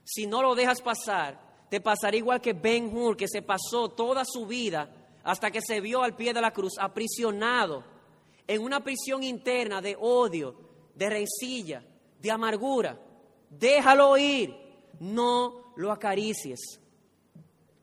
Si 0.04 0.28
no 0.28 0.42
lo 0.42 0.54
dejas 0.54 0.80
pasar, 0.80 1.66
te 1.70 1.80
pasará 1.80 2.16
igual 2.16 2.40
que 2.40 2.52
Ben 2.52 2.96
Hur, 2.96 3.16
que 3.16 3.26
se 3.26 3.42
pasó 3.42 3.88
toda 3.88 4.24
su 4.24 4.46
vida 4.46 4.88
hasta 5.24 5.50
que 5.50 5.60
se 5.60 5.80
vio 5.80 6.04
al 6.04 6.14
pie 6.14 6.32
de 6.32 6.40
la 6.40 6.52
cruz 6.52 6.74
aprisionado 6.78 7.82
en 8.46 8.62
una 8.62 8.78
prisión 8.84 9.24
interna 9.24 9.80
de 9.80 9.96
odio, 9.98 10.54
de 10.94 11.10
rencilla, 11.10 11.84
de 12.20 12.30
amargura. 12.30 12.96
Déjalo 13.50 14.16
ir, 14.16 14.54
no 15.00 15.72
lo 15.74 15.90
acaricies. 15.90 16.78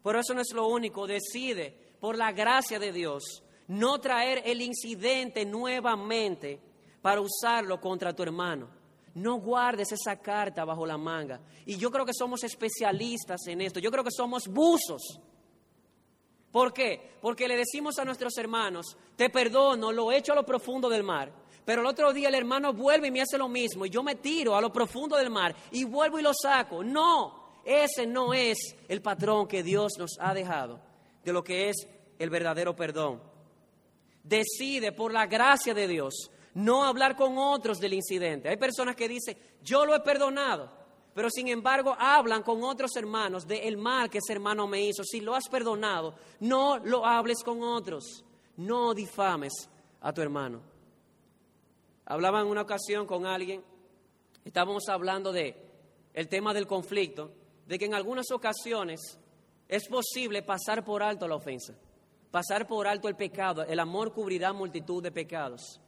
Por 0.01 0.15
eso 0.15 0.33
no 0.33 0.41
es 0.41 0.53
lo 0.53 0.67
único, 0.67 1.07
decide, 1.07 1.77
por 1.99 2.17
la 2.17 2.31
gracia 2.31 2.79
de 2.79 2.91
Dios, 2.91 3.43
no 3.67 3.99
traer 3.99 4.41
el 4.45 4.61
incidente 4.61 5.45
nuevamente 5.45 6.59
para 7.01 7.21
usarlo 7.21 7.79
contra 7.79 8.13
tu 8.13 8.23
hermano. 8.23 8.69
No 9.15 9.35
guardes 9.35 9.91
esa 9.91 10.17
carta 10.17 10.63
bajo 10.65 10.85
la 10.85 10.97
manga. 10.97 11.41
Y 11.65 11.77
yo 11.77 11.91
creo 11.91 12.05
que 12.05 12.13
somos 12.13 12.43
especialistas 12.43 13.47
en 13.47 13.61
esto. 13.61 13.79
Yo 13.79 13.91
creo 13.91 14.03
que 14.03 14.11
somos 14.11 14.47
buzos. 14.47 15.19
¿Por 16.51 16.73
qué? 16.73 17.17
Porque 17.21 17.47
le 17.47 17.57
decimos 17.57 17.99
a 17.99 18.05
nuestros 18.05 18.37
hermanos, 18.37 18.97
te 19.15 19.29
perdono, 19.29 19.91
lo 19.91 20.11
echo 20.11 20.33
a 20.33 20.35
lo 20.35 20.45
profundo 20.45 20.89
del 20.89 21.03
mar. 21.03 21.31
Pero 21.63 21.81
el 21.81 21.87
otro 21.87 22.11
día 22.11 22.29
el 22.29 22.35
hermano 22.35 22.73
vuelve 22.73 23.09
y 23.09 23.11
me 23.11 23.21
hace 23.21 23.37
lo 23.37 23.47
mismo 23.47 23.85
y 23.85 23.91
yo 23.91 24.01
me 24.01 24.15
tiro 24.15 24.55
a 24.55 24.61
lo 24.61 24.73
profundo 24.73 25.15
del 25.15 25.29
mar 25.29 25.55
y 25.71 25.83
vuelvo 25.83 26.17
y 26.17 26.23
lo 26.23 26.31
saco. 26.33 26.83
No, 26.83 27.38
ese 27.69 28.07
no 28.07 28.33
es 28.33 28.57
el 28.87 29.01
patrón 29.01 29.47
que 29.47 29.61
Dios 29.61 29.91
nos 29.99 30.17
ha 30.19 30.33
dejado 30.33 30.81
de 31.23 31.31
lo 31.31 31.43
que 31.43 31.69
es 31.69 31.87
el 32.17 32.31
verdadero 32.31 32.75
perdón. 32.75 33.21
Decide 34.23 34.91
por 34.91 35.13
la 35.13 35.27
gracia 35.27 35.75
de 35.75 35.87
Dios 35.87 36.31
no 36.55 36.83
hablar 36.83 37.15
con 37.15 37.37
otros 37.37 37.77
del 37.77 37.93
incidente. 37.93 38.49
Hay 38.49 38.57
personas 38.57 38.95
que 38.95 39.07
dicen, 39.07 39.37
yo 39.61 39.85
lo 39.85 39.95
he 39.95 39.99
perdonado, 39.99 40.71
pero 41.13 41.29
sin 41.29 41.47
embargo 41.47 41.95
hablan 41.97 42.41
con 42.41 42.63
otros 42.63 42.95
hermanos 42.95 43.45
del 43.45 43.77
mal 43.77 44.09
que 44.09 44.17
ese 44.17 44.33
hermano 44.33 44.65
me 44.65 44.81
hizo. 44.81 45.03
Si 45.03 45.21
lo 45.21 45.35
has 45.35 45.47
perdonado, 45.47 46.15
no 46.39 46.79
lo 46.79 47.05
hables 47.05 47.43
con 47.43 47.61
otros, 47.61 48.23
no 48.57 48.95
difames 48.95 49.69
a 50.01 50.11
tu 50.11 50.21
hermano. 50.21 50.61
Hablaba 52.05 52.41
en 52.41 52.47
una 52.47 52.63
ocasión 52.63 53.05
con 53.05 53.27
alguien, 53.27 53.63
estábamos 54.43 54.89
hablando 54.89 55.31
de 55.31 55.55
el 56.15 56.27
tema 56.27 56.55
del 56.55 56.65
conflicto, 56.65 57.31
de 57.69 57.77
que 57.77 57.85
en 57.85 57.93
algunas 57.93 58.31
ocasiones 58.31 59.19
es 59.67 59.87
posible 59.87 60.41
pasar 60.41 60.83
por 60.83 61.03
alto 61.03 61.27
la 61.27 61.35
ofensa, 61.35 61.75
pasar 62.31 62.65
por 62.65 62.87
alto 62.87 63.07
el 63.07 63.15
pecado. 63.15 63.61
El 63.61 63.79
amor 63.79 64.11
cubrirá 64.11 64.51
multitud 64.53 65.03
de 65.03 65.11
pecados. 65.11 65.79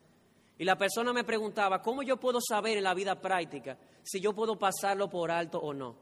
Y 0.59 0.63
la 0.63 0.77
persona 0.77 1.11
me 1.11 1.23
preguntaba, 1.23 1.81
¿cómo 1.81 2.03
yo 2.03 2.17
puedo 2.17 2.39
saber 2.39 2.77
en 2.77 2.83
la 2.83 2.93
vida 2.93 3.19
práctica 3.19 3.79
si 4.03 4.21
yo 4.21 4.35
puedo 4.35 4.59
pasarlo 4.59 5.09
por 5.09 5.31
alto 5.31 5.57
o 5.57 5.73
no? 5.73 5.95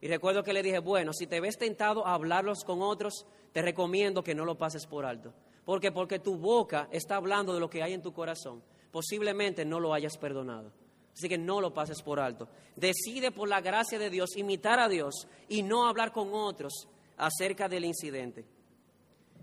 Y 0.00 0.06
recuerdo 0.06 0.44
que 0.44 0.52
le 0.52 0.62
dije, 0.62 0.78
bueno, 0.78 1.12
si 1.12 1.26
te 1.26 1.40
ves 1.40 1.58
tentado 1.58 2.06
a 2.06 2.14
hablarlos 2.14 2.62
con 2.62 2.80
otros, 2.80 3.26
te 3.52 3.62
recomiendo 3.62 4.22
que 4.22 4.36
no 4.36 4.44
lo 4.44 4.56
pases 4.56 4.86
por 4.86 5.04
alto. 5.04 5.34
¿Por 5.64 5.80
qué? 5.80 5.90
Porque 5.90 6.20
tu 6.20 6.36
boca 6.36 6.88
está 6.92 7.16
hablando 7.16 7.52
de 7.52 7.58
lo 7.58 7.68
que 7.68 7.82
hay 7.82 7.94
en 7.94 8.02
tu 8.02 8.12
corazón 8.12 8.62
posiblemente 8.94 9.64
no 9.64 9.80
lo 9.80 9.92
hayas 9.92 10.16
perdonado. 10.16 10.70
Así 11.14 11.28
que 11.28 11.38
no 11.38 11.60
lo 11.60 11.72
pases 11.72 12.02
por 12.02 12.18
alto. 12.18 12.48
Decide 12.74 13.30
por 13.30 13.48
la 13.48 13.60
gracia 13.60 13.98
de 13.98 14.10
Dios 14.10 14.36
imitar 14.36 14.80
a 14.80 14.88
Dios 14.88 15.28
y 15.48 15.62
no 15.62 15.86
hablar 15.86 16.12
con 16.12 16.34
otros 16.34 16.88
acerca 17.16 17.68
del 17.68 17.84
incidente. 17.84 18.44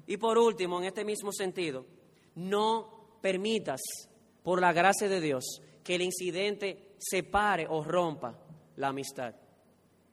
Y 0.05 0.17
por 0.17 0.37
último, 0.37 0.79
en 0.79 0.85
este 0.85 1.05
mismo 1.05 1.31
sentido, 1.31 1.85
no 2.35 3.17
permitas 3.21 3.79
por 4.43 4.59
la 4.59 4.73
gracia 4.73 5.07
de 5.07 5.21
Dios 5.21 5.61
que 5.83 5.95
el 5.95 6.01
incidente 6.01 6.95
separe 6.97 7.67
o 7.69 7.83
rompa 7.83 8.37
la 8.75 8.89
amistad. 8.89 9.33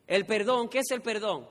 El 0.06 0.24
perdón, 0.26 0.68
¿qué 0.68 0.78
es 0.78 0.90
el 0.92 1.02
perdón? 1.02 1.48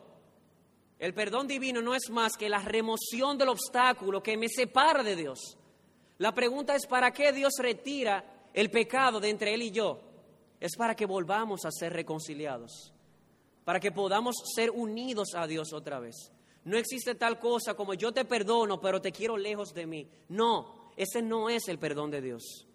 El 0.99 1.13
perdón 1.13 1.47
divino 1.47 1.81
no 1.81 1.93
es 1.93 2.09
más 2.09 2.33
que 2.37 2.49
la 2.49 2.59
remoción 2.59 3.37
del 3.37 3.49
obstáculo 3.49 4.23
que 4.23 4.37
me 4.37 4.47
separa 4.47 5.03
de 5.03 5.15
Dios. 5.15 5.57
La 6.17 6.33
pregunta 6.33 6.75
es, 6.75 6.87
¿para 6.87 7.11
qué 7.11 7.31
Dios 7.31 7.53
retira 7.59 8.36
el 8.57 8.71
pecado 8.71 9.19
de 9.19 9.29
entre 9.29 9.53
Él 9.53 9.61
y 9.61 9.69
yo? 9.69 9.99
Es 10.59 10.75
para 10.75 10.95
que 10.95 11.05
volvamos 11.05 11.63
a 11.63 11.69
ser 11.69 11.93
reconciliados, 11.93 12.91
para 13.63 13.79
que 13.79 13.91
podamos 13.91 14.35
ser 14.55 14.71
unidos 14.71 15.35
a 15.35 15.45
Dios 15.45 15.73
otra 15.73 15.99
vez. 15.99 16.31
No 16.63 16.75
existe 16.75 17.13
tal 17.13 17.37
cosa 17.37 17.75
como 17.75 17.93
yo 17.93 18.11
te 18.11 18.25
perdono, 18.25 18.81
pero 18.81 18.99
te 18.99 19.11
quiero 19.11 19.37
lejos 19.37 19.75
de 19.75 19.85
mí. 19.85 20.09
No, 20.29 20.89
ese 20.97 21.21
no 21.21 21.51
es 21.51 21.67
el 21.67 21.77
perdón 21.77 22.09
de 22.09 22.19
Dios. 22.19 22.65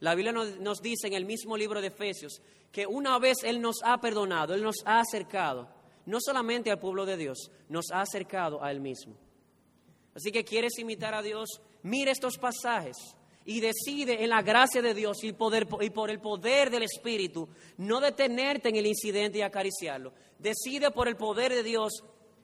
La 0.00 0.14
Biblia 0.14 0.30
nos, 0.32 0.82
dice 0.82 1.06
en 1.06 1.14
el 1.14 1.24
mismo 1.24 1.56
libro 1.56 1.80
de 1.80 1.86
Efesios 1.86 2.42
que 2.70 2.86
una 2.86 3.18
vez 3.18 3.38
Él 3.42 3.62
nos 3.62 3.76
ha 3.82 3.98
perdonado, 3.98 4.52
Él 4.52 4.62
nos 4.62 4.76
ha 4.84 5.00
acercado, 5.00 5.70
no 6.04 6.18
solamente 6.20 6.70
al 6.70 6.78
pueblo 6.78 7.06
de 7.06 7.16
Dios, 7.16 7.50
nos 7.70 7.90
ha 7.92 8.02
acercado 8.02 8.62
a 8.62 8.70
Él 8.70 8.80
mismo. 8.80 9.14
Así 10.14 10.32
que 10.32 10.44
quieres 10.44 10.78
imitar 10.78 11.14
a 11.14 11.22
Dios, 11.22 11.48
mira 11.82 12.12
estos 12.12 12.36
pasajes 12.36 13.16
y 13.50 13.58
decide 13.58 14.22
en 14.22 14.30
la 14.30 14.42
gracia 14.42 14.80
de 14.80 14.94
Dios 14.94 15.24
y, 15.24 15.32
por 15.32 15.52
el 15.56 16.20
poder 16.20 16.70
del 16.70 16.84
Espíritu 16.84 17.48
no 17.78 18.00
detenerte 18.00 18.68
en 18.68 18.76
el 18.76 18.86
incidente 18.86 19.38
y 19.38 19.42
acariciarlo. 19.42 20.12
Decide 20.38 20.92
por 20.92 21.08
el 21.08 21.16
poder 21.16 21.52
de 21.52 21.64
Dios 21.64 21.94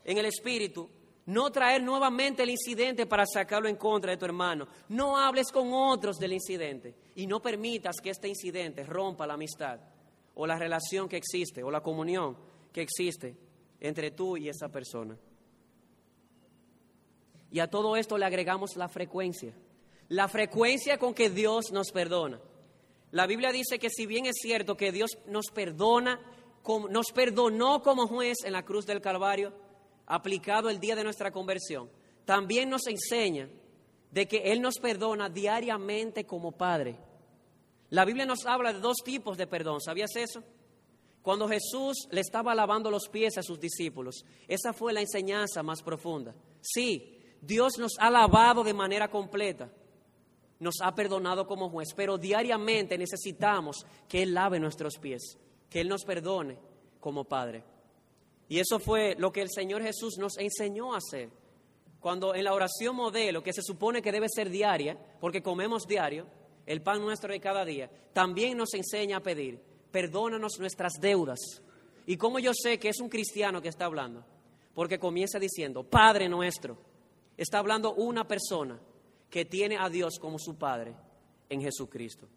en 0.04 0.18
el 0.18 0.26
Espíritu 0.26 0.90
no 1.26 1.52
traer 1.52 1.80
nuevamente 1.84 2.42
el 2.42 2.50
incidente 2.50 3.06
para 3.06 3.24
sacarlo 3.24 3.68
en 3.68 3.76
contra 3.76 4.10
de 4.10 4.16
tu 4.16 4.24
hermano. 4.24 4.66
No 4.88 5.16
hables 5.16 5.52
con 5.52 5.72
otros 5.72 6.16
del 6.16 6.32
incidente 6.32 6.96
y 7.14 7.28
no 7.28 7.40
permitas 7.40 8.00
que 8.02 8.10
este 8.10 8.26
incidente 8.26 8.82
rompa 8.82 9.28
la 9.28 9.34
amistad 9.34 9.78
o 10.34 10.44
la 10.44 10.58
relación 10.58 11.08
que 11.08 11.18
existe 11.18 11.62
o 11.62 11.70
la 11.70 11.84
comunión 11.84 12.36
que 12.72 12.82
existe 12.82 13.36
entre 13.78 14.10
tú 14.10 14.36
y 14.36 14.48
esa 14.48 14.70
persona. 14.70 15.16
Y 17.52 17.60
a 17.60 17.70
todo 17.70 17.94
esto 17.94 18.18
le 18.18 18.26
agregamos 18.26 18.74
la 18.74 18.88
frecuencia. 18.88 19.54
La 20.08 20.28
frecuencia 20.28 20.98
con 20.98 21.14
que 21.14 21.30
Dios 21.30 21.72
nos 21.72 21.90
perdona. 21.90 22.40
La 23.10 23.26
Biblia 23.26 23.52
dice 23.52 23.78
que 23.78 23.90
si 23.90 24.06
bien 24.06 24.26
es 24.26 24.36
cierto 24.40 24.76
que 24.76 24.92
Dios 24.92 25.18
nos 25.26 25.46
perdona, 25.46 26.20
nos 26.90 27.12
perdonó 27.12 27.82
como 27.82 28.06
juez 28.06 28.38
en 28.44 28.52
la 28.52 28.64
cruz 28.64 28.86
del 28.86 29.00
Calvario, 29.00 29.52
aplicado 30.06 30.70
el 30.70 30.80
día 30.80 30.96
de 30.96 31.04
nuestra 31.04 31.30
conversión, 31.30 31.90
también 32.24 32.68
nos 32.68 32.86
enseña 32.86 33.48
de 34.10 34.26
que 34.26 34.52
Él 34.52 34.60
nos 34.60 34.78
perdona 34.78 35.28
diariamente 35.28 36.24
como 36.24 36.52
Padre. 36.52 36.98
La 37.90 38.04
Biblia 38.04 38.26
nos 38.26 38.46
habla 38.46 38.72
de 38.72 38.80
dos 38.80 38.96
tipos 39.04 39.36
de 39.36 39.46
perdón, 39.46 39.80
¿sabías 39.80 40.14
eso? 40.16 40.42
Cuando 41.22 41.48
Jesús 41.48 42.06
le 42.10 42.20
estaba 42.20 42.54
lavando 42.54 42.90
los 42.90 43.08
pies 43.08 43.36
a 43.38 43.42
sus 43.42 43.58
discípulos, 43.58 44.24
esa 44.46 44.72
fue 44.72 44.92
la 44.92 45.00
enseñanza 45.00 45.62
más 45.62 45.82
profunda. 45.82 46.34
Sí, 46.60 47.18
Dios 47.40 47.78
nos 47.78 47.92
ha 47.98 48.10
lavado 48.10 48.62
de 48.62 48.74
manera 48.74 49.08
completa, 49.10 49.70
nos 50.58 50.76
ha 50.82 50.94
perdonado 50.94 51.46
como 51.46 51.68
juez, 51.70 51.88
pero 51.94 52.18
diariamente 52.18 52.96
necesitamos 52.96 53.84
que 54.08 54.22
Él 54.22 54.34
lave 54.34 54.58
nuestros 54.58 54.98
pies, 54.98 55.38
que 55.68 55.80
Él 55.80 55.88
nos 55.88 56.04
perdone 56.04 56.58
como 57.00 57.24
Padre. 57.24 57.62
Y 58.48 58.58
eso 58.58 58.78
fue 58.78 59.16
lo 59.18 59.32
que 59.32 59.42
el 59.42 59.50
Señor 59.50 59.82
Jesús 59.82 60.16
nos 60.18 60.38
enseñó 60.38 60.94
a 60.94 60.98
hacer. 60.98 61.30
Cuando 62.00 62.34
en 62.34 62.44
la 62.44 62.54
oración 62.54 62.94
modelo, 62.94 63.42
que 63.42 63.52
se 63.52 63.62
supone 63.62 64.00
que 64.00 64.12
debe 64.12 64.28
ser 64.28 64.50
diaria, 64.50 64.96
porque 65.20 65.42
comemos 65.42 65.86
diario, 65.86 66.26
el 66.64 66.82
pan 66.82 67.00
nuestro 67.00 67.32
de 67.32 67.40
cada 67.40 67.64
día, 67.64 67.90
también 68.12 68.56
nos 68.56 68.74
enseña 68.74 69.18
a 69.18 69.22
pedir, 69.22 69.60
perdónanos 69.90 70.58
nuestras 70.58 70.94
deudas. 71.00 71.38
¿Y 72.06 72.16
cómo 72.16 72.38
yo 72.38 72.52
sé 72.54 72.78
que 72.78 72.88
es 72.88 73.00
un 73.00 73.08
cristiano 73.08 73.60
que 73.60 73.68
está 73.68 73.86
hablando? 73.86 74.24
Porque 74.74 74.98
comienza 74.98 75.38
diciendo, 75.38 75.82
Padre 75.82 76.28
nuestro 76.28 76.78
Está 77.36 77.58
hablando 77.58 77.94
una 77.94 78.26
persona 78.26 78.78
que 79.30 79.44
tiene 79.44 79.76
a 79.78 79.88
Dios 79.88 80.18
como 80.18 80.38
su 80.38 80.56
Padre 80.56 80.94
en 81.48 81.60
Jesucristo. 81.60 82.28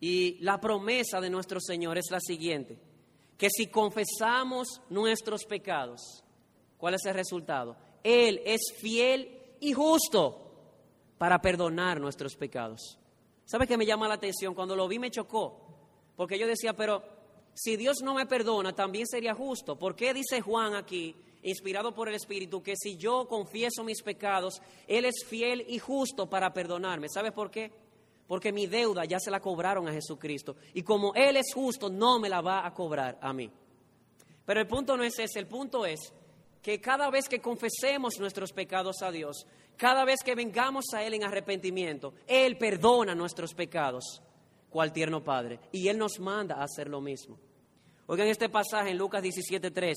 Y 0.00 0.38
la 0.40 0.60
promesa 0.60 1.20
de 1.20 1.30
nuestro 1.30 1.60
Señor 1.60 1.98
es 1.98 2.10
la 2.10 2.20
siguiente, 2.20 2.78
que 3.36 3.50
si 3.50 3.66
confesamos 3.66 4.80
nuestros 4.88 5.44
pecados, 5.44 6.24
¿cuál 6.78 6.94
es 6.94 7.04
el 7.04 7.14
resultado? 7.14 7.76
Él 8.02 8.40
es 8.44 8.60
fiel 8.80 9.56
y 9.60 9.72
justo 9.72 10.46
para 11.18 11.40
perdonar 11.40 12.00
nuestros 12.00 12.34
pecados. 12.34 12.98
¿Sabe 13.44 13.66
qué 13.66 13.76
me 13.76 13.84
llama 13.84 14.08
la 14.08 14.14
atención? 14.14 14.54
Cuando 14.54 14.74
lo 14.74 14.88
vi 14.88 14.98
me 14.98 15.10
chocó, 15.10 15.66
porque 16.16 16.38
yo 16.38 16.46
decía, 16.46 16.72
pero 16.74 17.02
si 17.52 17.76
Dios 17.76 17.98
no 18.02 18.14
me 18.14 18.26
perdona, 18.26 18.74
también 18.74 19.06
sería 19.06 19.34
justo. 19.34 19.78
¿Por 19.78 19.94
qué 19.94 20.14
dice 20.14 20.40
Juan 20.40 20.74
aquí 20.74 21.14
inspirado 21.42 21.94
por 21.94 22.08
el 22.08 22.14
Espíritu, 22.14 22.62
que 22.62 22.74
si 22.76 22.96
yo 22.96 23.26
confieso 23.28 23.84
mis 23.84 24.02
pecados, 24.02 24.60
Él 24.86 25.04
es 25.04 25.24
fiel 25.26 25.64
y 25.68 25.78
justo 25.78 26.28
para 26.28 26.52
perdonarme. 26.52 27.08
¿Sabes 27.08 27.32
por 27.32 27.50
qué? 27.50 27.70
Porque 28.26 28.52
mi 28.52 28.66
deuda 28.66 29.04
ya 29.04 29.18
se 29.18 29.30
la 29.30 29.40
cobraron 29.40 29.88
a 29.88 29.92
Jesucristo. 29.92 30.56
Y 30.74 30.82
como 30.82 31.14
Él 31.14 31.36
es 31.36 31.52
justo, 31.54 31.88
no 31.88 32.18
me 32.18 32.28
la 32.28 32.40
va 32.40 32.66
a 32.66 32.74
cobrar 32.74 33.18
a 33.20 33.32
mí. 33.32 33.50
Pero 34.44 34.60
el 34.60 34.66
punto 34.66 34.96
no 34.96 35.04
es 35.04 35.18
ese, 35.18 35.38
el 35.38 35.46
punto 35.46 35.86
es 35.86 36.12
que 36.62 36.80
cada 36.80 37.10
vez 37.10 37.28
que 37.28 37.40
confesemos 37.40 38.18
nuestros 38.18 38.52
pecados 38.52 39.02
a 39.02 39.10
Dios, 39.10 39.46
cada 39.76 40.04
vez 40.04 40.20
que 40.24 40.34
vengamos 40.34 40.86
a 40.94 41.02
Él 41.02 41.14
en 41.14 41.24
arrepentimiento, 41.24 42.14
Él 42.26 42.58
perdona 42.58 43.14
nuestros 43.14 43.54
pecados, 43.54 44.22
cual 44.68 44.92
tierno 44.92 45.24
Padre. 45.24 45.58
Y 45.72 45.88
Él 45.88 45.96
nos 45.96 46.20
manda 46.20 46.56
a 46.56 46.64
hacer 46.64 46.88
lo 46.88 47.00
mismo. 47.00 47.38
Oigan 48.06 48.28
este 48.28 48.48
pasaje 48.48 48.90
en 48.90 48.98
Lucas 48.98 49.22
17.3. 49.22 49.94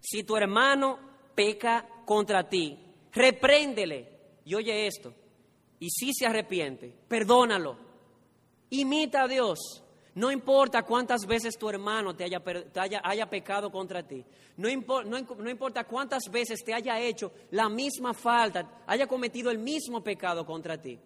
Si 0.00 0.22
tu 0.24 0.36
hermano 0.36 0.98
peca 1.34 1.86
contra 2.04 2.48
ti, 2.48 2.78
repréndele. 3.12 4.18
Y 4.44 4.54
oye 4.54 4.86
esto, 4.86 5.12
y 5.78 5.90
si 5.90 6.12
se 6.14 6.26
arrepiente, 6.26 6.94
perdónalo. 7.06 7.76
Imita 8.70 9.22
a 9.22 9.28
Dios. 9.28 9.82
No 10.14 10.32
importa 10.32 10.82
cuántas 10.82 11.26
veces 11.26 11.56
tu 11.56 11.68
hermano 11.68 12.16
te 12.16 12.24
haya, 12.24 12.42
haya, 13.04 13.30
pecado 13.30 13.70
contra 13.70 14.02
ti. 14.02 14.24
No, 14.56 14.68
no 15.04 15.50
importa 15.50 15.84
cuántas 15.84 16.24
veces 16.30 16.64
te 16.64 16.74
haya 16.74 16.98
hecho 16.98 17.30
la 17.52 17.68
misma 17.68 18.14
falta, 18.14 18.82
haya 18.86 19.06
cometido 19.06 19.50
el 19.50 19.58
mismo 19.58 20.02
pecado 20.02 20.44
contra 20.44 20.80
ti. 20.80 20.98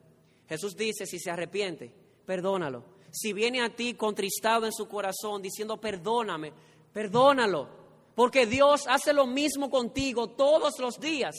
Jesús 0.48 0.74
dice, 0.74 1.04
si 1.04 1.18
se 1.18 1.30
arrepiente, 1.30 1.92
perdónalo. 2.24 2.84
Si 3.10 3.34
viene 3.34 3.60
a 3.60 3.68
ti 3.68 3.94
contristado 3.94 4.64
en 4.64 4.72
su 4.72 4.88
corazón 4.88 5.42
diciendo, 5.42 5.78
perdóname, 5.78 6.52
perdónalo. 6.92 7.81
Porque 8.14 8.46
Dios 8.46 8.86
hace 8.88 9.12
lo 9.12 9.26
mismo 9.26 9.70
contigo 9.70 10.28
todos 10.28 10.78
los 10.78 10.98
días. 11.00 11.34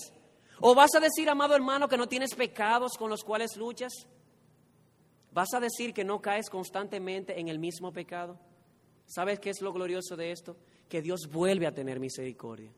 ¿O 0.59 0.73
vas 0.73 0.95
a 0.95 0.99
decir, 0.99 1.29
amado 1.29 1.55
hermano, 1.55 1.87
que 1.87 1.97
no 1.97 2.07
tienes 2.07 2.33
pecados 2.35 2.97
con 2.97 3.09
los 3.09 3.23
cuales 3.23 3.55
luchas? 3.57 3.91
¿Vas 5.31 5.53
a 5.53 5.59
decir 5.59 5.93
que 5.93 6.03
no 6.03 6.21
caes 6.21 6.49
constantemente 6.49 7.39
en 7.39 7.47
el 7.47 7.59
mismo 7.59 7.91
pecado? 7.91 8.39
¿Sabes 9.05 9.39
qué 9.39 9.49
es 9.49 9.61
lo 9.61 9.73
glorioso 9.73 10.15
de 10.15 10.31
esto? 10.31 10.55
Que 10.87 11.01
Dios 11.01 11.27
vuelve 11.31 11.67
a 11.67 11.73
tener 11.73 11.99
misericordia. 11.99 12.71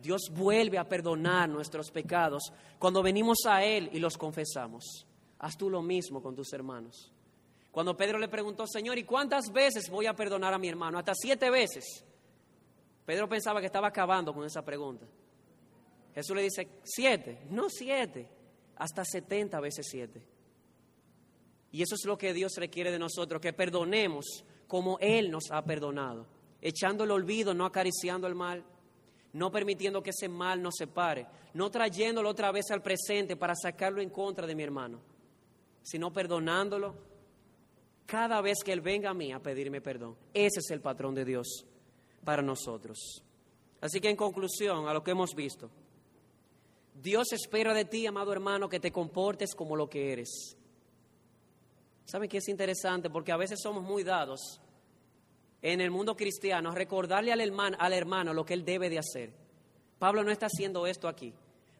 Dios 0.00 0.30
vuelve 0.32 0.78
a 0.78 0.88
perdonar 0.88 1.48
nuestros 1.48 1.90
pecados 1.90 2.52
cuando 2.78 3.02
venimos 3.02 3.38
a 3.46 3.64
Él 3.64 3.90
y 3.92 3.98
los 3.98 4.16
confesamos. 4.16 5.06
Haz 5.38 5.56
tú 5.56 5.68
lo 5.68 5.82
mismo 5.82 6.22
con 6.22 6.34
tus 6.34 6.52
hermanos. 6.52 7.12
Cuando 7.70 7.96
Pedro 7.96 8.18
le 8.18 8.28
preguntó, 8.28 8.66
Señor, 8.66 8.98
¿y 8.98 9.04
cuántas 9.04 9.52
veces 9.52 9.88
voy 9.90 10.06
a 10.06 10.14
perdonar 10.14 10.52
a 10.52 10.58
mi 10.58 10.68
hermano? 10.68 10.98
Hasta 10.98 11.14
siete 11.14 11.50
veces. 11.50 12.04
Pedro 13.04 13.28
pensaba 13.28 13.60
que 13.60 13.66
estaba 13.66 13.88
acabando 13.88 14.32
con 14.32 14.44
esa 14.44 14.64
pregunta. 14.64 15.06
Jesús 16.14 16.36
le 16.36 16.42
dice, 16.42 16.68
siete, 16.84 17.46
no 17.50 17.68
siete, 17.68 18.28
hasta 18.76 19.04
setenta 19.04 19.60
veces 19.60 19.86
siete. 19.88 20.22
Y 21.72 21.82
eso 21.82 21.94
es 21.94 22.04
lo 22.04 22.18
que 22.18 22.32
Dios 22.32 22.52
requiere 22.56 22.90
de 22.90 22.98
nosotros, 22.98 23.40
que 23.40 23.52
perdonemos 23.52 24.44
como 24.66 24.98
Él 25.00 25.30
nos 25.30 25.50
ha 25.50 25.62
perdonado, 25.64 26.26
echando 26.60 27.04
el 27.04 27.10
olvido, 27.12 27.54
no 27.54 27.64
acariciando 27.64 28.26
el 28.26 28.34
mal, 28.34 28.64
no 29.32 29.50
permitiendo 29.52 30.02
que 30.02 30.10
ese 30.10 30.28
mal 30.28 30.60
nos 30.60 30.74
separe, 30.76 31.26
no 31.54 31.70
trayéndolo 31.70 32.28
otra 32.28 32.50
vez 32.50 32.70
al 32.70 32.82
presente 32.82 33.36
para 33.36 33.54
sacarlo 33.54 34.00
en 34.00 34.10
contra 34.10 34.46
de 34.46 34.54
mi 34.56 34.64
hermano, 34.64 35.00
sino 35.82 36.12
perdonándolo 36.12 36.94
cada 38.06 38.40
vez 38.40 38.58
que 38.64 38.72
Él 38.72 38.80
venga 38.80 39.10
a 39.10 39.14
mí 39.14 39.32
a 39.32 39.38
pedirme 39.38 39.80
perdón. 39.80 40.16
Ese 40.34 40.58
es 40.58 40.70
el 40.70 40.80
patrón 40.80 41.14
de 41.14 41.24
Dios 41.24 41.64
para 42.24 42.42
nosotros. 42.42 43.22
Así 43.80 44.00
que 44.00 44.10
en 44.10 44.16
conclusión 44.16 44.88
a 44.88 44.94
lo 44.94 45.02
que 45.02 45.12
hemos 45.12 45.34
visto, 45.34 45.70
Dios 46.94 47.32
espera 47.32 47.72
de 47.72 47.86
ti, 47.86 48.06
amado 48.06 48.32
hermano, 48.32 48.68
que 48.68 48.80
te 48.80 48.92
comportes 48.92 49.54
como 49.54 49.76
lo 49.76 49.88
que 49.88 50.12
eres. 50.12 50.56
¿Saben 52.04 52.28
qué 52.28 52.38
es 52.38 52.48
interesante? 52.48 53.08
Porque 53.08 53.32
a 53.32 53.36
veces 53.36 53.60
somos 53.62 53.82
muy 53.82 54.02
dados 54.02 54.60
en 55.62 55.80
el 55.80 55.90
mundo 55.90 56.16
cristiano 56.16 56.70
a 56.70 56.74
recordarle 56.74 57.32
al 57.32 57.40
hermano, 57.40 57.76
al 57.80 57.92
hermano 57.92 58.34
lo 58.34 58.44
que 58.44 58.54
él 58.54 58.64
debe 58.64 58.90
de 58.90 58.98
hacer. 58.98 59.32
Pablo 59.98 60.24
no 60.24 60.30
está 60.30 60.46
haciendo 60.46 60.86
esto 60.86 61.08
aquí. 61.08 61.32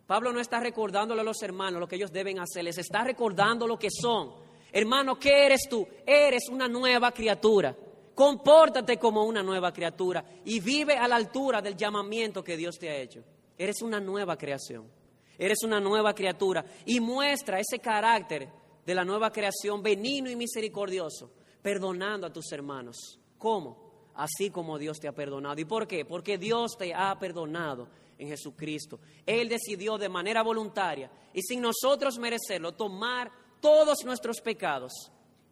Pablo 0.07 0.33
no 0.33 0.41
está 0.41 0.61
recordándole 0.61 1.21
a 1.21 1.25
los 1.25 1.43
hermanos 1.43 1.81
lo 1.81 1.87
que 1.87 1.97
ellos 1.97 2.13
deben 2.13 2.39
hacer, 2.39 2.65
les 2.65 2.79
está 2.79 3.05
recordando 3.05 3.67
lo 3.67 3.79
que 3.79 3.89
son. 3.91 4.33
Hermano, 4.73 5.19
¿qué 5.19 5.47
eres 5.47 5.69
tú? 5.69 5.87
Eres 6.07 6.49
una 6.49 6.69
nueva 6.69 7.13
criatura. 7.13 7.77
Compórtate 8.15 8.99
como 8.99 9.25
una 9.25 9.43
nueva 9.43 9.73
criatura 9.73 10.25
y 10.45 10.61
vive 10.61 10.97
a 10.97 11.09
la 11.09 11.17
altura 11.17 11.63
del 11.63 11.77
llamamiento 11.77 12.45
que 12.45 12.57
Dios 12.57 12.79
te 12.79 12.91
ha 12.91 12.97
hecho. 12.97 13.25
Eres 13.57 13.83
una 13.83 14.01
nueva 14.01 14.37
creación. 14.37 14.91
Eres 15.39 15.63
una 15.63 15.81
nueva 15.81 16.15
criatura 16.15 16.65
y 16.85 17.01
muestra 17.01 17.61
ese 17.61 17.79
carácter 17.79 18.49
de 18.85 18.95
la 18.95 19.05
nueva 19.05 19.31
creación, 19.31 19.83
benigno 19.83 20.31
y 20.31 20.37
misericordioso, 20.37 21.31
perdonando 21.63 22.27
a 22.27 22.33
tus 22.33 22.53
hermanos. 22.53 23.19
¿Cómo? 23.39 24.11
Así 24.17 24.51
como 24.51 24.79
Dios 24.79 24.99
te 24.99 25.09
ha 25.09 25.13
perdonado. 25.13 25.59
¿Y 25.59 25.65
por 25.65 25.87
qué? 25.87 26.05
Porque 26.05 26.37
Dios 26.37 26.73
te 26.79 26.93
ha 26.93 27.19
perdonado 27.19 27.89
en 28.19 28.29
Jesucristo. 28.29 29.01
Él 29.25 29.49
decidió 29.49 29.97
de 29.97 30.11
manera 30.11 30.43
voluntaria 30.43 31.11
y 31.33 31.41
sin 31.41 31.63
nosotros 31.63 32.19
merecerlo 32.19 32.73
tomar 32.73 33.31
todos 33.61 34.05
nuestros 34.05 34.41
pecados, 34.43 34.93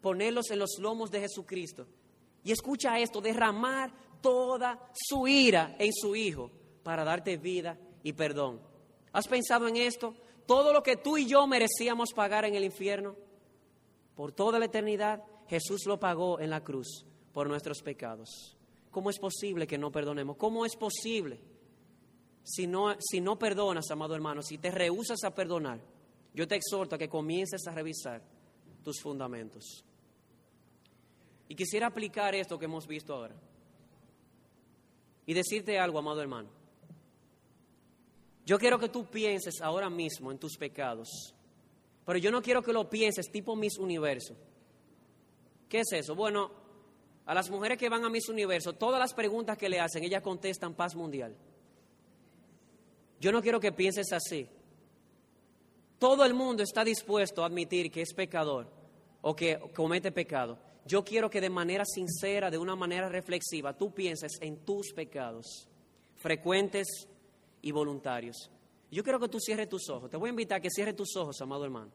ponerlos 0.02 0.50
en 0.50 0.58
los 0.58 0.78
lomos 0.78 1.10
de 1.10 1.20
Jesucristo. 1.20 1.86
Y 2.48 2.52
escucha 2.52 2.98
esto, 2.98 3.20
derramar 3.20 3.92
toda 4.22 4.90
su 4.92 5.28
ira 5.28 5.76
en 5.78 5.92
su 5.92 6.16
Hijo 6.16 6.50
para 6.82 7.04
darte 7.04 7.36
vida 7.36 7.78
y 8.02 8.14
perdón. 8.14 8.60
¿Has 9.12 9.28
pensado 9.28 9.68
en 9.68 9.76
esto? 9.76 10.14
todo 10.48 10.72
lo 10.72 10.82
que 10.82 10.96
tú 10.96 11.18
y 11.18 11.26
yo 11.26 11.46
merecíamos 11.46 12.14
pagar 12.14 12.46
en 12.46 12.54
el 12.54 12.64
infierno, 12.64 13.14
por 14.16 14.32
toda 14.32 14.58
la 14.58 14.64
eternidad, 14.64 15.22
Jesús 15.46 15.82
lo 15.86 16.00
pagó 16.00 16.40
en 16.40 16.48
la 16.48 16.64
cruz 16.64 17.04
por 17.34 17.48
nuestros 17.48 17.82
pecados. 17.82 18.56
¿Cómo 18.90 19.10
es 19.10 19.18
posible 19.18 19.66
que 19.66 19.76
no 19.76 19.92
perdonemos? 19.92 20.38
¿Cómo 20.38 20.64
es 20.64 20.74
posible? 20.74 21.38
Si 22.42 22.66
no, 22.66 22.96
si 22.98 23.20
no 23.20 23.38
perdonas, 23.38 23.90
amado 23.90 24.14
hermano, 24.14 24.40
si 24.42 24.56
te 24.56 24.70
rehusas 24.70 25.22
a 25.22 25.34
perdonar, 25.34 25.80
yo 26.32 26.48
te 26.48 26.56
exhorto 26.56 26.94
a 26.94 26.98
que 26.98 27.10
comiences 27.10 27.66
a 27.66 27.72
revisar 27.72 28.22
tus 28.82 29.02
fundamentos. 29.02 29.84
Y 31.48 31.54
quisiera 31.54 31.86
aplicar 31.86 32.34
esto 32.34 32.58
que 32.58 32.66
hemos 32.66 32.86
visto 32.86 33.14
ahora. 33.14 33.34
Y 35.26 35.34
decirte 35.34 35.78
algo, 35.78 35.98
amado 35.98 36.20
hermano. 36.20 36.48
Yo 38.44 38.58
quiero 38.58 38.78
que 38.78 38.88
tú 38.88 39.06
pienses 39.06 39.60
ahora 39.60 39.90
mismo 39.90 40.30
en 40.30 40.38
tus 40.38 40.56
pecados, 40.56 41.34
pero 42.06 42.18
yo 42.18 42.30
no 42.30 42.40
quiero 42.40 42.62
que 42.62 42.72
lo 42.72 42.88
pienses 42.88 43.30
tipo 43.30 43.54
Miss 43.54 43.76
Universo. 43.78 44.34
¿Qué 45.68 45.80
es 45.80 45.92
eso? 45.92 46.14
Bueno, 46.14 46.50
a 47.26 47.34
las 47.34 47.50
mujeres 47.50 47.76
que 47.76 47.90
van 47.90 48.06
a 48.06 48.08
Miss 48.08 48.30
Universo, 48.30 48.72
todas 48.72 48.98
las 48.98 49.12
preguntas 49.12 49.58
que 49.58 49.68
le 49.68 49.80
hacen, 49.80 50.02
ellas 50.02 50.22
contestan 50.22 50.74
paz 50.74 50.94
mundial. 50.94 51.36
Yo 53.20 53.32
no 53.32 53.42
quiero 53.42 53.60
que 53.60 53.72
pienses 53.72 54.12
así. 54.14 54.48
Todo 55.98 56.24
el 56.24 56.32
mundo 56.32 56.62
está 56.62 56.84
dispuesto 56.84 57.42
a 57.42 57.46
admitir 57.46 57.90
que 57.90 58.00
es 58.00 58.14
pecador 58.14 58.70
o 59.20 59.36
que 59.36 59.58
comete 59.74 60.10
pecado. 60.10 60.58
Yo 60.88 61.04
quiero 61.04 61.28
que 61.28 61.42
de 61.42 61.50
manera 61.50 61.84
sincera, 61.84 62.50
de 62.50 62.56
una 62.56 62.74
manera 62.74 63.10
reflexiva, 63.10 63.76
tú 63.76 63.92
pienses 63.92 64.32
en 64.40 64.64
tus 64.64 64.94
pecados 64.94 65.68
frecuentes 66.16 66.86
y 67.60 67.72
voluntarios. 67.72 68.50
Yo 68.90 69.02
quiero 69.02 69.20
que 69.20 69.28
tú 69.28 69.38
cierres 69.38 69.68
tus 69.68 69.90
ojos. 69.90 70.10
Te 70.10 70.16
voy 70.16 70.28
a 70.28 70.30
invitar 70.30 70.58
a 70.58 70.60
que 70.62 70.70
cierres 70.70 70.96
tus 70.96 71.14
ojos, 71.14 71.38
amado 71.42 71.66
hermano. 71.66 71.92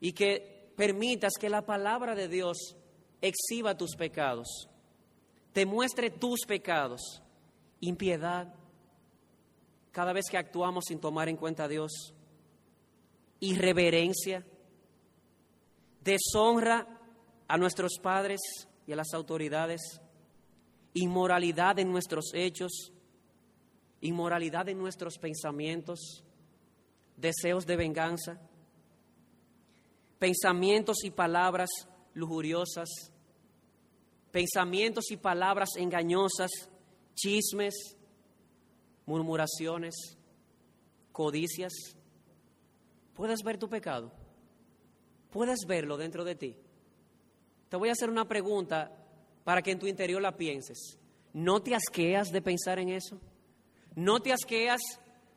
Y 0.00 0.14
que 0.14 0.72
permitas 0.74 1.34
que 1.38 1.50
la 1.50 1.66
palabra 1.66 2.14
de 2.14 2.26
Dios 2.26 2.74
exhiba 3.20 3.76
tus 3.76 3.94
pecados, 3.94 4.48
te 5.52 5.66
muestre 5.66 6.08
tus 6.08 6.46
pecados, 6.46 7.22
impiedad, 7.80 8.54
cada 9.90 10.14
vez 10.14 10.24
que 10.30 10.38
actuamos 10.38 10.84
sin 10.88 11.00
tomar 11.00 11.28
en 11.28 11.36
cuenta 11.36 11.64
a 11.64 11.68
Dios, 11.68 12.14
irreverencia, 13.40 14.46
deshonra 16.04 16.86
a 17.48 17.56
nuestros 17.56 17.98
padres 18.02 18.40
y 18.86 18.92
a 18.92 18.96
las 18.96 19.12
autoridades, 19.14 19.80
inmoralidad 20.94 21.78
en 21.78 21.90
nuestros 21.90 22.32
hechos, 22.34 22.92
inmoralidad 24.00 24.68
en 24.68 24.78
nuestros 24.78 25.18
pensamientos, 25.18 26.24
deseos 27.16 27.66
de 27.66 27.76
venganza, 27.76 28.40
pensamientos 30.18 31.04
y 31.04 31.10
palabras 31.10 31.70
lujuriosas, 32.14 32.88
pensamientos 34.30 35.10
y 35.10 35.16
palabras 35.16 35.70
engañosas, 35.76 36.50
chismes, 37.14 37.74
murmuraciones, 39.06 39.94
codicias. 41.12 41.72
¿Puedes 43.14 43.42
ver 43.44 43.58
tu 43.58 43.68
pecado? 43.68 44.21
¿Puedes 45.32 45.60
verlo 45.66 45.96
dentro 45.96 46.24
de 46.24 46.34
ti? 46.34 46.56
Te 47.68 47.76
voy 47.76 47.88
a 47.88 47.92
hacer 47.92 48.10
una 48.10 48.28
pregunta 48.28 48.92
para 49.44 49.62
que 49.62 49.70
en 49.70 49.78
tu 49.78 49.86
interior 49.86 50.20
la 50.20 50.36
pienses. 50.36 50.98
¿No 51.32 51.62
te 51.62 51.74
asqueas 51.74 52.28
de 52.30 52.42
pensar 52.42 52.78
en 52.78 52.90
eso? 52.90 53.18
No 53.96 54.20
te 54.20 54.32
asqueas 54.32 54.80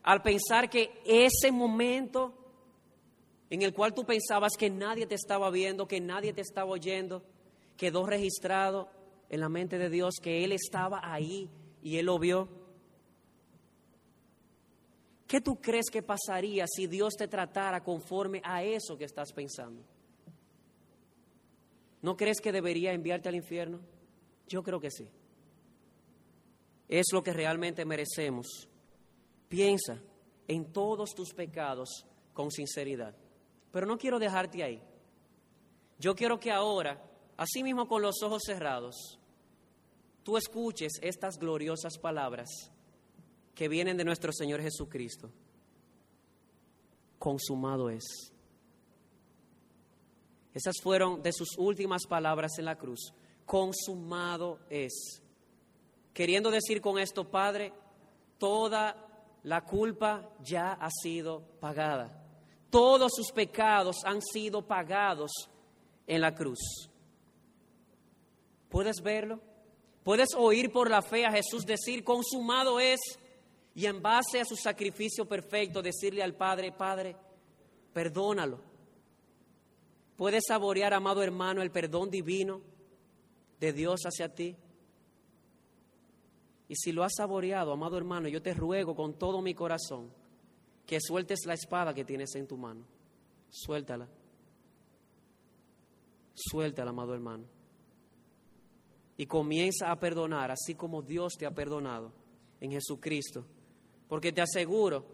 al 0.04 0.22
pensar 0.22 0.70
que 0.70 0.92
ese 1.06 1.52
momento 1.52 2.34
en 3.50 3.62
el 3.62 3.74
cual 3.74 3.94
tú 3.94 4.04
pensabas 4.06 4.54
que 4.58 4.70
nadie 4.70 5.06
te 5.06 5.16
estaba 5.16 5.50
viendo, 5.50 5.88
que 5.88 6.02
nadie 6.02 6.34
te 6.34 6.42
estaba 6.42 6.72
oyendo, 6.72 7.24
quedó 7.78 8.06
registrado 8.06 8.90
en 9.30 9.40
la 9.40 9.50
mente 9.50 9.78
de 9.78 9.90
Dios 9.90 10.16
que 10.22 10.44
Él 10.44 10.52
estaba 10.52 11.00
ahí 11.04 11.50
y 11.82 11.98
Él 11.98 12.08
lo 12.08 12.20
vio. 12.20 12.50
¿Qué 15.28 15.42
tú 15.42 15.60
crees 15.60 15.90
que 15.92 16.04
pasaría 16.04 16.66
si 16.68 16.88
Dios 16.88 17.16
te 17.16 17.28
tratara 17.28 17.84
conforme 17.84 18.42
a 18.44 18.64
eso 18.64 18.98
que 18.98 19.06
estás 19.06 19.34
pensando? 19.34 19.84
¿No 22.02 22.16
crees 22.16 22.40
que 22.40 22.52
debería 22.52 22.94
enviarte 22.94 23.30
al 23.30 23.36
infierno? 23.36 23.80
Yo 24.48 24.62
creo 24.62 24.80
que 24.80 24.92
sí. 24.92 25.08
es 26.88 27.06
lo 27.12 27.24
que 27.24 27.34
realmente 27.34 27.84
merecemos. 27.84 28.70
Piensa 29.50 30.00
en 30.48 30.72
todos 30.72 31.16
tus 31.16 31.34
pecados 31.34 32.06
con 32.34 32.52
sinceridad. 32.52 33.16
Pero 33.72 33.88
no 33.88 33.98
quiero 33.98 34.20
dejarte 34.20 34.64
ahí. 34.64 34.82
Yo 35.98 36.14
quiero 36.14 36.40
que 36.40 36.52
ahora, 36.52 37.02
así 37.38 37.64
mismo 37.64 37.88
con 37.88 38.04
los 38.04 38.22
ojos 38.22 38.44
cerrados, 38.46 39.20
tú 40.22 40.38
escuches 40.38 41.00
estas 41.02 41.40
gloriosas 41.40 41.98
palabras 41.98 42.72
que 43.56 43.70
vienen 43.70 43.98
de 43.98 44.04
nuestro 44.04 44.32
Señor 44.34 44.62
Jesucristo. 44.62 45.32
Consumado 47.18 47.90
es. 47.90 48.04
Esas 50.54 50.76
fueron 50.84 51.24
de 51.24 51.32
sus 51.34 51.58
últimas 51.58 52.06
palabras 52.06 52.52
en 52.60 52.66
la 52.66 52.78
cruz. 52.78 53.14
Consumado 53.46 54.60
es. 54.70 55.22
Queriendo 56.14 56.52
decir 56.52 56.82
con 56.82 57.00
esto, 57.00 57.30
Padre, 57.30 57.74
toda 58.38 58.96
la 59.44 59.62
culpa 59.64 60.30
ya 60.42 60.74
ha 60.74 60.90
sido 60.92 61.42
pagada. 61.60 62.24
Todos 62.70 63.12
sus 63.16 63.32
pecados 63.32 63.98
han 64.06 64.22
sido 64.22 64.66
pagados 64.66 65.32
en 66.08 66.22
la 66.22 66.36
cruz. 66.36 66.90
¿Puedes 68.70 69.02
verlo? 69.02 69.40
¿Puedes 70.04 70.30
oír 70.38 70.72
por 70.72 70.90
la 70.90 71.02
fe 71.02 71.26
a 71.26 71.32
Jesús 71.32 71.66
decir, 71.66 72.04
consumado 72.04 72.80
es? 72.80 73.00
Y 73.76 73.86
en 73.86 74.02
base 74.02 74.40
a 74.40 74.46
su 74.46 74.56
sacrificio 74.56 75.28
perfecto 75.28 75.82
decirle 75.82 76.24
al 76.24 76.34
Padre, 76.34 76.72
Padre, 76.72 77.16
perdónalo. 77.94 78.62
¿Puedes 80.16 80.46
saborear, 80.48 80.94
amado 80.94 81.22
hermano, 81.22 81.62
el 81.62 81.72
perdón 81.72 82.10
divino 82.10 82.62
de 83.60 83.74
Dios 83.74 84.00
hacia 84.06 84.34
ti? 84.34 84.56
Y 86.70 86.76
si 86.76 86.94
lo 86.94 87.04
has 87.04 87.14
saboreado, 87.18 87.74
amado 87.74 87.98
hermano, 87.98 88.30
yo 88.30 88.42
te 88.42 88.54
ruego 88.54 88.96
con 88.96 89.14
todo 89.20 89.42
mi 89.42 89.54
corazón 89.54 90.10
que 90.86 91.00
sueltes 91.02 91.46
la 91.46 91.54
espada 91.54 91.94
que 91.94 92.06
tienes 92.06 92.34
en 92.36 92.48
tu 92.48 92.56
mano. 92.56 92.86
Suéltala. 93.50 94.08
Suéltala, 96.34 96.92
amado 96.92 97.14
hermano. 97.14 97.44
Y 99.18 99.26
comienza 99.26 99.92
a 99.92 100.00
perdonar, 100.00 100.52
así 100.52 100.76
como 100.76 101.02
Dios 101.02 101.34
te 101.38 101.46
ha 101.46 101.52
perdonado 101.52 102.14
en 102.62 102.72
Jesucristo. 102.72 103.46
Porque 104.08 104.32
te 104.32 104.42
aseguro 104.42 105.06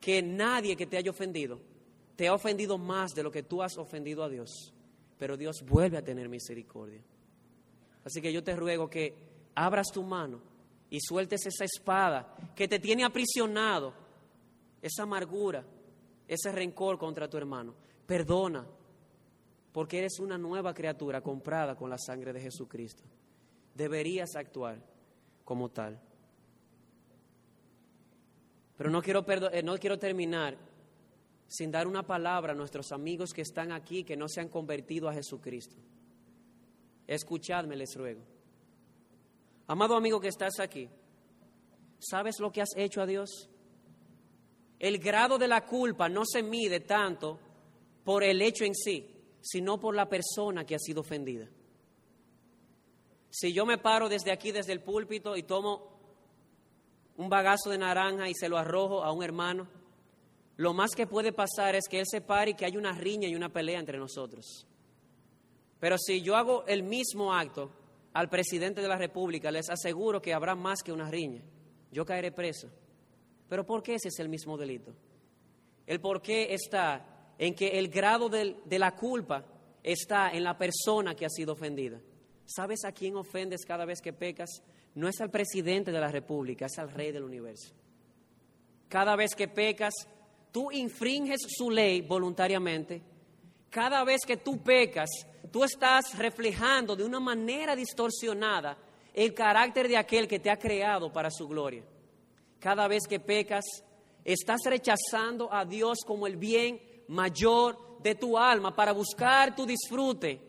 que 0.00 0.22
nadie 0.22 0.76
que 0.76 0.86
te 0.86 0.96
haya 0.96 1.10
ofendido 1.10 1.60
te 2.16 2.28
ha 2.28 2.34
ofendido 2.34 2.78
más 2.78 3.12
de 3.12 3.22
lo 3.22 3.30
que 3.30 3.42
tú 3.42 3.62
has 3.62 3.76
ofendido 3.76 4.22
a 4.22 4.28
Dios. 4.28 4.72
Pero 5.18 5.36
Dios 5.36 5.64
vuelve 5.66 5.98
a 5.98 6.04
tener 6.04 6.28
misericordia. 6.28 7.02
Así 8.04 8.20
que 8.20 8.32
yo 8.32 8.42
te 8.42 8.54
ruego 8.54 8.88
que 8.88 9.14
abras 9.54 9.88
tu 9.92 10.02
mano 10.02 10.40
y 10.90 11.00
sueltes 11.00 11.46
esa 11.46 11.64
espada 11.64 12.36
que 12.54 12.68
te 12.68 12.78
tiene 12.78 13.04
aprisionado, 13.04 13.94
esa 14.82 15.04
amargura, 15.04 15.64
ese 16.28 16.52
rencor 16.52 16.98
contra 16.98 17.28
tu 17.28 17.36
hermano. 17.36 17.74
Perdona, 18.06 18.66
porque 19.72 19.98
eres 19.98 20.20
una 20.20 20.36
nueva 20.36 20.74
criatura 20.74 21.20
comprada 21.20 21.74
con 21.74 21.88
la 21.90 21.98
sangre 21.98 22.32
de 22.32 22.40
Jesucristo. 22.40 23.02
Deberías 23.74 24.36
actuar 24.36 24.78
como 25.44 25.70
tal. 25.70 26.00
Pero 28.76 28.90
no 28.90 29.02
quiero, 29.02 29.24
eh, 29.52 29.62
no 29.62 29.76
quiero 29.78 29.98
terminar 29.98 30.56
sin 31.46 31.70
dar 31.70 31.86
una 31.86 32.04
palabra 32.04 32.52
a 32.52 32.56
nuestros 32.56 32.90
amigos 32.92 33.32
que 33.32 33.42
están 33.42 33.72
aquí, 33.72 34.02
que 34.04 34.16
no 34.16 34.28
se 34.28 34.40
han 34.40 34.48
convertido 34.48 35.08
a 35.08 35.14
Jesucristo. 35.14 35.76
Escuchadme, 37.06 37.76
les 37.76 37.94
ruego. 37.94 38.22
Amado 39.66 39.96
amigo 39.96 40.20
que 40.20 40.28
estás 40.28 40.58
aquí, 40.60 40.88
¿sabes 41.98 42.38
lo 42.40 42.50
que 42.50 42.62
has 42.62 42.76
hecho 42.76 43.00
a 43.00 43.06
Dios? 43.06 43.48
El 44.78 44.98
grado 44.98 45.38
de 45.38 45.48
la 45.48 45.64
culpa 45.64 46.08
no 46.08 46.24
se 46.26 46.42
mide 46.42 46.80
tanto 46.80 47.38
por 48.04 48.22
el 48.22 48.42
hecho 48.42 48.64
en 48.64 48.74
sí, 48.74 49.08
sino 49.40 49.78
por 49.78 49.94
la 49.94 50.08
persona 50.08 50.64
que 50.66 50.74
ha 50.74 50.78
sido 50.78 51.00
ofendida. 51.00 51.48
Si 53.30 53.52
yo 53.52 53.64
me 53.64 53.78
paro 53.78 54.08
desde 54.08 54.32
aquí, 54.32 54.52
desde 54.52 54.72
el 54.72 54.82
púlpito, 54.82 55.36
y 55.36 55.42
tomo 55.44 55.93
un 57.16 57.28
bagazo 57.28 57.70
de 57.70 57.78
naranja 57.78 58.28
y 58.28 58.34
se 58.34 58.48
lo 58.48 58.58
arrojo 58.58 59.04
a 59.04 59.12
un 59.12 59.22
hermano, 59.22 59.68
lo 60.56 60.72
más 60.72 60.92
que 60.92 61.06
puede 61.06 61.32
pasar 61.32 61.74
es 61.74 61.88
que 61.88 61.98
él 61.98 62.06
se 62.06 62.20
pare 62.20 62.52
y 62.52 62.54
que 62.54 62.64
hay 62.64 62.76
una 62.76 62.92
riña 62.92 63.28
y 63.28 63.34
una 63.34 63.52
pelea 63.52 63.80
entre 63.80 63.98
nosotros. 63.98 64.66
Pero 65.80 65.98
si 65.98 66.22
yo 66.22 66.36
hago 66.36 66.64
el 66.66 66.82
mismo 66.82 67.34
acto 67.34 67.70
al 68.12 68.28
presidente 68.28 68.80
de 68.80 68.88
la 68.88 68.96
República, 68.96 69.50
les 69.50 69.68
aseguro 69.68 70.22
que 70.22 70.32
habrá 70.32 70.54
más 70.54 70.82
que 70.82 70.92
una 70.92 71.10
riña. 71.10 71.42
Yo 71.90 72.04
caeré 72.04 72.30
preso. 72.30 72.68
Pero 73.48 73.66
¿por 73.66 73.82
qué 73.82 73.94
ese 73.94 74.08
es 74.08 74.18
el 74.20 74.28
mismo 74.28 74.56
delito? 74.56 74.94
El 75.86 76.00
por 76.00 76.22
qué 76.22 76.54
está 76.54 77.34
en 77.36 77.54
que 77.54 77.78
el 77.78 77.88
grado 77.88 78.28
de, 78.28 78.56
de 78.64 78.78
la 78.78 78.94
culpa 78.94 79.44
está 79.82 80.30
en 80.30 80.44
la 80.44 80.56
persona 80.56 81.14
que 81.14 81.26
ha 81.26 81.30
sido 81.30 81.52
ofendida. 81.52 82.00
¿Sabes 82.46 82.84
a 82.84 82.92
quién 82.92 83.16
ofendes 83.16 83.64
cada 83.66 83.84
vez 83.84 84.00
que 84.00 84.12
pecas? 84.12 84.62
No 84.94 85.08
es 85.08 85.20
al 85.20 85.30
presidente 85.30 85.90
de 85.90 86.00
la 86.00 86.10
República, 86.10 86.66
es 86.66 86.78
al 86.78 86.90
rey 86.90 87.10
del 87.10 87.24
universo. 87.24 87.72
Cada 88.88 89.16
vez 89.16 89.34
que 89.34 89.48
pecas, 89.48 89.92
tú 90.52 90.70
infringes 90.70 91.40
su 91.48 91.70
ley 91.70 92.02
voluntariamente. 92.02 93.02
Cada 93.70 94.04
vez 94.04 94.20
que 94.24 94.36
tú 94.36 94.62
pecas, 94.62 95.10
tú 95.50 95.64
estás 95.64 96.16
reflejando 96.16 96.94
de 96.94 97.04
una 97.04 97.18
manera 97.18 97.74
distorsionada 97.74 98.78
el 99.12 99.34
carácter 99.34 99.88
de 99.88 99.96
aquel 99.96 100.28
que 100.28 100.38
te 100.38 100.50
ha 100.50 100.58
creado 100.58 101.12
para 101.12 101.30
su 101.30 101.48
gloria. 101.48 101.82
Cada 102.60 102.86
vez 102.86 103.02
que 103.08 103.18
pecas, 103.18 103.64
estás 104.24 104.60
rechazando 104.64 105.52
a 105.52 105.64
Dios 105.64 105.98
como 106.06 106.26
el 106.26 106.36
bien 106.36 106.80
mayor 107.08 107.98
de 108.00 108.14
tu 108.14 108.38
alma 108.38 108.74
para 108.74 108.92
buscar 108.92 109.56
tu 109.56 109.66
disfrute 109.66 110.40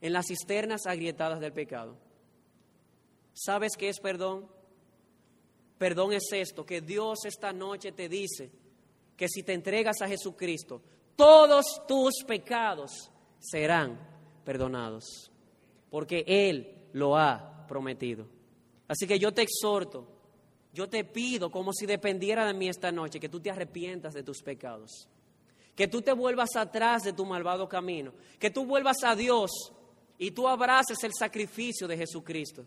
en 0.00 0.12
las 0.12 0.26
cisternas 0.26 0.86
agrietadas 0.86 1.40
del 1.40 1.52
pecado. 1.52 1.96
¿Sabes 3.32 3.72
qué 3.76 3.88
es 3.88 4.00
perdón? 4.00 4.48
Perdón 5.78 6.12
es 6.12 6.28
esto, 6.32 6.66
que 6.66 6.80
Dios 6.80 7.24
esta 7.24 7.52
noche 7.52 7.92
te 7.92 8.08
dice 8.08 8.50
que 9.16 9.28
si 9.28 9.42
te 9.42 9.54
entregas 9.54 10.02
a 10.02 10.08
Jesucristo, 10.08 10.82
todos 11.16 11.82
tus 11.86 12.24
pecados 12.26 13.10
serán 13.38 13.98
perdonados, 14.44 15.30
porque 15.90 16.24
Él 16.26 16.88
lo 16.92 17.16
ha 17.16 17.66
prometido. 17.66 18.26
Así 18.88 19.06
que 19.06 19.18
yo 19.18 19.32
te 19.32 19.42
exhorto, 19.42 20.06
yo 20.72 20.88
te 20.88 21.04
pido 21.04 21.50
como 21.50 21.72
si 21.72 21.86
dependiera 21.86 22.46
de 22.46 22.54
mí 22.54 22.68
esta 22.68 22.90
noche, 22.90 23.20
que 23.20 23.28
tú 23.28 23.40
te 23.40 23.50
arrepientas 23.50 24.14
de 24.14 24.22
tus 24.22 24.42
pecados, 24.42 25.08
que 25.74 25.88
tú 25.88 26.02
te 26.02 26.12
vuelvas 26.12 26.56
atrás 26.56 27.02
de 27.02 27.12
tu 27.12 27.24
malvado 27.24 27.68
camino, 27.68 28.12
que 28.38 28.50
tú 28.50 28.66
vuelvas 28.66 29.04
a 29.04 29.14
Dios 29.14 29.50
y 30.18 30.32
tú 30.32 30.48
abraces 30.48 31.02
el 31.04 31.12
sacrificio 31.18 31.86
de 31.86 31.96
Jesucristo, 31.96 32.66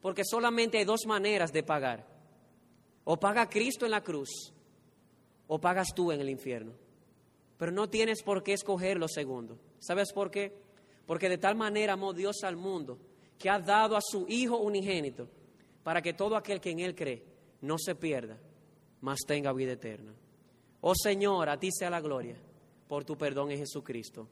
porque 0.00 0.24
solamente 0.24 0.78
hay 0.78 0.84
dos 0.84 1.06
maneras 1.06 1.52
de 1.52 1.62
pagar. 1.62 2.06
O 3.04 3.18
paga 3.18 3.48
Cristo 3.48 3.84
en 3.84 3.92
la 3.92 4.02
cruz, 4.02 4.52
o 5.46 5.60
pagas 5.60 5.88
tú 5.94 6.12
en 6.12 6.20
el 6.20 6.30
infierno. 6.30 6.72
Pero 7.56 7.72
no 7.72 7.88
tienes 7.88 8.22
por 8.22 8.42
qué 8.42 8.52
escoger 8.52 8.98
lo 8.98 9.08
segundo. 9.08 9.58
¿Sabes 9.78 10.12
por 10.12 10.30
qué? 10.30 10.56
Porque 11.06 11.28
de 11.28 11.38
tal 11.38 11.56
manera 11.56 11.94
amó 11.94 12.12
Dios 12.12 12.44
al 12.44 12.56
mundo 12.56 12.98
que 13.38 13.50
ha 13.50 13.58
dado 13.58 13.96
a 13.96 14.00
su 14.00 14.26
Hijo 14.28 14.58
unigénito 14.58 15.28
para 15.82 16.02
que 16.02 16.12
todo 16.12 16.36
aquel 16.36 16.60
que 16.60 16.70
en 16.70 16.80
Él 16.80 16.94
cree 16.94 17.24
no 17.62 17.78
se 17.78 17.94
pierda, 17.94 18.38
mas 19.00 19.20
tenga 19.26 19.52
vida 19.52 19.72
eterna. 19.72 20.14
Oh 20.82 20.94
Señor, 20.94 21.48
a 21.48 21.58
ti 21.58 21.70
sea 21.72 21.90
la 21.90 22.00
gloria 22.00 22.36
por 22.88 23.04
tu 23.04 23.16
perdón 23.16 23.50
en 23.50 23.58
Jesucristo. 23.58 24.28